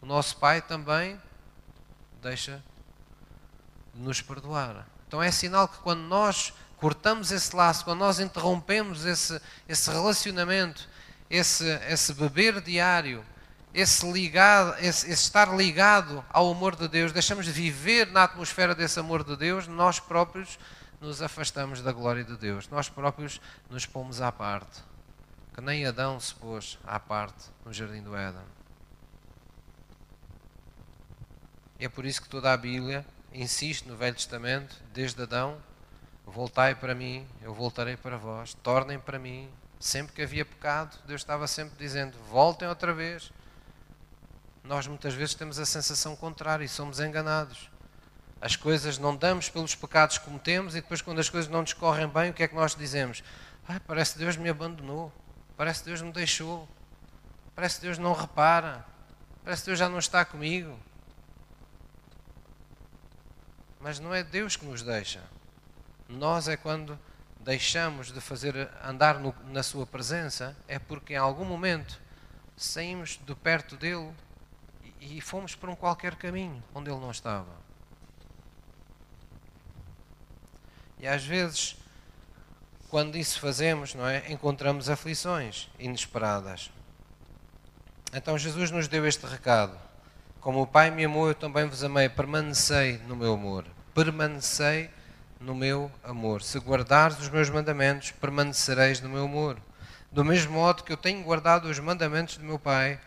o 0.00 0.06
nosso 0.06 0.38
Pai 0.38 0.62
também 0.62 1.20
deixa 2.24 2.62
de 3.94 4.00
nos 4.00 4.20
perdoar. 4.20 4.86
Então 5.06 5.22
é 5.22 5.30
sinal 5.30 5.68
que 5.68 5.78
quando 5.78 6.00
nós 6.00 6.52
cortamos 6.78 7.30
esse 7.30 7.54
laço, 7.54 7.84
quando 7.84 8.00
nós 8.00 8.18
interrompemos 8.18 9.04
esse, 9.04 9.40
esse 9.68 9.90
relacionamento, 9.90 10.88
esse, 11.30 11.64
esse 11.88 12.12
beber 12.14 12.60
diário, 12.60 13.24
esse, 13.72 14.10
ligado, 14.10 14.76
esse, 14.78 15.06
esse 15.06 15.24
estar 15.24 15.54
ligado 15.54 16.24
ao 16.30 16.50
amor 16.50 16.74
de 16.76 16.88
Deus, 16.88 17.12
deixamos 17.12 17.44
de 17.44 17.52
viver 17.52 18.10
na 18.10 18.24
atmosfera 18.24 18.74
desse 18.74 18.98
amor 18.98 19.22
de 19.22 19.36
Deus, 19.36 19.66
nós 19.66 20.00
próprios 20.00 20.58
nos 21.00 21.20
afastamos 21.20 21.82
da 21.82 21.92
glória 21.92 22.24
de 22.24 22.36
Deus. 22.36 22.68
Nós 22.68 22.88
próprios 22.88 23.40
nos 23.68 23.84
pomos 23.84 24.20
à 24.22 24.32
parte. 24.32 24.82
Que 25.52 25.60
nem 25.60 25.86
Adão 25.86 26.18
se 26.18 26.34
pôs 26.34 26.78
à 26.84 26.98
parte 26.98 27.50
no 27.64 27.72
jardim 27.72 28.02
do 28.02 28.16
Éden. 28.16 28.53
É 31.78 31.88
por 31.88 32.06
isso 32.06 32.22
que 32.22 32.28
toda 32.28 32.52
a 32.52 32.56
Bíblia 32.56 33.04
insiste 33.32 33.86
no 33.86 33.96
Velho 33.96 34.14
Testamento, 34.14 34.76
desde 34.92 35.20
Adão, 35.22 35.56
voltai 36.24 36.74
para 36.74 36.94
mim, 36.94 37.26
eu 37.42 37.52
voltarei 37.52 37.96
para 37.96 38.16
vós, 38.16 38.54
tornem 38.54 38.98
para 38.98 39.18
mim. 39.18 39.50
Sempre 39.80 40.14
que 40.14 40.22
havia 40.22 40.44
pecado, 40.44 40.96
Deus 41.06 41.20
estava 41.20 41.46
sempre 41.46 41.76
dizendo: 41.76 42.16
voltem 42.30 42.68
outra 42.68 42.94
vez. 42.94 43.32
Nós 44.62 44.86
muitas 44.86 45.12
vezes 45.12 45.34
temos 45.34 45.58
a 45.58 45.66
sensação 45.66 46.16
contrária 46.16 46.64
e 46.64 46.68
somos 46.68 47.00
enganados. 47.00 47.68
As 48.40 48.56
coisas 48.56 48.98
não 48.98 49.14
damos 49.14 49.48
pelos 49.48 49.74
pecados 49.74 50.16
que 50.16 50.24
cometemos 50.24 50.74
e 50.74 50.80
depois, 50.80 51.02
quando 51.02 51.18
as 51.18 51.28
coisas 51.28 51.50
não 51.50 51.60
nos 51.60 51.72
correm 51.72 52.08
bem, 52.08 52.30
o 52.30 52.34
que 52.34 52.42
é 52.42 52.48
que 52.48 52.54
nós 52.54 52.74
dizemos? 52.74 53.22
Ah, 53.68 53.80
parece 53.86 54.14
que 54.14 54.18
Deus 54.20 54.36
me 54.36 54.48
abandonou, 54.48 55.12
parece 55.56 55.80
que 55.80 55.86
Deus 55.86 56.00
me 56.02 56.12
deixou, 56.12 56.68
parece 57.54 57.76
que 57.76 57.86
Deus 57.86 57.98
não 57.98 58.12
repara, 58.12 58.84
parece 59.42 59.62
que 59.62 59.66
Deus 59.66 59.78
já 59.78 59.88
não 59.88 59.98
está 59.98 60.24
comigo. 60.24 60.78
Mas 63.84 64.00
não 64.00 64.14
é 64.14 64.24
Deus 64.24 64.56
que 64.56 64.64
nos 64.64 64.82
deixa. 64.82 65.22
Nós 66.08 66.48
é 66.48 66.56
quando 66.56 66.98
deixamos 67.40 68.10
de 68.10 68.18
fazer 68.18 68.70
andar 68.82 69.18
no, 69.20 69.34
na 69.48 69.62
sua 69.62 69.84
presença, 69.84 70.56
é 70.66 70.78
porque 70.78 71.12
em 71.12 71.18
algum 71.18 71.44
momento 71.44 72.00
saímos 72.56 73.20
de 73.26 73.34
perto 73.34 73.76
dele 73.76 74.10
e, 75.02 75.18
e 75.18 75.20
fomos 75.20 75.54
por 75.54 75.68
um 75.68 75.76
qualquer 75.76 76.14
caminho 76.14 76.64
onde 76.74 76.90
ele 76.90 76.98
não 76.98 77.10
estava. 77.10 77.52
E 80.98 81.06
às 81.06 81.22
vezes, 81.22 81.76
quando 82.88 83.18
isso 83.18 83.38
fazemos, 83.38 83.94
não 83.94 84.08
é, 84.08 84.32
encontramos 84.32 84.88
aflições 84.88 85.68
inesperadas. 85.78 86.70
Então 88.14 88.38
Jesus 88.38 88.70
nos 88.70 88.88
deu 88.88 89.06
este 89.06 89.26
recado. 89.26 89.78
Como 90.40 90.62
o 90.62 90.66
Pai 90.66 90.90
me 90.90 91.04
amou, 91.04 91.28
eu 91.28 91.34
também 91.34 91.66
vos 91.66 91.84
amei. 91.84 92.08
Permanecei 92.08 92.96
no 93.06 93.14
meu 93.14 93.34
amor 93.34 93.73
permanecei 93.94 94.90
no 95.40 95.54
meu 95.54 95.90
amor. 96.02 96.42
Se 96.42 96.58
guardares 96.58 97.18
os 97.20 97.28
meus 97.28 97.48
mandamentos, 97.48 98.10
permanecereis 98.10 99.00
no 99.00 99.08
meu 99.08 99.24
amor. 99.24 99.56
Do 100.10 100.24
mesmo 100.24 100.54
modo 100.54 100.82
que 100.82 100.92
eu 100.92 100.96
tenho 100.96 101.22
guardado 101.22 101.66
os 101.66 101.78
mandamentos 101.78 102.36
do 102.36 102.44
meu 102.44 102.58
Pai 102.58 103.00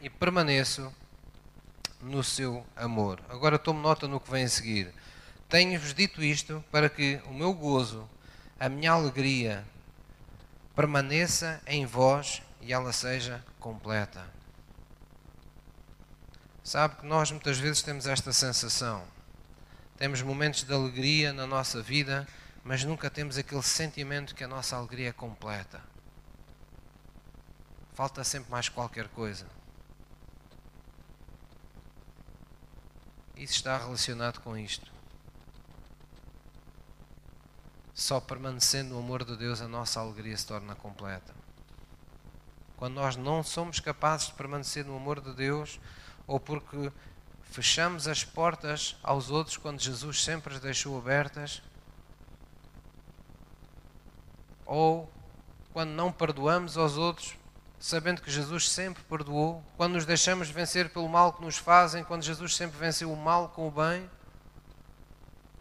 e 0.00 0.08
permaneço 0.08 0.92
no 2.00 2.24
seu 2.24 2.66
amor. 2.74 3.20
Agora 3.28 3.58
tome 3.58 3.80
nota 3.80 4.08
no 4.08 4.18
que 4.18 4.30
vem 4.30 4.44
a 4.44 4.48
seguir. 4.48 4.92
Tenho-vos 5.48 5.92
dito 5.92 6.22
isto 6.22 6.64
para 6.70 6.88
que 6.88 7.20
o 7.26 7.34
meu 7.34 7.52
gozo, 7.52 8.08
a 8.58 8.68
minha 8.68 8.92
alegria, 8.92 9.64
permaneça 10.74 11.60
em 11.66 11.84
vós 11.84 12.42
e 12.62 12.72
ela 12.72 12.92
seja 12.92 13.44
completa. 13.60 14.24
Sabe 16.64 16.96
que 16.96 17.06
nós 17.06 17.30
muitas 17.30 17.58
vezes 17.58 17.82
temos 17.82 18.06
esta 18.06 18.32
sensação 18.32 19.02
temos 20.02 20.20
momentos 20.20 20.64
de 20.64 20.74
alegria 20.74 21.32
na 21.32 21.46
nossa 21.46 21.80
vida, 21.80 22.26
mas 22.64 22.82
nunca 22.82 23.08
temos 23.08 23.38
aquele 23.38 23.62
sentimento 23.62 24.34
que 24.34 24.42
a 24.42 24.48
nossa 24.48 24.74
alegria 24.74 25.10
é 25.10 25.12
completa. 25.12 25.80
Falta 27.94 28.24
sempre 28.24 28.50
mais 28.50 28.68
qualquer 28.68 29.06
coisa. 29.06 29.46
Isso 33.36 33.52
está 33.52 33.78
relacionado 33.78 34.40
com 34.40 34.58
isto. 34.58 34.90
Só 37.94 38.18
permanecendo 38.20 38.94
no 38.94 38.98
amor 38.98 39.24
de 39.24 39.36
Deus 39.36 39.60
a 39.60 39.68
nossa 39.68 40.00
alegria 40.00 40.36
se 40.36 40.48
torna 40.48 40.74
completa. 40.74 41.32
Quando 42.76 42.94
nós 42.94 43.14
não 43.14 43.44
somos 43.44 43.78
capazes 43.78 44.26
de 44.26 44.32
permanecer 44.32 44.84
no 44.84 44.96
amor 44.96 45.20
de 45.20 45.32
Deus, 45.32 45.78
ou 46.26 46.40
porque 46.40 46.90
Fechamos 47.52 48.08
as 48.08 48.24
portas 48.24 48.96
aos 49.02 49.30
outros 49.30 49.58
quando 49.58 49.78
Jesus 49.78 50.24
sempre 50.24 50.54
as 50.54 50.60
deixou 50.60 50.96
abertas? 50.96 51.62
Ou 54.64 55.12
quando 55.70 55.90
não 55.90 56.10
perdoamos 56.10 56.78
aos 56.78 56.96
outros, 56.96 57.36
sabendo 57.78 58.22
que 58.22 58.30
Jesus 58.30 58.70
sempre 58.70 59.02
perdoou? 59.02 59.62
Quando 59.76 59.92
nos 59.92 60.06
deixamos 60.06 60.48
vencer 60.48 60.88
pelo 60.88 61.06
mal 61.10 61.34
que 61.34 61.44
nos 61.44 61.58
fazem, 61.58 62.02
quando 62.02 62.22
Jesus 62.22 62.56
sempre 62.56 62.78
venceu 62.78 63.12
o 63.12 63.16
mal 63.16 63.50
com 63.50 63.68
o 63.68 63.70
bem? 63.70 64.08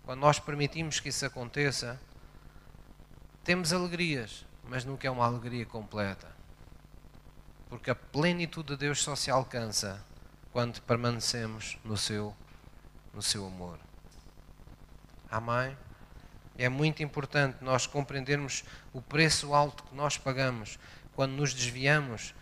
Quando 0.06 0.22
nós 0.22 0.40
permitimos 0.40 1.02
que 1.02 1.10
isso 1.10 1.26
aconteça, 1.26 2.00
temos 3.44 3.74
alegrias, 3.74 4.46
mas 4.64 4.86
nunca 4.86 5.10
é 5.10 5.12
uma 5.12 5.26
alegria 5.26 5.66
completa. 5.66 6.32
Porque 7.68 7.92
a 7.92 7.96
plenitude 7.96 8.70
de 8.70 8.78
Deus 8.78 9.04
só 9.04 9.14
se 9.14 9.30
alcança 9.30 10.02
quando 10.52 10.82
permanecemos 10.82 11.78
no 11.84 11.98
seu, 11.98 12.36
no 13.14 13.22
seu 13.22 13.46
amor. 13.46 13.80
Amém? 15.30 15.78
É 16.58 16.68
muito 16.68 17.02
importante 17.02 17.58
nós 17.62 17.88
compreendermos 17.88 18.64
o 18.94 19.02
preço 19.02 19.54
alto 19.54 19.84
que 19.84 19.96
nós 19.96 20.18
pagamos 20.18 20.78
quando 21.16 21.32
nos 21.32 21.54
desviamos 21.54 22.34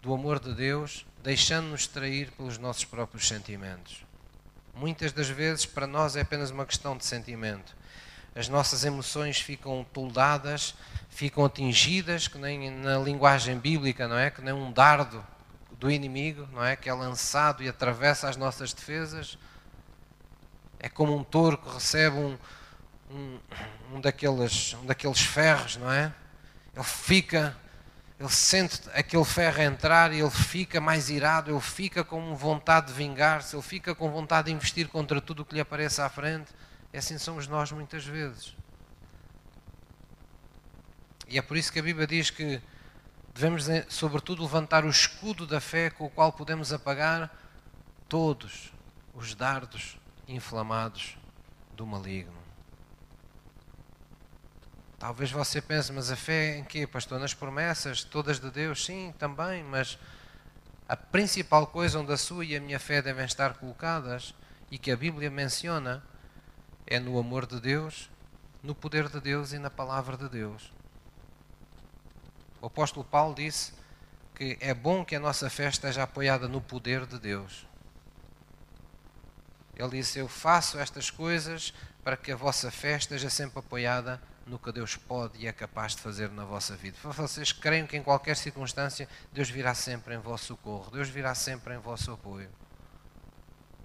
do 0.00 0.14
amor 0.14 0.38
de 0.38 0.54
Deus, 0.54 1.04
deixando-nos 1.22 1.86
trair 1.86 2.30
pelos 2.32 2.58
nossos 2.58 2.84
próprios 2.84 3.26
sentimentos. 3.26 4.04
Muitas 4.74 5.12
das 5.12 5.28
vezes, 5.28 5.66
para 5.66 5.86
nós, 5.86 6.14
é 6.14 6.20
apenas 6.20 6.50
uma 6.50 6.64
questão 6.64 6.96
de 6.96 7.04
sentimento. 7.04 7.76
As 8.34 8.48
nossas 8.48 8.84
emoções 8.84 9.40
ficam 9.40 9.84
toldadas, 9.92 10.74
ficam 11.10 11.44
atingidas, 11.44 12.28
que 12.28 12.38
nem 12.38 12.70
na 12.70 12.96
linguagem 12.98 13.58
bíblica, 13.58 14.06
não 14.06 14.16
é? 14.16 14.30
Que 14.30 14.40
nem 14.40 14.54
um 14.54 14.70
dardo 14.70 15.24
do 15.78 15.90
inimigo, 15.90 16.48
não 16.52 16.64
é? 16.64 16.74
Que 16.76 16.88
é 16.88 16.92
lançado 16.92 17.62
e 17.62 17.68
atravessa 17.68 18.28
as 18.28 18.36
nossas 18.36 18.72
defesas. 18.72 19.38
É 20.78 20.88
como 20.88 21.16
um 21.16 21.22
touro 21.22 21.56
que 21.56 21.72
recebe 21.72 22.16
um, 22.16 22.38
um, 23.10 23.38
um, 23.94 24.00
daqueles, 24.00 24.74
um 24.74 24.86
daqueles 24.86 25.20
ferros, 25.20 25.76
não 25.76 25.90
é? 25.90 26.12
Ele 26.74 26.84
fica, 26.84 27.56
ele 28.18 28.28
sente 28.28 28.82
aquele 28.92 29.24
ferro 29.24 29.62
entrar 29.62 30.12
e 30.12 30.20
ele 30.20 30.30
fica 30.30 30.80
mais 30.80 31.08
irado, 31.08 31.50
ele 31.50 31.60
fica 31.60 32.02
com 32.02 32.34
vontade 32.34 32.88
de 32.88 32.92
vingar-se, 32.92 33.54
ele 33.54 33.62
fica 33.62 33.94
com 33.94 34.10
vontade 34.10 34.46
de 34.46 34.52
investir 34.52 34.88
contra 34.88 35.20
tudo 35.20 35.42
o 35.42 35.44
que 35.44 35.54
lhe 35.54 35.60
apareça 35.60 36.04
à 36.04 36.08
frente. 36.08 36.52
E 36.92 36.98
assim 36.98 37.18
somos 37.18 37.46
nós 37.46 37.70
muitas 37.70 38.04
vezes. 38.04 38.56
E 41.28 41.38
é 41.38 41.42
por 41.42 41.56
isso 41.56 41.72
que 41.72 41.78
a 41.78 41.82
Bíblia 41.82 42.06
diz 42.06 42.30
que 42.30 42.60
devemos, 43.38 43.68
eh, 43.68 43.86
sobretudo, 43.88 44.42
levantar 44.42 44.84
o 44.84 44.90
escudo 44.90 45.46
da 45.46 45.60
fé 45.60 45.90
com 45.90 46.06
o 46.06 46.10
qual 46.10 46.32
podemos 46.32 46.72
apagar 46.72 47.32
todos 48.08 48.72
os 49.14 49.32
dardos 49.32 49.96
inflamados 50.26 51.16
do 51.72 51.86
maligno. 51.86 52.36
Talvez 54.98 55.30
você 55.30 55.62
pense, 55.62 55.92
mas 55.92 56.10
a 56.10 56.16
fé 56.16 56.58
em 56.58 56.64
quê, 56.64 56.84
pastor? 56.84 57.20
Nas 57.20 57.32
promessas 57.32 58.02
todas 58.02 58.40
de 58.40 58.50
Deus? 58.50 58.84
Sim, 58.84 59.14
também, 59.16 59.62
mas 59.62 59.96
a 60.88 60.96
principal 60.96 61.68
coisa 61.68 62.00
onde 62.00 62.12
a 62.12 62.16
sua 62.16 62.44
e 62.44 62.56
a 62.56 62.60
minha 62.60 62.80
fé 62.80 63.00
devem 63.00 63.24
estar 63.24 63.54
colocadas 63.54 64.34
e 64.68 64.78
que 64.78 64.90
a 64.90 64.96
Bíblia 64.96 65.30
menciona 65.30 66.02
é 66.84 66.98
no 66.98 67.16
amor 67.16 67.46
de 67.46 67.60
Deus, 67.60 68.10
no 68.64 68.74
poder 68.74 69.08
de 69.08 69.20
Deus 69.20 69.52
e 69.52 69.60
na 69.60 69.70
palavra 69.70 70.16
de 70.16 70.28
Deus. 70.28 70.72
O 72.60 72.66
apóstolo 72.66 73.04
Paulo 73.04 73.34
disse 73.34 73.72
que 74.34 74.56
é 74.60 74.74
bom 74.74 75.04
que 75.04 75.16
a 75.16 75.20
nossa 75.20 75.48
fé 75.50 75.68
esteja 75.68 76.02
apoiada 76.02 76.48
no 76.48 76.60
poder 76.60 77.06
de 77.06 77.18
Deus. 77.18 77.66
Ele 79.76 79.90
disse: 79.90 80.18
Eu 80.18 80.28
faço 80.28 80.78
estas 80.78 81.10
coisas 81.10 81.72
para 82.02 82.16
que 82.16 82.32
a 82.32 82.36
vossa 82.36 82.70
fé 82.70 82.96
esteja 82.96 83.30
sempre 83.30 83.60
apoiada 83.60 84.20
no 84.46 84.58
que 84.58 84.72
Deus 84.72 84.96
pode 84.96 85.38
e 85.38 85.46
é 85.46 85.52
capaz 85.52 85.94
de 85.94 86.02
fazer 86.02 86.30
na 86.30 86.44
vossa 86.44 86.74
vida. 86.76 86.96
Vocês 87.04 87.52
creem 87.52 87.86
que 87.86 87.96
em 87.96 88.02
qualquer 88.02 88.36
circunstância 88.36 89.08
Deus 89.32 89.50
virá 89.50 89.74
sempre 89.74 90.14
em 90.14 90.18
vosso 90.18 90.46
socorro, 90.46 90.90
Deus 90.90 91.08
virá 91.08 91.34
sempre 91.34 91.74
em 91.74 91.78
vosso 91.78 92.10
apoio. 92.12 92.48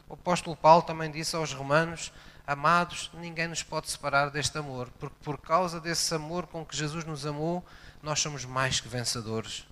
O 0.07 0.13
apóstolo 0.13 0.55
Paulo 0.55 0.83
também 0.83 1.11
disse 1.11 1.35
aos 1.35 1.53
romanos: 1.53 2.11
Amados, 2.45 3.11
ninguém 3.13 3.47
nos 3.47 3.63
pode 3.63 3.89
separar 3.89 4.29
deste 4.29 4.57
amor, 4.57 4.89
porque 4.99 5.15
por 5.23 5.37
causa 5.37 5.79
desse 5.79 6.13
amor 6.13 6.47
com 6.47 6.65
que 6.65 6.75
Jesus 6.75 7.03
nos 7.05 7.25
amou, 7.25 7.63
nós 8.03 8.19
somos 8.19 8.43
mais 8.43 8.81
que 8.81 8.89
vencedores. 8.89 9.65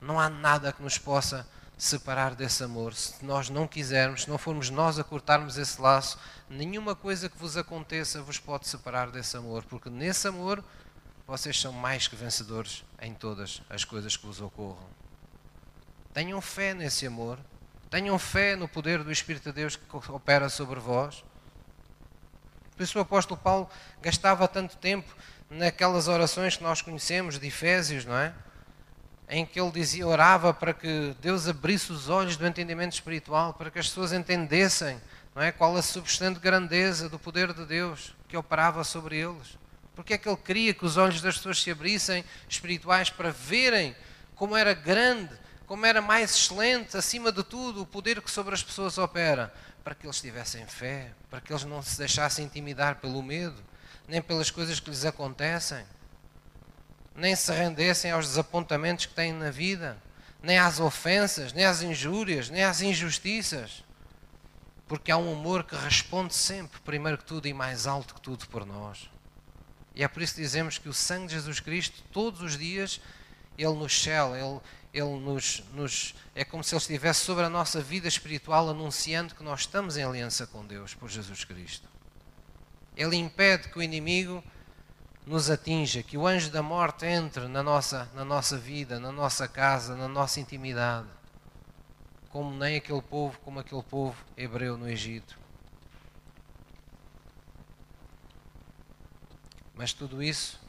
Não 0.00 0.18
há 0.18 0.28
nada 0.28 0.72
que 0.72 0.82
nos 0.82 0.98
possa 0.98 1.46
separar 1.78 2.34
desse 2.34 2.64
amor. 2.64 2.92
Se 2.92 3.24
nós 3.24 3.48
não 3.48 3.66
quisermos, 3.66 4.22
se 4.22 4.28
não 4.28 4.36
formos 4.36 4.68
nós 4.68 4.98
a 4.98 5.04
cortarmos 5.04 5.56
esse 5.56 5.80
laço, 5.80 6.18
nenhuma 6.48 6.96
coisa 6.96 7.28
que 7.28 7.38
vos 7.38 7.56
aconteça 7.56 8.20
vos 8.22 8.38
pode 8.38 8.66
separar 8.66 9.10
desse 9.10 9.36
amor, 9.36 9.64
porque 9.64 9.88
nesse 9.88 10.26
amor 10.26 10.64
vocês 11.26 11.60
são 11.60 11.72
mais 11.72 12.08
que 12.08 12.16
vencedores 12.16 12.84
em 13.00 13.14
todas 13.14 13.62
as 13.70 13.84
coisas 13.84 14.16
que 14.16 14.26
vos 14.26 14.40
ocorram. 14.40 14.88
Tenham 16.12 16.40
fé 16.40 16.74
nesse 16.74 17.06
amor, 17.06 17.38
tenham 17.88 18.18
fé 18.18 18.56
no 18.56 18.66
poder 18.66 19.04
do 19.04 19.12
Espírito 19.12 19.44
de 19.44 19.52
Deus 19.52 19.76
que 19.76 19.96
opera 20.10 20.48
sobre 20.48 20.80
vós. 20.80 21.24
Por 22.76 22.82
isso 22.82 22.98
o 22.98 23.02
apóstolo 23.02 23.40
Paulo 23.40 23.70
gastava 24.02 24.48
tanto 24.48 24.76
tempo 24.76 25.14
naquelas 25.50 26.08
orações 26.08 26.56
que 26.56 26.62
nós 26.62 26.80
conhecemos 26.80 27.38
de 27.38 27.46
Efésios, 27.46 28.04
não 28.04 28.16
é? 28.16 28.32
em 29.30 29.46
que 29.46 29.60
ele 29.60 29.70
dizia, 29.70 30.06
orava 30.06 30.52
para 30.52 30.74
que 30.74 31.14
Deus 31.20 31.46
abrisse 31.46 31.92
os 31.92 32.08
olhos 32.08 32.36
do 32.36 32.46
entendimento 32.46 32.94
espiritual, 32.94 33.54
para 33.54 33.70
que 33.70 33.78
as 33.78 33.88
pessoas 33.88 34.12
entendessem 34.12 35.00
não 35.34 35.42
é, 35.42 35.52
qual 35.52 35.76
a 35.76 35.82
substante 35.82 36.40
grandeza 36.40 37.08
do 37.08 37.18
poder 37.18 37.52
de 37.52 37.64
Deus 37.64 38.12
que 38.26 38.36
operava 38.36 38.82
sobre 38.82 39.18
eles. 39.18 39.56
Porque 39.94 40.14
é 40.14 40.18
que 40.18 40.28
ele 40.28 40.36
queria 40.36 40.74
que 40.74 40.84
os 40.84 40.96
olhos 40.96 41.22
das 41.22 41.36
pessoas 41.36 41.62
se 41.62 41.70
abrissem 41.70 42.24
espirituais 42.48 43.08
para 43.08 43.30
verem 43.30 43.94
como 44.34 44.56
era 44.56 44.74
grande, 44.74 45.32
como 45.64 45.86
era 45.86 46.02
mais 46.02 46.32
excelente, 46.32 46.96
acima 46.96 47.30
de 47.30 47.44
tudo, 47.44 47.82
o 47.82 47.86
poder 47.86 48.20
que 48.20 48.30
sobre 48.30 48.52
as 48.52 48.62
pessoas 48.62 48.98
opera, 48.98 49.54
para 49.84 49.94
que 49.94 50.06
eles 50.06 50.20
tivessem 50.20 50.66
fé, 50.66 51.12
para 51.30 51.40
que 51.40 51.52
eles 51.52 51.62
não 51.62 51.80
se 51.82 51.96
deixassem 51.96 52.44
intimidar 52.44 52.96
pelo 52.96 53.22
medo, 53.22 53.62
nem 54.10 54.20
pelas 54.20 54.50
coisas 54.50 54.78
que 54.78 54.90
lhes 54.90 55.04
acontecem 55.06 55.84
nem 57.14 57.36
se 57.36 57.52
rendessem 57.52 58.10
aos 58.10 58.26
desapontamentos 58.26 59.06
que 59.06 59.14
têm 59.14 59.32
na 59.32 59.50
vida, 59.50 59.96
nem 60.42 60.58
às 60.58 60.80
ofensas, 60.80 61.52
nem 61.52 61.64
às 61.64 61.82
injúrias, 61.82 62.48
nem 62.48 62.64
às 62.64 62.80
injustiças. 62.80 63.84
Porque 64.88 65.10
há 65.10 65.16
um 65.16 65.32
amor 65.32 65.64
que 65.64 65.76
responde 65.76 66.34
sempre, 66.34 66.80
primeiro 66.80 67.18
que 67.18 67.24
tudo 67.24 67.46
e 67.46 67.52
mais 67.52 67.86
alto 67.86 68.14
que 68.14 68.20
tudo, 68.20 68.48
por 68.48 68.66
nós. 68.66 69.10
E 69.94 70.02
é 70.02 70.08
por 70.08 70.22
isso 70.22 70.34
que 70.34 70.40
dizemos 70.40 70.78
que 70.78 70.88
o 70.88 70.94
sangue 70.94 71.28
de 71.28 71.34
Jesus 71.34 71.60
Cristo, 71.60 72.02
todos 72.10 72.40
os 72.40 72.56
dias, 72.56 73.00
Ele 73.58 73.74
nos 73.74 74.02
cela, 74.02 74.38
Ele, 74.38 74.60
ele 74.92 75.20
nos, 75.20 75.62
nos, 75.74 76.14
é 76.34 76.44
como 76.44 76.64
se 76.64 76.74
Ele 76.74 76.80
estivesse 76.80 77.20
sobre 77.20 77.44
a 77.44 77.50
nossa 77.50 77.80
vida 77.80 78.08
espiritual, 78.08 78.68
anunciando 78.70 79.34
que 79.34 79.42
nós 79.42 79.60
estamos 79.60 79.96
em 79.96 80.02
aliança 80.02 80.46
com 80.46 80.64
Deus 80.64 80.94
por 80.94 81.08
Jesus 81.08 81.44
Cristo. 81.44 81.88
Ele 82.96 83.16
impede 83.16 83.68
que 83.68 83.78
o 83.78 83.82
inimigo 83.82 84.42
nos 85.26 85.50
atinja, 85.50 86.02
que 86.02 86.18
o 86.18 86.26
anjo 86.26 86.50
da 86.50 86.62
morte 86.62 87.06
entre 87.06 87.46
na 87.46 87.62
nossa, 87.62 88.08
na 88.14 88.24
nossa 88.24 88.58
vida, 88.58 88.98
na 88.98 89.12
nossa 89.12 89.46
casa, 89.46 89.94
na 89.94 90.08
nossa 90.08 90.40
intimidade, 90.40 91.08
como 92.30 92.56
nem 92.56 92.76
aquele 92.76 93.02
povo, 93.02 93.38
como 93.40 93.60
aquele 93.60 93.82
povo 93.82 94.16
hebreu 94.36 94.76
no 94.76 94.88
Egito. 94.88 95.38
Mas 99.74 99.92
tudo 99.92 100.22
isso, 100.22 100.60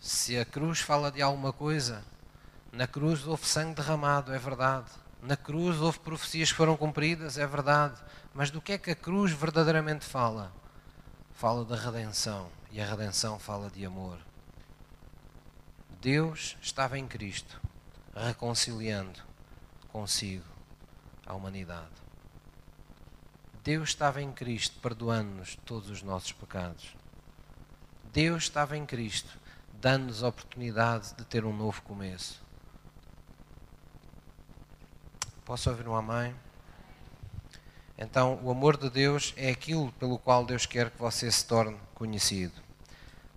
se 0.00 0.38
a 0.38 0.44
cruz 0.44 0.80
fala 0.80 1.10
de 1.10 1.20
alguma 1.20 1.52
coisa, 1.52 2.04
na 2.72 2.86
cruz 2.86 3.26
houve 3.26 3.46
sangue 3.46 3.74
derramado, 3.74 4.32
é 4.32 4.38
verdade. 4.38 4.86
Na 5.20 5.36
cruz 5.36 5.80
houve 5.80 5.98
profecias 5.98 6.50
que 6.50 6.56
foram 6.56 6.76
cumpridas, 6.76 7.36
é 7.36 7.46
verdade. 7.46 8.00
Mas 8.32 8.50
do 8.50 8.60
que 8.60 8.72
é 8.72 8.78
que 8.78 8.90
a 8.90 8.96
cruz 8.96 9.32
verdadeiramente 9.32 10.04
fala? 10.04 10.52
Fala 11.34 11.64
da 11.64 11.76
redenção 11.76 12.50
e 12.70 12.80
a 12.80 12.86
redenção 12.86 13.38
fala 13.38 13.68
de 13.68 13.84
amor. 13.84 14.18
Deus 16.00 16.56
estava 16.60 16.98
em 16.98 17.06
Cristo, 17.06 17.60
reconciliando 18.14 19.20
consigo 19.88 20.44
a 21.26 21.34
humanidade. 21.34 21.90
Deus 23.62 23.90
estava 23.90 24.20
em 24.20 24.32
Cristo, 24.32 24.80
perdoando-nos 24.80 25.56
todos 25.64 25.90
os 25.90 26.02
nossos 26.02 26.32
pecados. 26.32 26.96
Deus 28.12 28.44
estava 28.44 28.76
em 28.76 28.84
Cristo, 28.84 29.38
dando-nos 29.74 30.22
a 30.22 30.28
oportunidade 30.28 31.14
de 31.14 31.24
ter 31.24 31.44
um 31.44 31.56
novo 31.56 31.80
começo. 31.82 32.42
Posso 35.44 35.70
ouvir 35.70 35.86
um 35.86 35.94
amém? 35.94 36.34
Então, 38.02 38.40
o 38.42 38.50
amor 38.50 38.76
de 38.76 38.90
Deus 38.90 39.32
é 39.36 39.48
aquilo 39.48 39.92
pelo 39.92 40.18
qual 40.18 40.44
Deus 40.44 40.66
quer 40.66 40.90
que 40.90 40.98
você 40.98 41.30
se 41.30 41.46
torne 41.46 41.76
conhecido. 41.94 42.52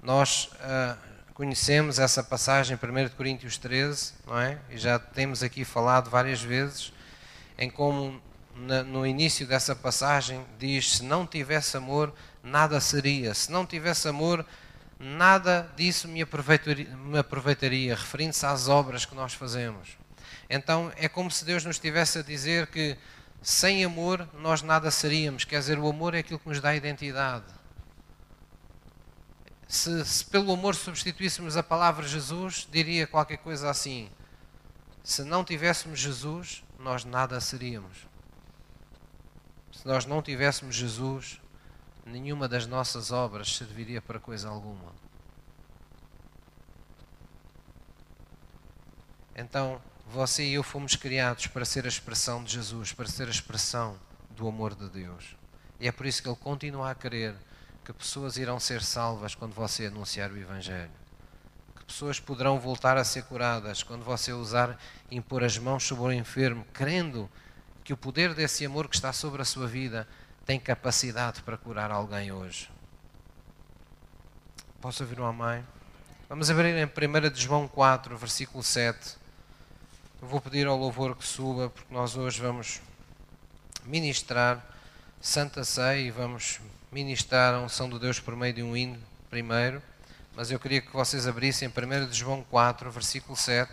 Nós 0.01 0.45
uh, 0.55 0.97
conhecemos 1.35 1.99
essa 1.99 2.23
passagem 2.23 2.75
em 2.75 3.05
1 3.05 3.09
Coríntios 3.09 3.59
13, 3.59 4.13
não 4.25 4.39
é? 4.39 4.57
E 4.71 4.77
já 4.77 4.97
temos 4.97 5.43
aqui 5.43 5.63
falado 5.63 6.09
várias 6.09 6.41
vezes 6.41 6.91
em 7.59 7.69
como 7.69 8.19
na, 8.55 8.81
no 8.81 9.05
início 9.05 9.45
dessa 9.45 9.75
passagem 9.75 10.43
diz: 10.57 10.97
se 10.97 11.03
não 11.03 11.27
tivesse 11.27 11.77
amor, 11.77 12.11
nada 12.41 12.81
seria. 12.81 13.35
Se 13.35 13.51
não 13.51 13.67
tivesse 13.67 14.07
amor, 14.07 14.43
nada 14.99 15.69
disso 15.75 16.07
me 16.07 16.23
aproveitaria, 16.23 16.89
me 16.97 17.19
aproveitaria 17.19 17.93
referindo-se 17.93 18.43
às 18.47 18.67
obras 18.67 19.05
que 19.05 19.13
nós 19.13 19.31
fazemos. 19.35 19.89
Então 20.49 20.91
é 20.97 21.07
como 21.07 21.29
se 21.29 21.45
Deus 21.45 21.63
nos 21.63 21.75
estivesse 21.75 22.17
a 22.17 22.23
dizer 22.23 22.65
que 22.65 22.97
sem 23.45 23.85
amor 23.85 24.27
nós 24.39 24.63
nada 24.63 24.89
seríamos. 24.89 25.43
Quer 25.43 25.59
dizer, 25.59 25.77
o 25.77 25.87
amor 25.87 26.15
é 26.15 26.17
aquilo 26.17 26.39
que 26.39 26.49
nos 26.49 26.59
dá 26.59 26.75
identidade. 26.75 27.45
Se, 29.67 30.03
se 30.03 30.25
pelo 30.25 30.51
amor 30.51 30.73
substituíssemos 30.73 31.55
a 31.55 31.61
palavra 31.61 32.07
Jesus, 32.07 32.67
diria 32.71 33.05
qualquer 33.05 33.37
coisa 33.37 33.69
assim: 33.69 34.09
se 35.03 35.23
não 35.23 35.43
tivéssemos 35.43 35.99
Jesus, 35.99 36.63
nós 36.79 37.05
nada 37.05 37.39
seríamos. 37.39 38.07
Se 39.71 39.85
nós 39.85 40.07
não 40.07 40.23
tivéssemos 40.23 40.75
Jesus, 40.75 41.39
nenhuma 42.03 42.47
das 42.47 42.65
nossas 42.65 43.11
obras 43.11 43.55
serviria 43.55 44.01
para 44.01 44.19
coisa 44.19 44.49
alguma. 44.49 44.91
Então, 49.35 49.79
você 50.05 50.43
e 50.43 50.53
eu 50.53 50.63
fomos 50.63 50.95
criados 50.95 51.47
para 51.47 51.65
ser 51.65 51.85
a 51.85 51.87
expressão 51.87 52.43
de 52.43 52.53
Jesus, 52.53 52.93
para 52.93 53.07
ser 53.07 53.27
a 53.27 53.31
expressão 53.31 53.97
do 54.29 54.47
amor 54.47 54.75
de 54.75 54.87
Deus. 54.89 55.35
E 55.79 55.87
é 55.87 55.91
por 55.91 56.05
isso 56.05 56.21
que 56.21 56.29
Ele 56.29 56.35
continua 56.35 56.91
a 56.91 56.95
querer 56.95 57.35
que 57.83 57.91
pessoas 57.93 58.37
irão 58.37 58.59
ser 58.59 58.81
salvas 58.81 59.35
quando 59.35 59.53
você 59.53 59.87
anunciar 59.87 60.31
o 60.31 60.37
Evangelho. 60.37 60.91
Que 61.75 61.85
pessoas 61.85 62.19
poderão 62.19 62.59
voltar 62.59 62.97
a 62.97 63.03
ser 63.03 63.23
curadas 63.23 63.83
quando 63.83 64.03
você 64.03 64.31
usar 64.31 64.77
impor 65.11 65.43
as 65.43 65.57
mãos 65.57 65.83
sobre 65.83 66.05
o 66.05 66.11
enfermo, 66.11 66.65
crendo 66.73 67.29
que 67.83 67.93
o 67.93 67.97
poder 67.97 68.33
desse 68.33 68.65
amor 68.65 68.87
que 68.87 68.95
está 68.95 69.13
sobre 69.13 69.41
a 69.41 69.45
sua 69.45 69.67
vida 69.67 70.07
tem 70.45 70.59
capacidade 70.59 71.41
para 71.43 71.57
curar 71.57 71.91
alguém 71.91 72.31
hoje. 72.31 72.69
Posso 74.81 75.03
ouvir 75.03 75.19
uma 75.19 75.33
mãe? 75.33 75.65
Vamos 76.29 76.49
abrir 76.49 76.75
em 76.75 76.85
1 76.85 77.29
de 77.31 77.41
João 77.41 77.67
4, 77.67 78.17
versículo 78.17 78.63
7. 78.63 79.24
Eu 80.25 80.29
vou 80.29 80.41
pedir 80.41 80.65
ao 80.65 80.75
louvor 80.75 81.15
que 81.15 81.23
suba, 81.23 81.69
porque 81.69 81.93
nós 81.93 82.17
hoje 82.17 82.41
vamos 82.41 82.81
ministrar 83.83 84.59
Santa 85.21 85.63
Ceia 85.63 86.01
e 86.01 86.09
vamos 86.09 86.59
ministrar 86.91 87.53
a 87.53 87.59
unção 87.59 87.87
de 87.87 87.99
Deus 87.99 88.19
por 88.19 88.35
meio 88.35 88.51
de 88.51 88.63
um 88.63 88.75
hino 88.75 88.97
primeiro. 89.29 89.83
Mas 90.35 90.49
eu 90.49 90.59
queria 90.59 90.81
que 90.81 90.91
vocês 90.91 91.27
abrissem 91.27 91.69
1 91.69 92.07
de 92.07 92.17
João 92.17 92.43
4, 92.49 92.89
versículo 92.89 93.37
7. 93.37 93.71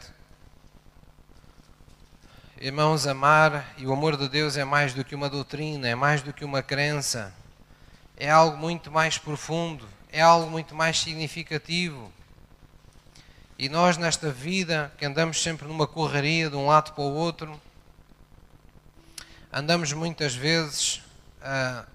Irmãos, 2.61 3.07
amar 3.07 3.73
e 3.79 3.87
o 3.87 3.93
amor 3.95 4.19
de 4.19 4.29
Deus 4.29 4.59
é 4.59 4.65
mais 4.65 4.93
do 4.93 5.03
que 5.03 5.15
uma 5.15 5.31
doutrina, 5.31 5.89
é 5.89 5.95
mais 5.95 6.21
do 6.21 6.35
que 6.35 6.45
uma 6.45 6.63
crença, 6.63 7.35
é 8.15 8.31
algo 8.31 8.59
muito 8.59 8.91
mais 8.91 9.17
profundo, 9.17 9.89
é 10.13 10.21
algo 10.21 10.51
muito 10.51 10.75
mais 10.75 11.01
significativo. 11.01 12.13
E 13.63 13.69
nós, 13.69 13.97
nesta 13.97 14.29
vida, 14.29 14.93
que 14.99 15.05
andamos 15.05 15.41
sempre 15.41 15.69
numa 15.69 15.87
correria 15.87 16.51
de 16.51 16.57
um 16.57 16.67
lado 16.67 16.95
para 16.95 17.05
o 17.05 17.15
outro, 17.15 17.63
andamos 19.53 19.93
muitas 19.93 20.35
vezes 20.35 20.97
uh, 21.41 21.87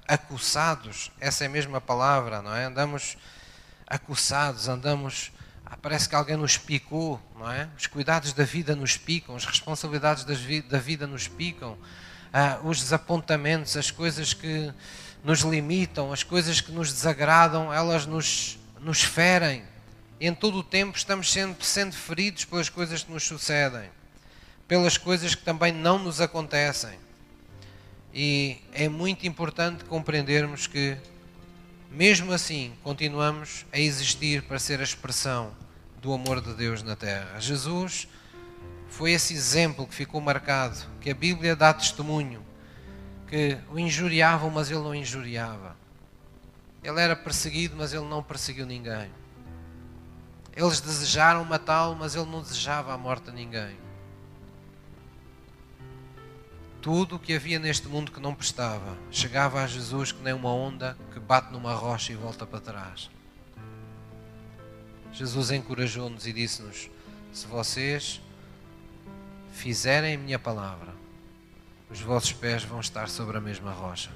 essa 1.19 1.43
é 1.43 1.47
a 1.47 1.49
mesma 1.49 1.81
palavra, 1.81 2.41
não 2.41 2.55
é? 2.55 2.63
Andamos 2.63 3.17
acossados, 3.85 4.69
andamos 4.69 5.33
ah, 5.65 5.75
parece 5.75 6.07
que 6.07 6.15
alguém 6.15 6.37
nos 6.37 6.57
picou, 6.57 7.21
não 7.37 7.51
é? 7.51 7.67
Os 7.77 7.85
cuidados 7.85 8.31
da 8.31 8.45
vida 8.45 8.73
nos 8.73 8.95
picam, 8.95 9.35
as 9.35 9.43
responsabilidades 9.43 10.23
da 10.69 10.79
vida 10.79 11.05
nos 11.05 11.27
picam, 11.27 11.77
ah, 12.31 12.61
os 12.63 12.79
desapontamentos, 12.79 13.75
as 13.75 13.91
coisas 13.91 14.33
que 14.33 14.73
nos 15.21 15.41
limitam, 15.41 16.13
as 16.13 16.23
coisas 16.23 16.61
que 16.61 16.71
nos 16.71 16.93
desagradam, 16.93 17.73
elas 17.73 18.05
nos, 18.05 18.57
nos 18.79 19.03
ferem. 19.03 19.65
Em 20.19 20.33
todo 20.33 20.57
o 20.57 20.63
tempo 20.63 20.97
estamos 20.97 21.31
sempre 21.31 21.65
sendo 21.65 21.93
feridos 21.93 22.43
pelas 22.45 22.69
coisas 22.69 23.03
que 23.03 23.11
nos 23.11 23.23
sucedem, 23.23 23.89
pelas 24.67 24.97
coisas 24.97 25.35
que 25.35 25.43
também 25.43 25.71
não 25.71 25.99
nos 25.99 26.19
acontecem. 26.19 26.97
E 28.13 28.57
é 28.73 28.89
muito 28.89 29.27
importante 29.27 29.83
compreendermos 29.85 30.65
que 30.65 30.97
mesmo 31.91 32.33
assim, 32.33 32.73
continuamos 32.83 33.65
a 33.71 33.79
existir 33.79 34.43
para 34.43 34.59
ser 34.59 34.79
a 34.79 34.83
expressão 34.83 35.51
do 36.01 36.13
amor 36.13 36.41
de 36.41 36.53
Deus 36.53 36.83
na 36.83 36.95
terra. 36.95 37.39
Jesus 37.39 38.07
foi 38.89 39.11
esse 39.11 39.33
exemplo 39.33 39.87
que 39.87 39.95
ficou 39.95 40.19
marcado, 40.19 40.77
que 40.99 41.09
a 41.09 41.15
Bíblia 41.15 41.55
dá 41.55 41.73
testemunho, 41.73 42.43
que 43.27 43.57
o 43.71 43.79
injuriavam, 43.79 44.49
mas 44.49 44.69
ele 44.69 44.81
não 44.81 44.93
injuriava. 44.93 45.75
Ele 46.83 46.99
era 46.99 47.15
perseguido, 47.15 47.75
mas 47.77 47.93
ele 47.93 48.05
não 48.05 48.21
perseguiu 48.21 48.65
ninguém. 48.65 49.09
Eles 50.57 50.81
desejaram 50.81 51.45
matá-lo, 51.45 51.95
mas 51.95 52.15
ele 52.15 52.29
não 52.29 52.41
desejava 52.41 52.93
a 52.93 52.97
morte 52.97 53.29
a 53.29 53.33
ninguém 53.33 53.77
tudo 56.87 57.17
o 57.17 57.19
que 57.19 57.33
havia 57.33 57.59
neste 57.59 57.85
mundo 57.89 58.13
que 58.13 58.19
não 58.21 58.33
prestava 58.33 58.97
chegava 59.11 59.61
a 59.61 59.67
Jesus 59.67 60.13
que 60.13 60.23
nem 60.23 60.33
uma 60.33 60.53
onda 60.53 60.97
que 61.11 61.19
bate 61.19 61.51
numa 61.51 61.73
rocha 61.73 62.13
e 62.13 62.15
volta 62.15 62.45
para 62.45 62.61
trás. 62.61 63.09
Jesus 65.11 65.51
encorajou-nos 65.51 66.25
e 66.25 66.31
disse-nos: 66.31 66.89
Se 67.33 67.45
vocês 67.45 68.21
fizerem 69.51 70.15
a 70.15 70.17
minha 70.17 70.39
palavra, 70.39 70.93
os 71.89 71.99
vossos 71.99 72.31
pés 72.31 72.63
vão 72.63 72.79
estar 72.79 73.09
sobre 73.09 73.35
a 73.35 73.41
mesma 73.41 73.73
rocha. 73.73 74.11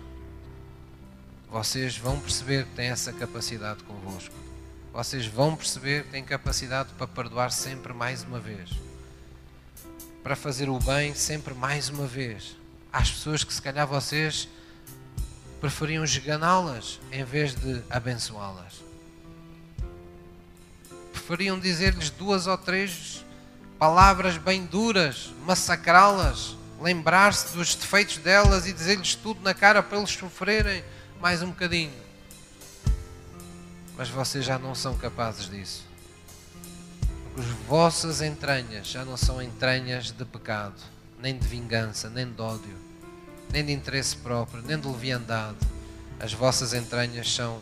Vocês 1.50 1.98
vão 1.98 2.22
perceber 2.22 2.66
que 2.66 2.76
têm 2.76 2.88
essa 2.88 3.12
capacidade 3.12 3.84
convosco. 3.84 4.51
Vocês 4.94 5.26
vão 5.26 5.56
perceber 5.56 6.04
que 6.04 6.10
têm 6.10 6.24
capacidade 6.24 6.90
para 6.98 7.08
perdoar 7.08 7.52
sempre 7.52 7.94
mais 7.94 8.24
uma 8.24 8.40
vez. 8.40 8.70
Para 10.22 10.36
fazer 10.36 10.70
o 10.70 10.78
bem 10.80 11.16
sempre 11.16 11.54
mais 11.54 11.88
uma 11.90 12.06
vez 12.06 12.58
às 12.92 13.10
pessoas 13.10 13.44
que 13.44 13.54
se 13.54 13.62
calhar 13.62 13.88
vocês 13.88 14.50
preferiam 15.62 16.04
esganá-las 16.04 17.00
em 17.12 17.24
vez 17.24 17.56
de 17.56 17.82
abençoá-las. 17.90 18.84
Preferiam 21.14 21.58
dizer-lhes 21.58 22.10
duas 22.10 22.46
ou 22.46 22.58
três 22.58 23.24
palavras 23.80 24.38
bem 24.38 24.66
duras, 24.66 25.32
massacrá-las, 25.46 26.58
lembrar-se 26.82 27.56
dos 27.56 27.76
defeitos 27.76 28.18
delas 28.18 28.68
e 28.68 28.74
dizer-lhes 28.74 29.16
tudo 29.16 29.42
na 29.42 29.54
cara 29.54 29.82
para 29.82 29.98
eles 29.98 30.12
sofrerem 30.12 30.84
mais 31.22 31.42
um 31.42 31.48
bocadinho. 31.48 32.11
Mas 33.98 34.10
vocês 34.10 34.46
já 34.46 34.58
não 34.58 34.74
são 34.74 34.98
capazes 34.98 35.50
disso. 35.50 35.86
Porque 37.34 37.42
as 37.42 37.58
vossas 37.68 38.22
entranhas 38.22 38.88
já 38.88 39.06
não 39.06 39.16
são 39.16 39.42
entranhas 39.42 40.12
de 40.12 40.26
pecado 40.26 40.82
nem 41.22 41.38
de 41.38 41.48
vingança, 41.48 42.10
nem 42.10 42.30
de 42.30 42.42
ódio, 42.42 42.76
nem 43.52 43.64
de 43.64 43.72
interesse 43.72 44.18
próprio, 44.18 44.62
nem 44.64 44.80
de 44.80 44.88
leviandade. 44.88 45.58
As 46.20 46.34
vossas 46.34 46.74
entranhas 46.74 47.32
são 47.32 47.62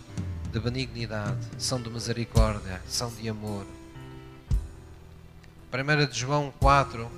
de 0.51 0.59
benignidade, 0.59 1.45
são 1.57 1.82
de 1.82 1.89
misericórdia, 1.89 2.82
são 2.88 3.13
de 3.13 3.27
amor. 3.27 3.65
1 5.71 6.05
de 6.07 6.17
João 6.17 6.53
4 6.59 7.09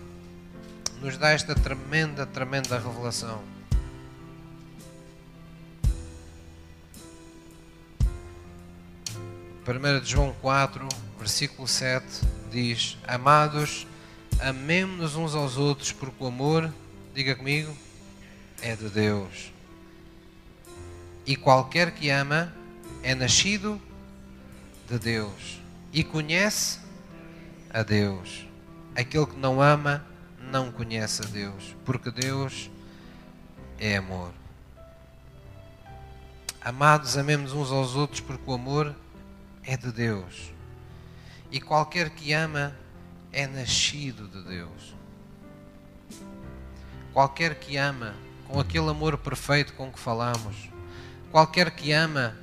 nos 0.99 1.17
dá 1.17 1.29
esta 1.29 1.55
tremenda, 1.55 2.25
tremenda 2.25 2.77
revelação. 2.77 3.41
Primeira 9.63 10.01
de 10.01 10.09
João 10.09 10.33
4, 10.41 10.87
versículo 11.19 11.67
7 11.67 12.03
diz: 12.51 12.97
Amados, 13.07 13.85
amemos-nos 14.39 15.15
uns 15.15 15.35
aos 15.35 15.55
outros, 15.55 15.91
porque 15.91 16.23
o 16.23 16.27
amor, 16.27 16.73
diga 17.13 17.35
comigo, 17.35 17.71
é 18.59 18.75
de 18.75 18.89
Deus. 18.89 19.53
E 21.27 21.35
qualquer 21.35 21.91
que 21.91 22.09
ama 22.09 22.51
é 23.03 23.13
nascido 23.13 23.79
de 24.89 24.97
Deus 24.97 25.61
e 25.93 26.03
conhece 26.03 26.79
a 27.69 27.83
Deus. 27.83 28.47
Aquele 28.95 29.27
que 29.27 29.37
não 29.37 29.61
ama 29.61 30.03
não 30.39 30.71
conhece 30.71 31.21
a 31.21 31.27
Deus, 31.27 31.75
porque 31.85 32.09
Deus 32.09 32.71
é 33.77 33.97
amor. 33.97 34.31
Amados, 36.59 37.15
amemos 37.15 37.53
uns 37.53 37.71
aos 37.71 37.95
outros, 37.95 38.21
porque 38.21 38.49
o 38.49 38.55
amor 38.55 38.95
é 39.63 39.77
de 39.77 39.91
Deus. 39.91 40.53
E 41.51 41.59
qualquer 41.59 42.09
que 42.09 42.33
ama 42.33 42.75
é 43.31 43.47
nascido 43.47 44.27
de 44.27 44.41
Deus. 44.43 44.95
Qualquer 47.13 47.55
que 47.55 47.77
ama 47.77 48.15
com 48.47 48.59
aquele 48.59 48.89
amor 48.89 49.17
perfeito 49.17 49.73
com 49.73 49.91
que 49.91 49.99
falamos, 49.99 50.69
qualquer 51.31 51.71
que 51.71 51.91
ama 51.91 52.35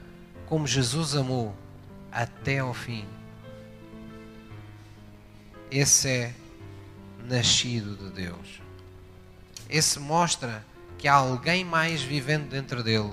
como 0.46 0.66
Jesus 0.66 1.14
amou 1.14 1.54
até 2.10 2.58
ao 2.58 2.72
fim, 2.72 3.06
esse 5.70 6.08
é 6.08 6.34
nascido 7.24 7.96
de 7.96 8.10
Deus. 8.10 8.62
Esse 9.68 9.98
mostra 9.98 10.64
que 10.96 11.06
há 11.06 11.14
alguém 11.14 11.64
mais 11.64 12.02
vivendo 12.02 12.48
dentro 12.48 12.82
dele 12.82 13.12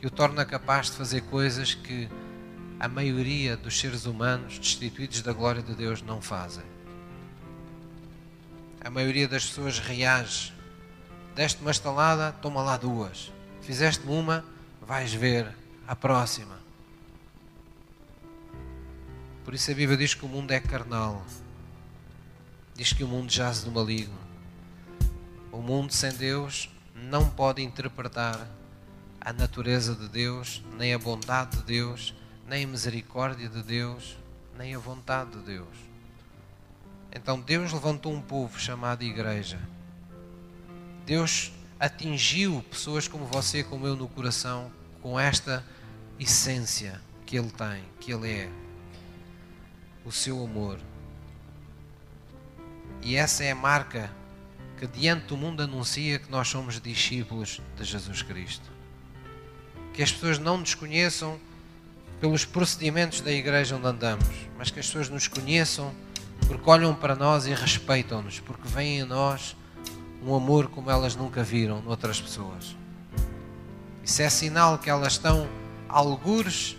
que 0.00 0.06
o 0.06 0.10
torna 0.10 0.44
capaz 0.44 0.86
de 0.86 0.96
fazer 0.96 1.22
coisas 1.22 1.74
que 1.74 2.08
a 2.78 2.88
maioria 2.88 3.56
dos 3.56 3.78
seres 3.78 4.04
humanos 4.04 4.58
destituídos 4.58 5.22
da 5.22 5.32
glória 5.32 5.62
de 5.62 5.74
Deus 5.74 6.02
não 6.02 6.20
fazem. 6.20 6.64
A 8.80 8.90
maioria 8.90 9.26
das 9.26 9.46
pessoas 9.46 9.78
reage. 9.78 10.52
Deste 11.34 11.60
uma 11.60 11.70
estalada, 11.70 12.32
toma 12.40 12.62
lá 12.62 12.76
duas. 12.76 13.32
Fizeste-me 13.62 14.12
uma, 14.12 14.44
vais 14.80 15.12
ver 15.12 15.52
a 15.88 15.96
próxima. 15.96 16.56
Por 19.44 19.54
isso 19.54 19.70
a 19.70 19.74
Bíblia 19.74 19.96
diz 19.96 20.14
que 20.14 20.24
o 20.24 20.28
mundo 20.28 20.50
é 20.52 20.60
carnal. 20.60 21.24
Diz 22.74 22.92
que 22.92 23.02
o 23.02 23.08
mundo 23.08 23.30
jaz 23.32 23.62
do 23.62 23.70
maligno. 23.70 24.18
O 25.50 25.58
mundo 25.58 25.92
sem 25.92 26.12
Deus 26.12 26.70
não 26.94 27.28
pode 27.28 27.62
interpretar 27.62 28.48
a 29.20 29.32
natureza 29.32 29.94
de 29.94 30.08
Deus, 30.08 30.62
nem 30.76 30.94
a 30.94 30.98
bondade 30.98 31.56
de 31.56 31.62
Deus, 31.64 32.14
nem 32.46 32.64
a 32.64 32.68
misericórdia 32.68 33.48
de 33.48 33.62
Deus, 33.62 34.16
nem 34.56 34.74
a 34.74 34.78
vontade 34.78 35.30
de 35.30 35.38
Deus. 35.38 35.76
Então 37.12 37.40
Deus 37.40 37.72
levantou 37.72 38.12
um 38.12 38.20
povo 38.20 38.58
chamado 38.58 39.02
Igreja. 39.02 39.58
Deus 41.04 41.52
atingiu 41.78 42.64
pessoas 42.70 43.08
como 43.08 43.26
você, 43.26 43.62
como 43.62 43.86
eu 43.86 43.96
no 43.96 44.08
coração, 44.08 44.70
com 45.02 45.18
esta 45.18 45.64
essência 46.18 47.00
que 47.24 47.36
Ele 47.36 47.50
tem, 47.50 47.84
que 48.00 48.12
Ele 48.12 48.30
é. 48.30 48.50
O 50.04 50.12
seu 50.12 50.42
amor. 50.44 50.78
E 53.02 53.16
essa 53.16 53.44
é 53.44 53.50
a 53.50 53.54
marca 53.54 54.10
que 54.78 54.86
diante 54.86 55.26
do 55.26 55.36
mundo 55.36 55.62
anuncia 55.62 56.18
que 56.18 56.30
nós 56.30 56.48
somos 56.48 56.80
discípulos 56.80 57.60
de 57.76 57.84
Jesus 57.84 58.22
Cristo. 58.22 58.70
Que 59.92 60.02
as 60.02 60.12
pessoas 60.12 60.38
não 60.38 60.58
nos 60.58 60.74
conheçam 60.74 61.40
pelos 62.20 62.44
procedimentos 62.44 63.20
da 63.20 63.30
igreja 63.30 63.76
onde 63.76 63.86
andamos, 63.86 64.26
mas 64.56 64.70
que 64.70 64.80
as 64.80 64.86
pessoas 64.86 65.08
nos 65.08 65.28
conheçam 65.28 65.94
porque 66.46 66.68
olham 66.68 66.94
para 66.94 67.14
nós 67.14 67.46
e 67.46 67.54
respeitam-nos, 67.54 68.40
porque 68.40 68.68
veem 68.68 69.00
em 69.00 69.04
nós 69.04 69.56
um 70.22 70.34
amor 70.34 70.68
como 70.68 70.90
elas 70.90 71.16
nunca 71.16 71.42
viram 71.42 71.80
noutras 71.82 72.20
pessoas. 72.20 72.76
Isso 74.02 74.22
é 74.22 74.28
sinal 74.28 74.78
que 74.78 74.88
elas 74.88 75.14
estão 75.14 75.48
algures 75.88 76.76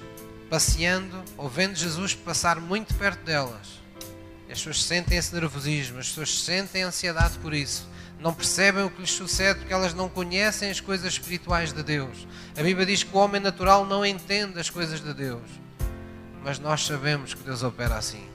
passeando 0.50 1.24
ou 1.38 1.50
vendo 1.50 1.76
Jesus 1.76 2.14
passar 2.14 2.60
muito 2.60 2.94
perto 2.96 3.24
delas 3.24 3.78
as 4.50 4.60
pessoas 4.60 4.84
sentem 4.84 5.18
esse 5.18 5.34
nervosismo, 5.34 6.00
as 6.00 6.08
pessoas 6.08 6.40
sentem 6.40 6.84
ansiedade 6.84 7.38
por 7.40 7.54
isso. 7.54 7.88
Não 8.20 8.34
percebem 8.34 8.84
o 8.84 8.90
que 8.90 9.02
lhes 9.02 9.12
sucede 9.12 9.60
porque 9.60 9.74
elas 9.74 9.94
não 9.94 10.10
conhecem 10.10 10.70
as 10.70 10.80
coisas 10.80 11.14
espirituais 11.14 11.72
de 11.72 11.84
Deus. 11.84 12.28
A 12.58 12.64
Bíblia 12.64 12.86
diz 12.86 13.04
que 13.04 13.16
o 13.16 13.20
homem 13.20 13.40
natural 13.40 13.86
não 13.86 14.06
entende 14.06 14.60
as 14.60 14.70
coisas 14.70 15.02
de 15.02 15.14
Deus. 15.14 15.44
Mas 16.44 16.60
nós 16.60 16.86
sabemos 16.86 17.34
que 17.34 17.44
Deus 17.44 17.62
opera 17.62 17.96
assim. 17.96 18.26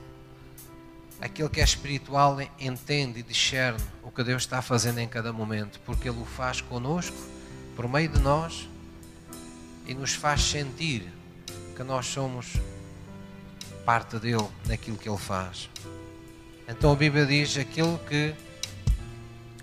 Aquele 1.19 1.49
que 1.49 1.61
é 1.61 1.63
espiritual 1.63 2.37
entende 2.59 3.19
e 3.19 3.23
discerne 3.23 3.83
o 4.03 4.11
que 4.11 4.23
Deus 4.23 4.43
está 4.43 4.61
fazendo 4.61 4.99
em 4.99 5.07
cada 5.07 5.31
momento, 5.31 5.79
porque 5.85 6.09
Ele 6.09 6.19
o 6.19 6.25
faz 6.25 6.61
conosco, 6.61 7.15
por 7.75 7.87
meio 7.87 8.09
de 8.09 8.19
nós, 8.19 8.67
e 9.85 9.93
nos 9.93 10.13
faz 10.13 10.43
sentir 10.43 11.11
que 11.75 11.83
nós 11.83 12.05
somos 12.07 12.53
parte 13.85 14.17
dele 14.17 14.47
naquilo 14.65 14.97
que 14.97 15.09
ele 15.09 15.17
faz. 15.17 15.69
Então 16.67 16.91
a 16.91 16.95
Bíblia 16.95 17.25
diz: 17.25 17.57
aquele 17.57 17.97
que 18.07 18.33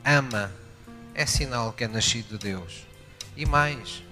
ama 0.05 0.53
é 1.15 1.27
sinal 1.27 1.73
que 1.73 1.85
é 1.85 1.89
nascido 1.89 2.39
de 2.39 2.39
Deus. 2.39 2.87
E 3.37 3.47
mais, 3.47 4.03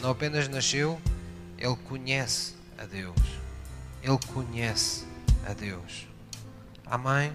não 0.00 0.10
apenas 0.10 0.48
nasceu, 0.48 1.00
ele 1.58 1.76
conhece 1.76 2.54
a 2.78 2.84
Deus. 2.84 3.16
Ele 4.02 4.18
conhece 4.32 5.06
a 5.46 5.52
Deus. 5.52 6.06
Amém? 6.86 7.32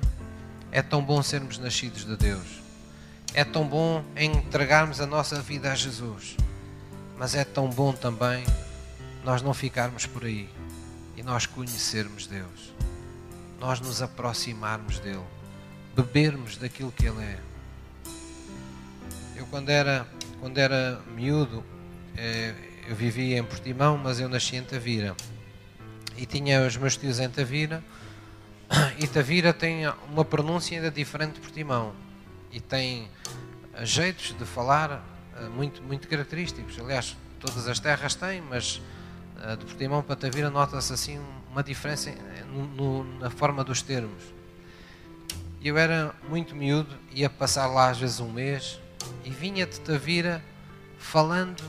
É 0.72 0.82
tão 0.82 1.04
bom 1.04 1.22
sermos 1.24 1.58
nascidos 1.58 2.06
de 2.06 2.16
Deus. 2.16 2.62
É 3.34 3.44
tão 3.44 3.68
bom 3.68 4.04
entregarmos 4.16 5.02
a 5.02 5.06
nossa 5.06 5.42
vida 5.42 5.72
a 5.72 5.76
Jesus. 5.76 6.36
Mas 7.18 7.36
é 7.36 7.44
tão 7.44 7.70
bom 7.70 7.94
também 7.94 8.46
nós 9.24 9.42
não 9.42 9.54
ficarmos 9.54 10.06
por 10.06 10.26
aí 10.26 10.50
e 11.18 11.24
nós 11.24 11.46
conhecermos 11.46 12.28
Deus 12.28 12.80
nós 13.60 13.80
nos 13.80 14.02
aproximarmos 14.02 15.00
dele, 15.00 15.24
bebermos 15.96 16.56
daquilo 16.58 16.92
que 16.92 17.06
ele 17.06 17.22
é. 17.22 17.40
Eu 19.40 19.46
quando 19.46 19.70
era, 19.70 20.06
quando 20.42 20.58
era 20.58 21.00
miúdo, 21.16 21.64
eh, 22.18 22.54
eu 22.90 22.94
vivia 22.94 23.38
em 23.38 23.44
Portimão, 23.44 23.98
mas 23.98 24.20
eu 24.20 24.28
nasci 24.28 24.58
em 24.58 24.64
Tavira. 24.66 25.16
E 26.18 26.26
tinha 26.26 26.68
os 26.68 26.76
meus 26.76 26.98
tios 26.98 27.22
em 27.22 27.30
Tavira, 27.30 27.82
e 29.00 29.08
Tavira 29.08 29.54
tem 29.54 29.88
uma 30.12 30.26
pronúncia 30.26 30.76
ainda 30.76 30.92
diferente 30.92 31.36
de 31.36 31.40
Portimão. 31.40 31.94
E 32.52 32.60
tem 32.60 33.08
jeitos 33.82 34.38
de 34.38 34.44
falar 34.44 35.02
eh, 35.38 35.48
muito, 35.48 35.82
muito 35.84 36.10
característicos. 36.10 36.78
Aliás, 36.78 37.16
todas 37.40 37.66
as 37.66 37.80
terras 37.80 38.16
têm, 38.16 38.42
mas 38.42 38.82
eh, 39.42 39.56
de 39.56 39.64
Portimão 39.64 40.04
para 40.04 40.18
Tavira 40.18 40.50
nota-se 40.50 40.92
assim 40.92 41.18
uma 41.50 41.64
diferença 41.64 42.14
no, 42.52 42.68
no, 42.68 43.20
na 43.20 43.30
forma 43.30 43.64
dos 43.64 43.82
termos. 43.82 44.22
Eu 45.64 45.78
era 45.78 46.14
muito 46.28 46.54
miúdo, 46.58 46.94
ia 47.14 47.30
passar 47.30 47.68
lá 47.68 47.90
às 47.90 47.98
vezes 47.98 48.20
um 48.20 48.30
mês 48.30 48.82
e 49.24 49.30
vinha 49.30 49.66
de 49.66 49.80
Tavira 49.80 50.44
falando 50.98 51.64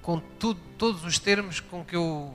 com 0.00 0.18
tudo, 0.38 0.60
todos 0.76 1.04
os 1.04 1.18
termos 1.18 1.60
com 1.60 1.84
que 1.84 1.96
eu 1.96 2.34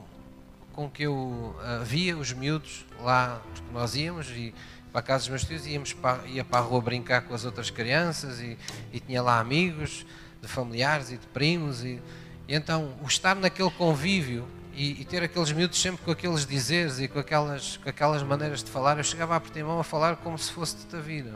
com 0.73 0.87
que 0.87 1.03
eu 1.03 1.15
uh, 1.15 1.83
via 1.83 2.15
os 2.15 2.31
miúdos 2.31 2.85
lá, 3.01 3.41
porque 3.43 3.73
nós 3.73 3.95
íamos 3.95 4.29
e 4.29 4.53
para 4.91 4.99
a 4.99 5.03
casa 5.03 5.21
dos 5.21 5.29
meus 5.29 5.43
tios 5.43 5.65
íamos 5.65 5.91
para, 5.93 6.23
ia 6.27 6.45
para 6.45 6.59
a 6.59 6.61
rua 6.61 6.79
brincar 6.79 7.21
com 7.21 7.33
as 7.33 7.43
outras 7.45 7.71
crianças 7.71 8.39
e, 8.39 8.55
e 8.93 8.99
tinha 8.99 9.23
lá 9.23 9.39
amigos 9.39 10.05
de 10.39 10.47
familiares 10.47 11.09
e 11.09 11.17
de 11.17 11.25
primos 11.27 11.83
e, 11.83 11.99
e 12.47 12.55
então 12.55 12.93
o 13.01 13.07
estar 13.07 13.35
naquele 13.35 13.71
convívio 13.71 14.47
e, 14.71 15.01
e, 15.01 15.05
ter 15.05 15.23
aqueles 15.23 15.51
miúdos 15.51 15.81
sempre 15.81 16.05
com 16.05 16.11
aqueles 16.11 16.45
dizeres 16.45 16.99
e 16.99 17.07
com 17.07 17.17
aquelas, 17.17 17.77
com 17.77 17.89
aquelas 17.89 18.21
maneiras 18.21 18.63
de 18.63 18.69
falar. 18.69 18.99
Eu 18.99 19.03
chegava 19.03 19.35
a 19.35 19.39
Portimão 19.39 19.79
a 19.79 19.83
falar 19.83 20.17
como 20.17 20.37
se 20.37 20.51
fosse 20.51 20.77
de 20.77 20.85
Tavira. 20.85 21.33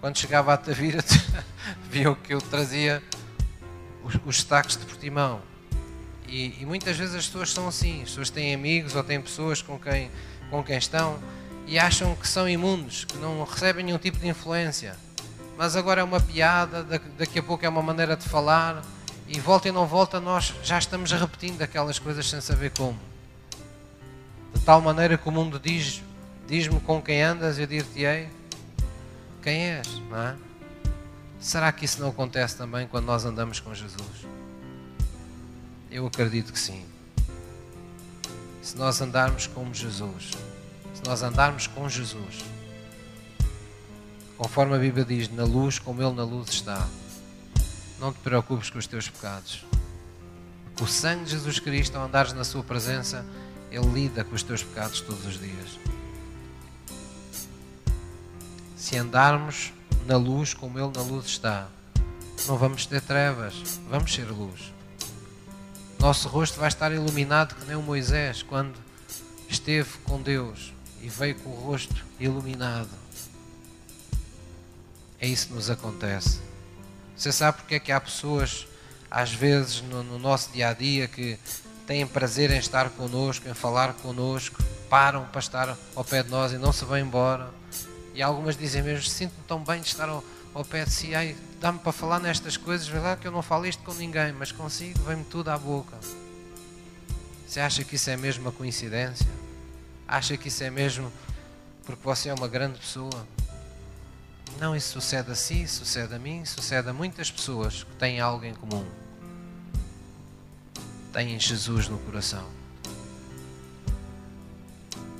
Quando 0.00 0.16
chegava 0.16 0.54
a 0.54 0.56
Tavira, 0.56 1.04
viam 1.90 2.14
que 2.14 2.32
eu 2.32 2.40
trazia 2.40 3.02
os, 4.02 4.14
os 4.24 4.36
de 4.76 4.86
Portimão. 4.86 5.42
E, 6.26 6.62
e, 6.62 6.64
muitas 6.64 6.96
vezes 6.96 7.14
as 7.14 7.26
pessoas 7.26 7.52
são 7.52 7.68
assim. 7.68 8.02
As 8.02 8.08
pessoas 8.08 8.30
têm 8.30 8.54
amigos 8.54 8.96
ou 8.96 9.04
têm 9.04 9.20
pessoas 9.20 9.60
com 9.60 9.78
quem, 9.78 10.10
com 10.48 10.62
quem 10.62 10.78
estão 10.78 11.18
e 11.66 11.78
acham 11.78 12.14
que 12.14 12.26
são 12.26 12.48
imundos, 12.48 13.04
que 13.04 13.18
não 13.18 13.44
recebem 13.44 13.84
nenhum 13.84 13.98
tipo 13.98 14.18
de 14.18 14.26
influência. 14.26 14.96
Mas 15.58 15.76
agora 15.76 16.00
é 16.00 16.04
uma 16.04 16.18
piada, 16.18 16.82
daqui 17.18 17.38
a 17.38 17.42
pouco 17.42 17.66
é 17.66 17.68
uma 17.68 17.82
maneira 17.82 18.16
de 18.16 18.26
falar 18.26 18.82
e 19.28 19.38
volta 19.38 19.68
e 19.68 19.72
não 19.72 19.86
volta, 19.86 20.18
nós 20.18 20.54
já 20.62 20.78
estamos 20.78 21.12
repetindo 21.12 21.60
aquelas 21.60 21.98
coisas 21.98 22.26
sem 22.26 22.40
saber 22.40 22.70
como. 22.70 22.98
De 24.54 24.60
tal 24.62 24.80
maneira 24.80 25.18
que 25.18 25.28
o 25.28 25.32
mundo 25.32 25.60
diz: 25.60 26.02
Diz-me 26.48 26.80
com 26.80 27.02
quem 27.02 27.22
andas, 27.22 27.58
eu 27.58 27.66
dir-te-ei 27.66 28.39
quem 29.42 29.72
és, 29.72 29.88
não 30.10 30.18
é? 30.18 30.36
Será 31.38 31.72
que 31.72 31.84
isso 31.84 32.00
não 32.00 32.10
acontece 32.10 32.56
também 32.56 32.86
quando 32.86 33.06
nós 33.06 33.24
andamos 33.24 33.60
com 33.60 33.74
Jesus? 33.74 34.26
Eu 35.90 36.06
acredito 36.06 36.52
que 36.52 36.58
sim. 36.58 36.84
Se 38.62 38.76
nós 38.76 39.00
andarmos 39.00 39.46
como 39.46 39.74
Jesus, 39.74 40.32
se 40.94 41.02
nós 41.06 41.22
andarmos 41.22 41.66
com 41.66 41.88
Jesus, 41.88 42.44
conforme 44.36 44.76
a 44.76 44.78
Bíblia 44.78 45.04
diz, 45.04 45.30
na 45.30 45.44
luz 45.44 45.78
como 45.78 46.02
Ele 46.02 46.14
na 46.14 46.24
luz 46.24 46.50
está, 46.50 46.86
não 47.98 48.12
te 48.12 48.18
preocupes 48.20 48.68
com 48.68 48.78
os 48.78 48.86
teus 48.86 49.08
pecados. 49.08 49.64
O 50.80 50.86
sangue 50.86 51.24
de 51.24 51.30
Jesus 51.30 51.58
Cristo, 51.58 51.96
ao 51.96 52.04
andares 52.04 52.32
na 52.32 52.44
Sua 52.44 52.62
presença, 52.62 53.24
Ele 53.70 53.86
lida 53.86 54.24
com 54.24 54.34
os 54.34 54.42
teus 54.42 54.62
pecados 54.62 55.00
todos 55.00 55.24
os 55.26 55.38
dias. 55.38 55.78
Se 58.80 58.96
andarmos 58.96 59.74
na 60.06 60.16
luz 60.16 60.54
como 60.54 60.78
Ele 60.78 60.90
na 60.96 61.02
luz 61.02 61.26
está, 61.26 61.68
não 62.46 62.56
vamos 62.56 62.86
ter 62.86 63.02
trevas, 63.02 63.78
vamos 63.90 64.10
ser 64.14 64.24
luz. 64.30 64.72
Nosso 65.98 66.26
rosto 66.28 66.58
vai 66.58 66.68
estar 66.68 66.90
iluminado 66.90 67.54
que 67.56 67.66
nem 67.66 67.76
o 67.76 67.82
Moisés 67.82 68.42
quando 68.42 68.74
esteve 69.50 69.90
com 70.04 70.22
Deus 70.22 70.72
e 71.02 71.10
veio 71.10 71.34
com 71.34 71.50
o 71.50 71.60
rosto 71.60 71.94
iluminado. 72.18 72.88
É 75.20 75.26
isso 75.26 75.48
que 75.48 75.52
nos 75.52 75.68
acontece. 75.68 76.40
Você 77.14 77.30
sabe 77.30 77.58
porque 77.58 77.74
é 77.74 77.80
que 77.80 77.92
há 77.92 78.00
pessoas, 78.00 78.66
às 79.10 79.30
vezes, 79.30 79.82
no, 79.82 80.02
no 80.02 80.18
nosso 80.18 80.52
dia 80.52 80.70
a 80.70 80.72
dia, 80.72 81.06
que 81.06 81.38
têm 81.86 82.06
prazer 82.06 82.50
em 82.50 82.58
estar 82.58 82.88
connosco, 82.88 83.46
em 83.46 83.52
falar 83.52 83.92
connosco, 83.92 84.64
param 84.88 85.26
para 85.26 85.40
estar 85.40 85.76
ao 85.94 86.02
pé 86.02 86.22
de 86.22 86.30
nós 86.30 86.50
e 86.52 86.56
não 86.56 86.72
se 86.72 86.86
vão 86.86 86.96
embora. 86.96 87.60
E 88.14 88.22
algumas 88.22 88.56
dizem 88.56 88.82
mesmo: 88.82 89.04
sinto-me 89.08 89.44
tão 89.46 89.62
bem 89.62 89.80
de 89.80 89.88
estar 89.88 90.08
ao, 90.08 90.24
ao 90.54 90.64
pé 90.64 90.84
de 90.84 90.90
si, 90.90 91.10
dá-me 91.60 91.78
para 91.78 91.92
falar 91.92 92.20
nestas 92.20 92.56
coisas, 92.56 92.86
verdade 92.86 93.20
que 93.20 93.28
eu 93.28 93.32
não 93.32 93.42
falo 93.42 93.66
isto 93.66 93.82
com 93.82 93.94
ninguém, 93.94 94.32
mas 94.32 94.52
consigo, 94.52 95.02
vem-me 95.04 95.24
tudo 95.24 95.50
à 95.50 95.58
boca. 95.58 95.96
Você 97.46 97.60
acha 97.60 97.82
que 97.82 97.96
isso 97.96 98.08
é 98.10 98.16
mesmo 98.16 98.44
uma 98.44 98.52
coincidência? 98.52 99.28
Acha 100.06 100.36
que 100.36 100.48
isso 100.48 100.62
é 100.62 100.70
mesmo 100.70 101.12
porque 101.84 102.04
você 102.04 102.28
é 102.28 102.34
uma 102.34 102.46
grande 102.46 102.78
pessoa? 102.78 103.26
Não, 104.58 104.76
isso 104.76 104.92
sucede 104.92 105.30
a 105.30 105.34
si, 105.34 105.66
sucede 105.66 106.14
a 106.14 106.18
mim, 106.18 106.44
sucede 106.44 106.88
a 106.88 106.92
muitas 106.92 107.30
pessoas 107.30 107.82
que 107.82 107.92
têm 107.96 108.20
algo 108.20 108.44
em 108.44 108.54
comum. 108.54 108.84
Têm 111.12 111.38
Jesus 111.38 111.88
no 111.88 111.98
coração. 111.98 112.59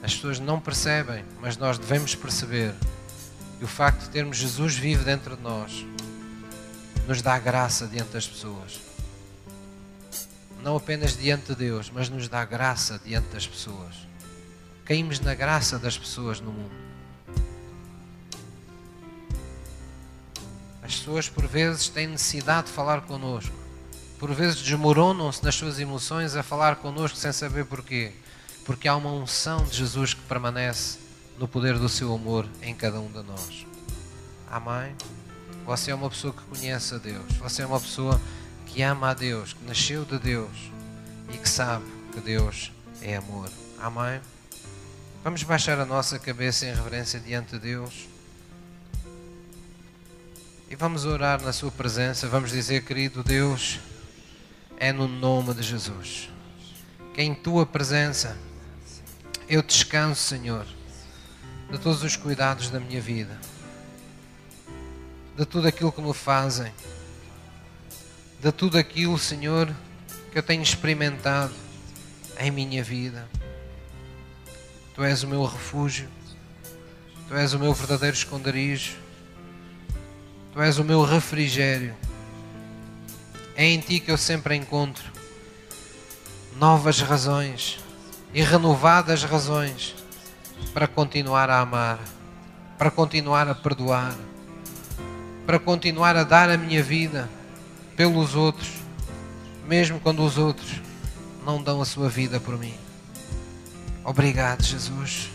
As 0.02 0.14
pessoas 0.14 0.40
não 0.40 0.60
percebem, 0.60 1.24
mas 1.40 1.56
nós 1.56 1.78
devemos 1.78 2.14
perceber. 2.14 2.74
E 3.60 3.64
o 3.64 3.68
facto 3.68 4.04
de 4.04 4.10
termos 4.10 4.38
Jesus 4.38 4.74
vivo 4.76 5.04
dentro 5.04 5.36
de 5.36 5.42
nós 5.42 5.84
nos 7.06 7.20
dá 7.20 7.38
graça 7.38 7.86
diante 7.86 8.10
das 8.10 8.26
pessoas. 8.26 8.80
Não 10.62 10.76
apenas 10.76 11.16
diante 11.16 11.48
de 11.48 11.54
Deus, 11.54 11.90
mas 11.90 12.08
nos 12.08 12.28
dá 12.28 12.44
graça 12.44 13.00
diante 13.04 13.28
das 13.28 13.46
pessoas. 13.46 13.94
Caímos 14.84 15.20
na 15.20 15.34
graça 15.34 15.78
das 15.78 15.96
pessoas 15.96 16.40
no 16.40 16.50
mundo. 16.50 16.74
As 20.82 20.96
pessoas 20.96 21.28
por 21.28 21.46
vezes 21.46 21.88
têm 21.88 22.08
necessidade 22.08 22.66
de 22.66 22.72
falar 22.72 23.02
connosco. 23.02 23.54
Por 24.18 24.32
vezes 24.34 24.60
desmoronam-se 24.60 25.42
nas 25.44 25.54
suas 25.54 25.78
emoções 25.78 26.34
a 26.34 26.42
falar 26.42 26.76
connosco 26.76 27.16
sem 27.16 27.32
saber 27.32 27.64
porquê. 27.64 28.12
Porque 28.64 28.88
há 28.88 28.96
uma 28.96 29.10
unção 29.10 29.64
de 29.64 29.76
Jesus 29.76 30.14
que 30.14 30.20
permanece 30.22 30.98
no 31.38 31.48
poder 31.48 31.78
do 31.78 31.88
seu 31.88 32.14
amor 32.14 32.46
em 32.62 32.74
cada 32.74 33.00
um 33.00 33.10
de 33.10 33.22
nós. 33.22 33.66
Amém? 34.50 34.94
Você 35.64 35.90
é 35.90 35.94
uma 35.94 36.10
pessoa 36.10 36.32
que 36.32 36.42
conhece 36.42 36.94
a 36.94 36.98
Deus. 36.98 37.32
Você 37.38 37.62
é 37.62 37.66
uma 37.66 37.80
pessoa 37.80 38.20
que 38.66 38.82
ama 38.82 39.10
a 39.10 39.14
Deus, 39.14 39.52
que 39.52 39.64
nasceu 39.64 40.04
de 40.04 40.18
Deus 40.18 40.70
e 41.32 41.38
que 41.38 41.48
sabe 41.48 41.84
que 42.12 42.20
Deus 42.20 42.72
é 43.00 43.16
amor. 43.16 43.48
Amém? 43.78 44.20
Vamos 45.22 45.42
baixar 45.42 45.78
a 45.78 45.84
nossa 45.84 46.18
cabeça 46.18 46.66
em 46.66 46.74
reverência 46.74 47.20
diante 47.20 47.52
de 47.52 47.58
Deus. 47.58 48.08
E 50.68 50.76
vamos 50.76 51.04
orar 51.04 51.42
na 51.42 51.52
Sua 51.52 51.70
presença. 51.70 52.28
Vamos 52.28 52.50
dizer, 52.50 52.84
querido 52.84 53.22
Deus, 53.22 53.80
é 54.78 54.92
no 54.92 55.08
nome 55.08 55.52
de 55.54 55.62
Jesus. 55.62 56.30
Que 57.14 57.22
em 57.22 57.34
Tua 57.34 57.66
presença 57.66 58.36
eu 59.50 59.62
descanso, 59.62 60.22
Senhor, 60.22 60.64
de 61.70 61.78
todos 61.78 62.04
os 62.04 62.14
cuidados 62.14 62.70
da 62.70 62.78
minha 62.78 63.00
vida, 63.00 63.36
de 65.36 65.44
tudo 65.44 65.66
aquilo 65.66 65.90
que 65.90 66.00
me 66.00 66.14
fazem, 66.14 66.72
de 68.40 68.52
tudo 68.52 68.78
aquilo, 68.78 69.18
Senhor, 69.18 69.68
que 70.30 70.38
eu 70.38 70.42
tenho 70.42 70.62
experimentado 70.62 71.52
em 72.38 72.50
minha 72.50 72.84
vida. 72.84 73.28
Tu 74.94 75.02
és 75.02 75.24
o 75.24 75.26
meu 75.26 75.44
refúgio, 75.44 76.08
Tu 77.30 77.36
és 77.36 77.52
o 77.52 77.60
meu 77.60 77.72
verdadeiro 77.72 78.16
esconderijo. 78.16 78.96
Tu 80.52 80.60
és 80.60 80.78
o 80.78 80.84
meu 80.84 81.04
refrigério. 81.04 81.94
É 83.54 83.64
em 83.66 83.78
Ti 83.78 84.00
que 84.00 84.10
eu 84.10 84.18
sempre 84.18 84.56
encontro 84.56 85.12
novas 86.56 87.00
razões 87.00 87.78
e 88.32 88.42
renovadas 88.42 89.24
razões 89.24 89.94
para 90.72 90.86
continuar 90.86 91.50
a 91.50 91.60
amar, 91.60 91.98
para 92.78 92.90
continuar 92.90 93.48
a 93.48 93.54
perdoar, 93.54 94.14
para 95.46 95.58
continuar 95.58 96.16
a 96.16 96.24
dar 96.24 96.48
a 96.50 96.56
minha 96.56 96.82
vida 96.82 97.28
pelos 97.96 98.34
outros, 98.34 98.70
mesmo 99.66 100.00
quando 100.00 100.24
os 100.24 100.38
outros 100.38 100.80
não 101.44 101.62
dão 101.62 101.80
a 101.80 101.84
sua 101.84 102.08
vida 102.08 102.38
por 102.38 102.58
mim. 102.58 102.74
Obrigado, 104.04 104.62
Jesus, 104.62 105.30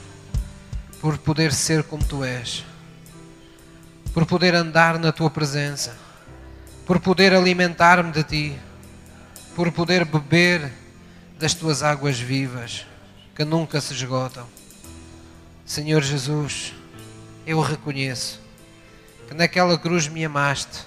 por 1.02 1.18
poder 1.18 1.54
ser 1.54 1.84
como 1.84 2.04
Tu 2.04 2.24
és 2.24 2.66
por 4.16 4.26
poder 4.26 4.56
andar 4.56 4.98
na 4.98 5.12
tua 5.12 5.30
presença, 5.30 5.94
por 6.86 7.02
poder 7.02 7.34
alimentar-me 7.34 8.14
de 8.14 8.24
ti, 8.24 8.56
por 9.54 9.70
poder 9.74 10.06
beber 10.06 10.72
das 11.38 11.54
tuas 11.54 11.84
águas 11.84 12.20
vivas 12.20 12.86
que 13.36 13.44
nunca 13.44 13.82
se 13.82 13.94
esgotam. 13.94 14.48
Senhor 15.66 16.02
Jesus, 16.02 16.74
eu 17.46 17.60
reconheço 17.60 18.40
que 19.28 19.34
naquela 19.34 19.78
cruz 19.78 20.08
me 20.08 20.24
amaste, 20.24 20.84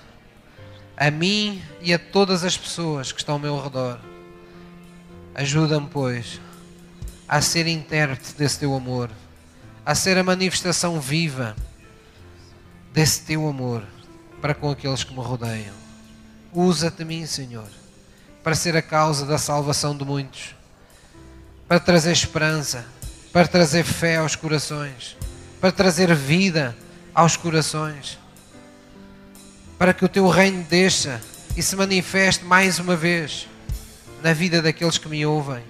a 0.96 1.10
mim 1.10 1.62
e 1.80 1.92
a 1.92 1.98
todas 1.98 2.44
as 2.44 2.56
pessoas 2.56 3.12
que 3.12 3.20
estão 3.20 3.34
ao 3.34 3.40
meu 3.40 3.60
redor. 3.60 4.00
Ajuda-me, 5.34 5.88
pois, 5.88 6.40
a 7.28 7.40
ser 7.40 7.66
intérprete 7.66 8.34
desse 8.34 8.60
teu 8.60 8.74
amor, 8.74 9.10
a 9.84 9.94
ser 9.94 10.16
a 10.16 10.24
manifestação 10.24 11.00
viva 11.00 11.54
desse 12.92 13.22
teu 13.22 13.46
amor 13.48 13.84
para 14.40 14.54
com 14.54 14.70
aqueles 14.70 15.04
que 15.04 15.12
me 15.12 15.20
rodeiam. 15.20 15.74
Usa-te 16.52 17.02
a 17.02 17.04
mim, 17.04 17.26
Senhor, 17.26 17.68
para 18.48 18.54
ser 18.54 18.74
a 18.74 18.80
causa 18.80 19.26
da 19.26 19.36
salvação 19.36 19.94
de 19.94 20.06
muitos, 20.06 20.56
para 21.68 21.78
trazer 21.78 22.12
esperança, 22.12 22.82
para 23.30 23.46
trazer 23.46 23.84
fé 23.84 24.16
aos 24.16 24.34
corações, 24.34 25.18
para 25.60 25.70
trazer 25.70 26.14
vida 26.14 26.74
aos 27.14 27.36
corações, 27.36 28.18
para 29.78 29.92
que 29.92 30.02
o 30.02 30.08
teu 30.08 30.26
reino 30.28 30.62
desça 30.62 31.20
e 31.58 31.62
se 31.62 31.76
manifeste 31.76 32.42
mais 32.42 32.78
uma 32.78 32.96
vez 32.96 33.46
na 34.22 34.32
vida 34.32 34.62
daqueles 34.62 34.96
que 34.96 35.10
me 35.10 35.26
ouvem, 35.26 35.62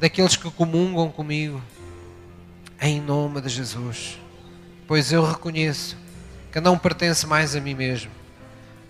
daqueles 0.00 0.34
que 0.34 0.50
comungam 0.50 1.12
comigo, 1.12 1.62
em 2.80 3.00
nome 3.00 3.40
de 3.40 3.50
Jesus, 3.50 4.18
pois 4.88 5.12
eu 5.12 5.24
reconheço 5.24 5.96
que 6.50 6.60
não 6.60 6.76
pertence 6.76 7.24
mais 7.24 7.54
a 7.54 7.60
mim 7.60 7.74
mesmo, 7.74 8.10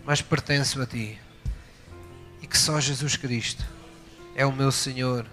mas 0.06 0.22
pertenço 0.22 0.80
a 0.80 0.86
Ti. 0.86 1.27
Que 2.48 2.56
só 2.56 2.80
Jesus 2.80 3.16
Cristo 3.16 3.64
é 4.34 4.44
o 4.46 4.52
meu 4.52 4.72
Senhor 4.72 5.26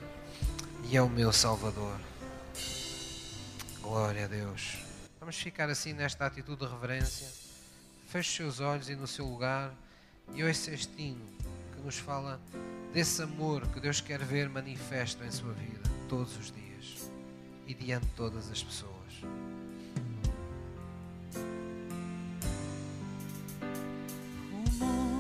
e 0.90 0.98
é 0.98 1.02
o 1.02 1.10
meu 1.10 1.32
Salvador. 1.32 1.98
Glória 3.82 4.26
a 4.26 4.28
Deus. 4.28 4.78
Vamos 5.20 5.38
ficar 5.38 5.70
assim 5.70 5.94
nesta 5.94 6.26
atitude 6.26 6.66
de 6.66 6.72
reverência. 6.72 7.28
Feche 8.08 8.30
os 8.44 8.56
seus 8.56 8.60
olhos 8.60 8.90
e 8.90 8.96
no 8.96 9.08
seu 9.08 9.26
lugar 9.26 9.74
e 10.34 10.44
ouça 10.44 10.72
este 10.72 11.02
hino 11.02 11.26
que 11.76 11.82
nos 11.82 11.98
fala 11.98 12.40
desse 12.94 13.22
amor 13.22 13.68
que 13.68 13.80
Deus 13.80 14.02
quer 14.02 14.24
ver 14.24 14.50
manifesto 14.50 15.24
em 15.24 15.32
sua 15.32 15.54
vida 15.54 15.82
todos 16.08 16.38
os 16.38 16.52
dias 16.52 17.12
e 17.68 17.74
diante 17.74 18.06
de 18.06 18.12
todas 18.14 18.50
as 18.50 18.64
pessoas. 18.64 18.94
O 24.52 24.84
mundo 24.84 25.15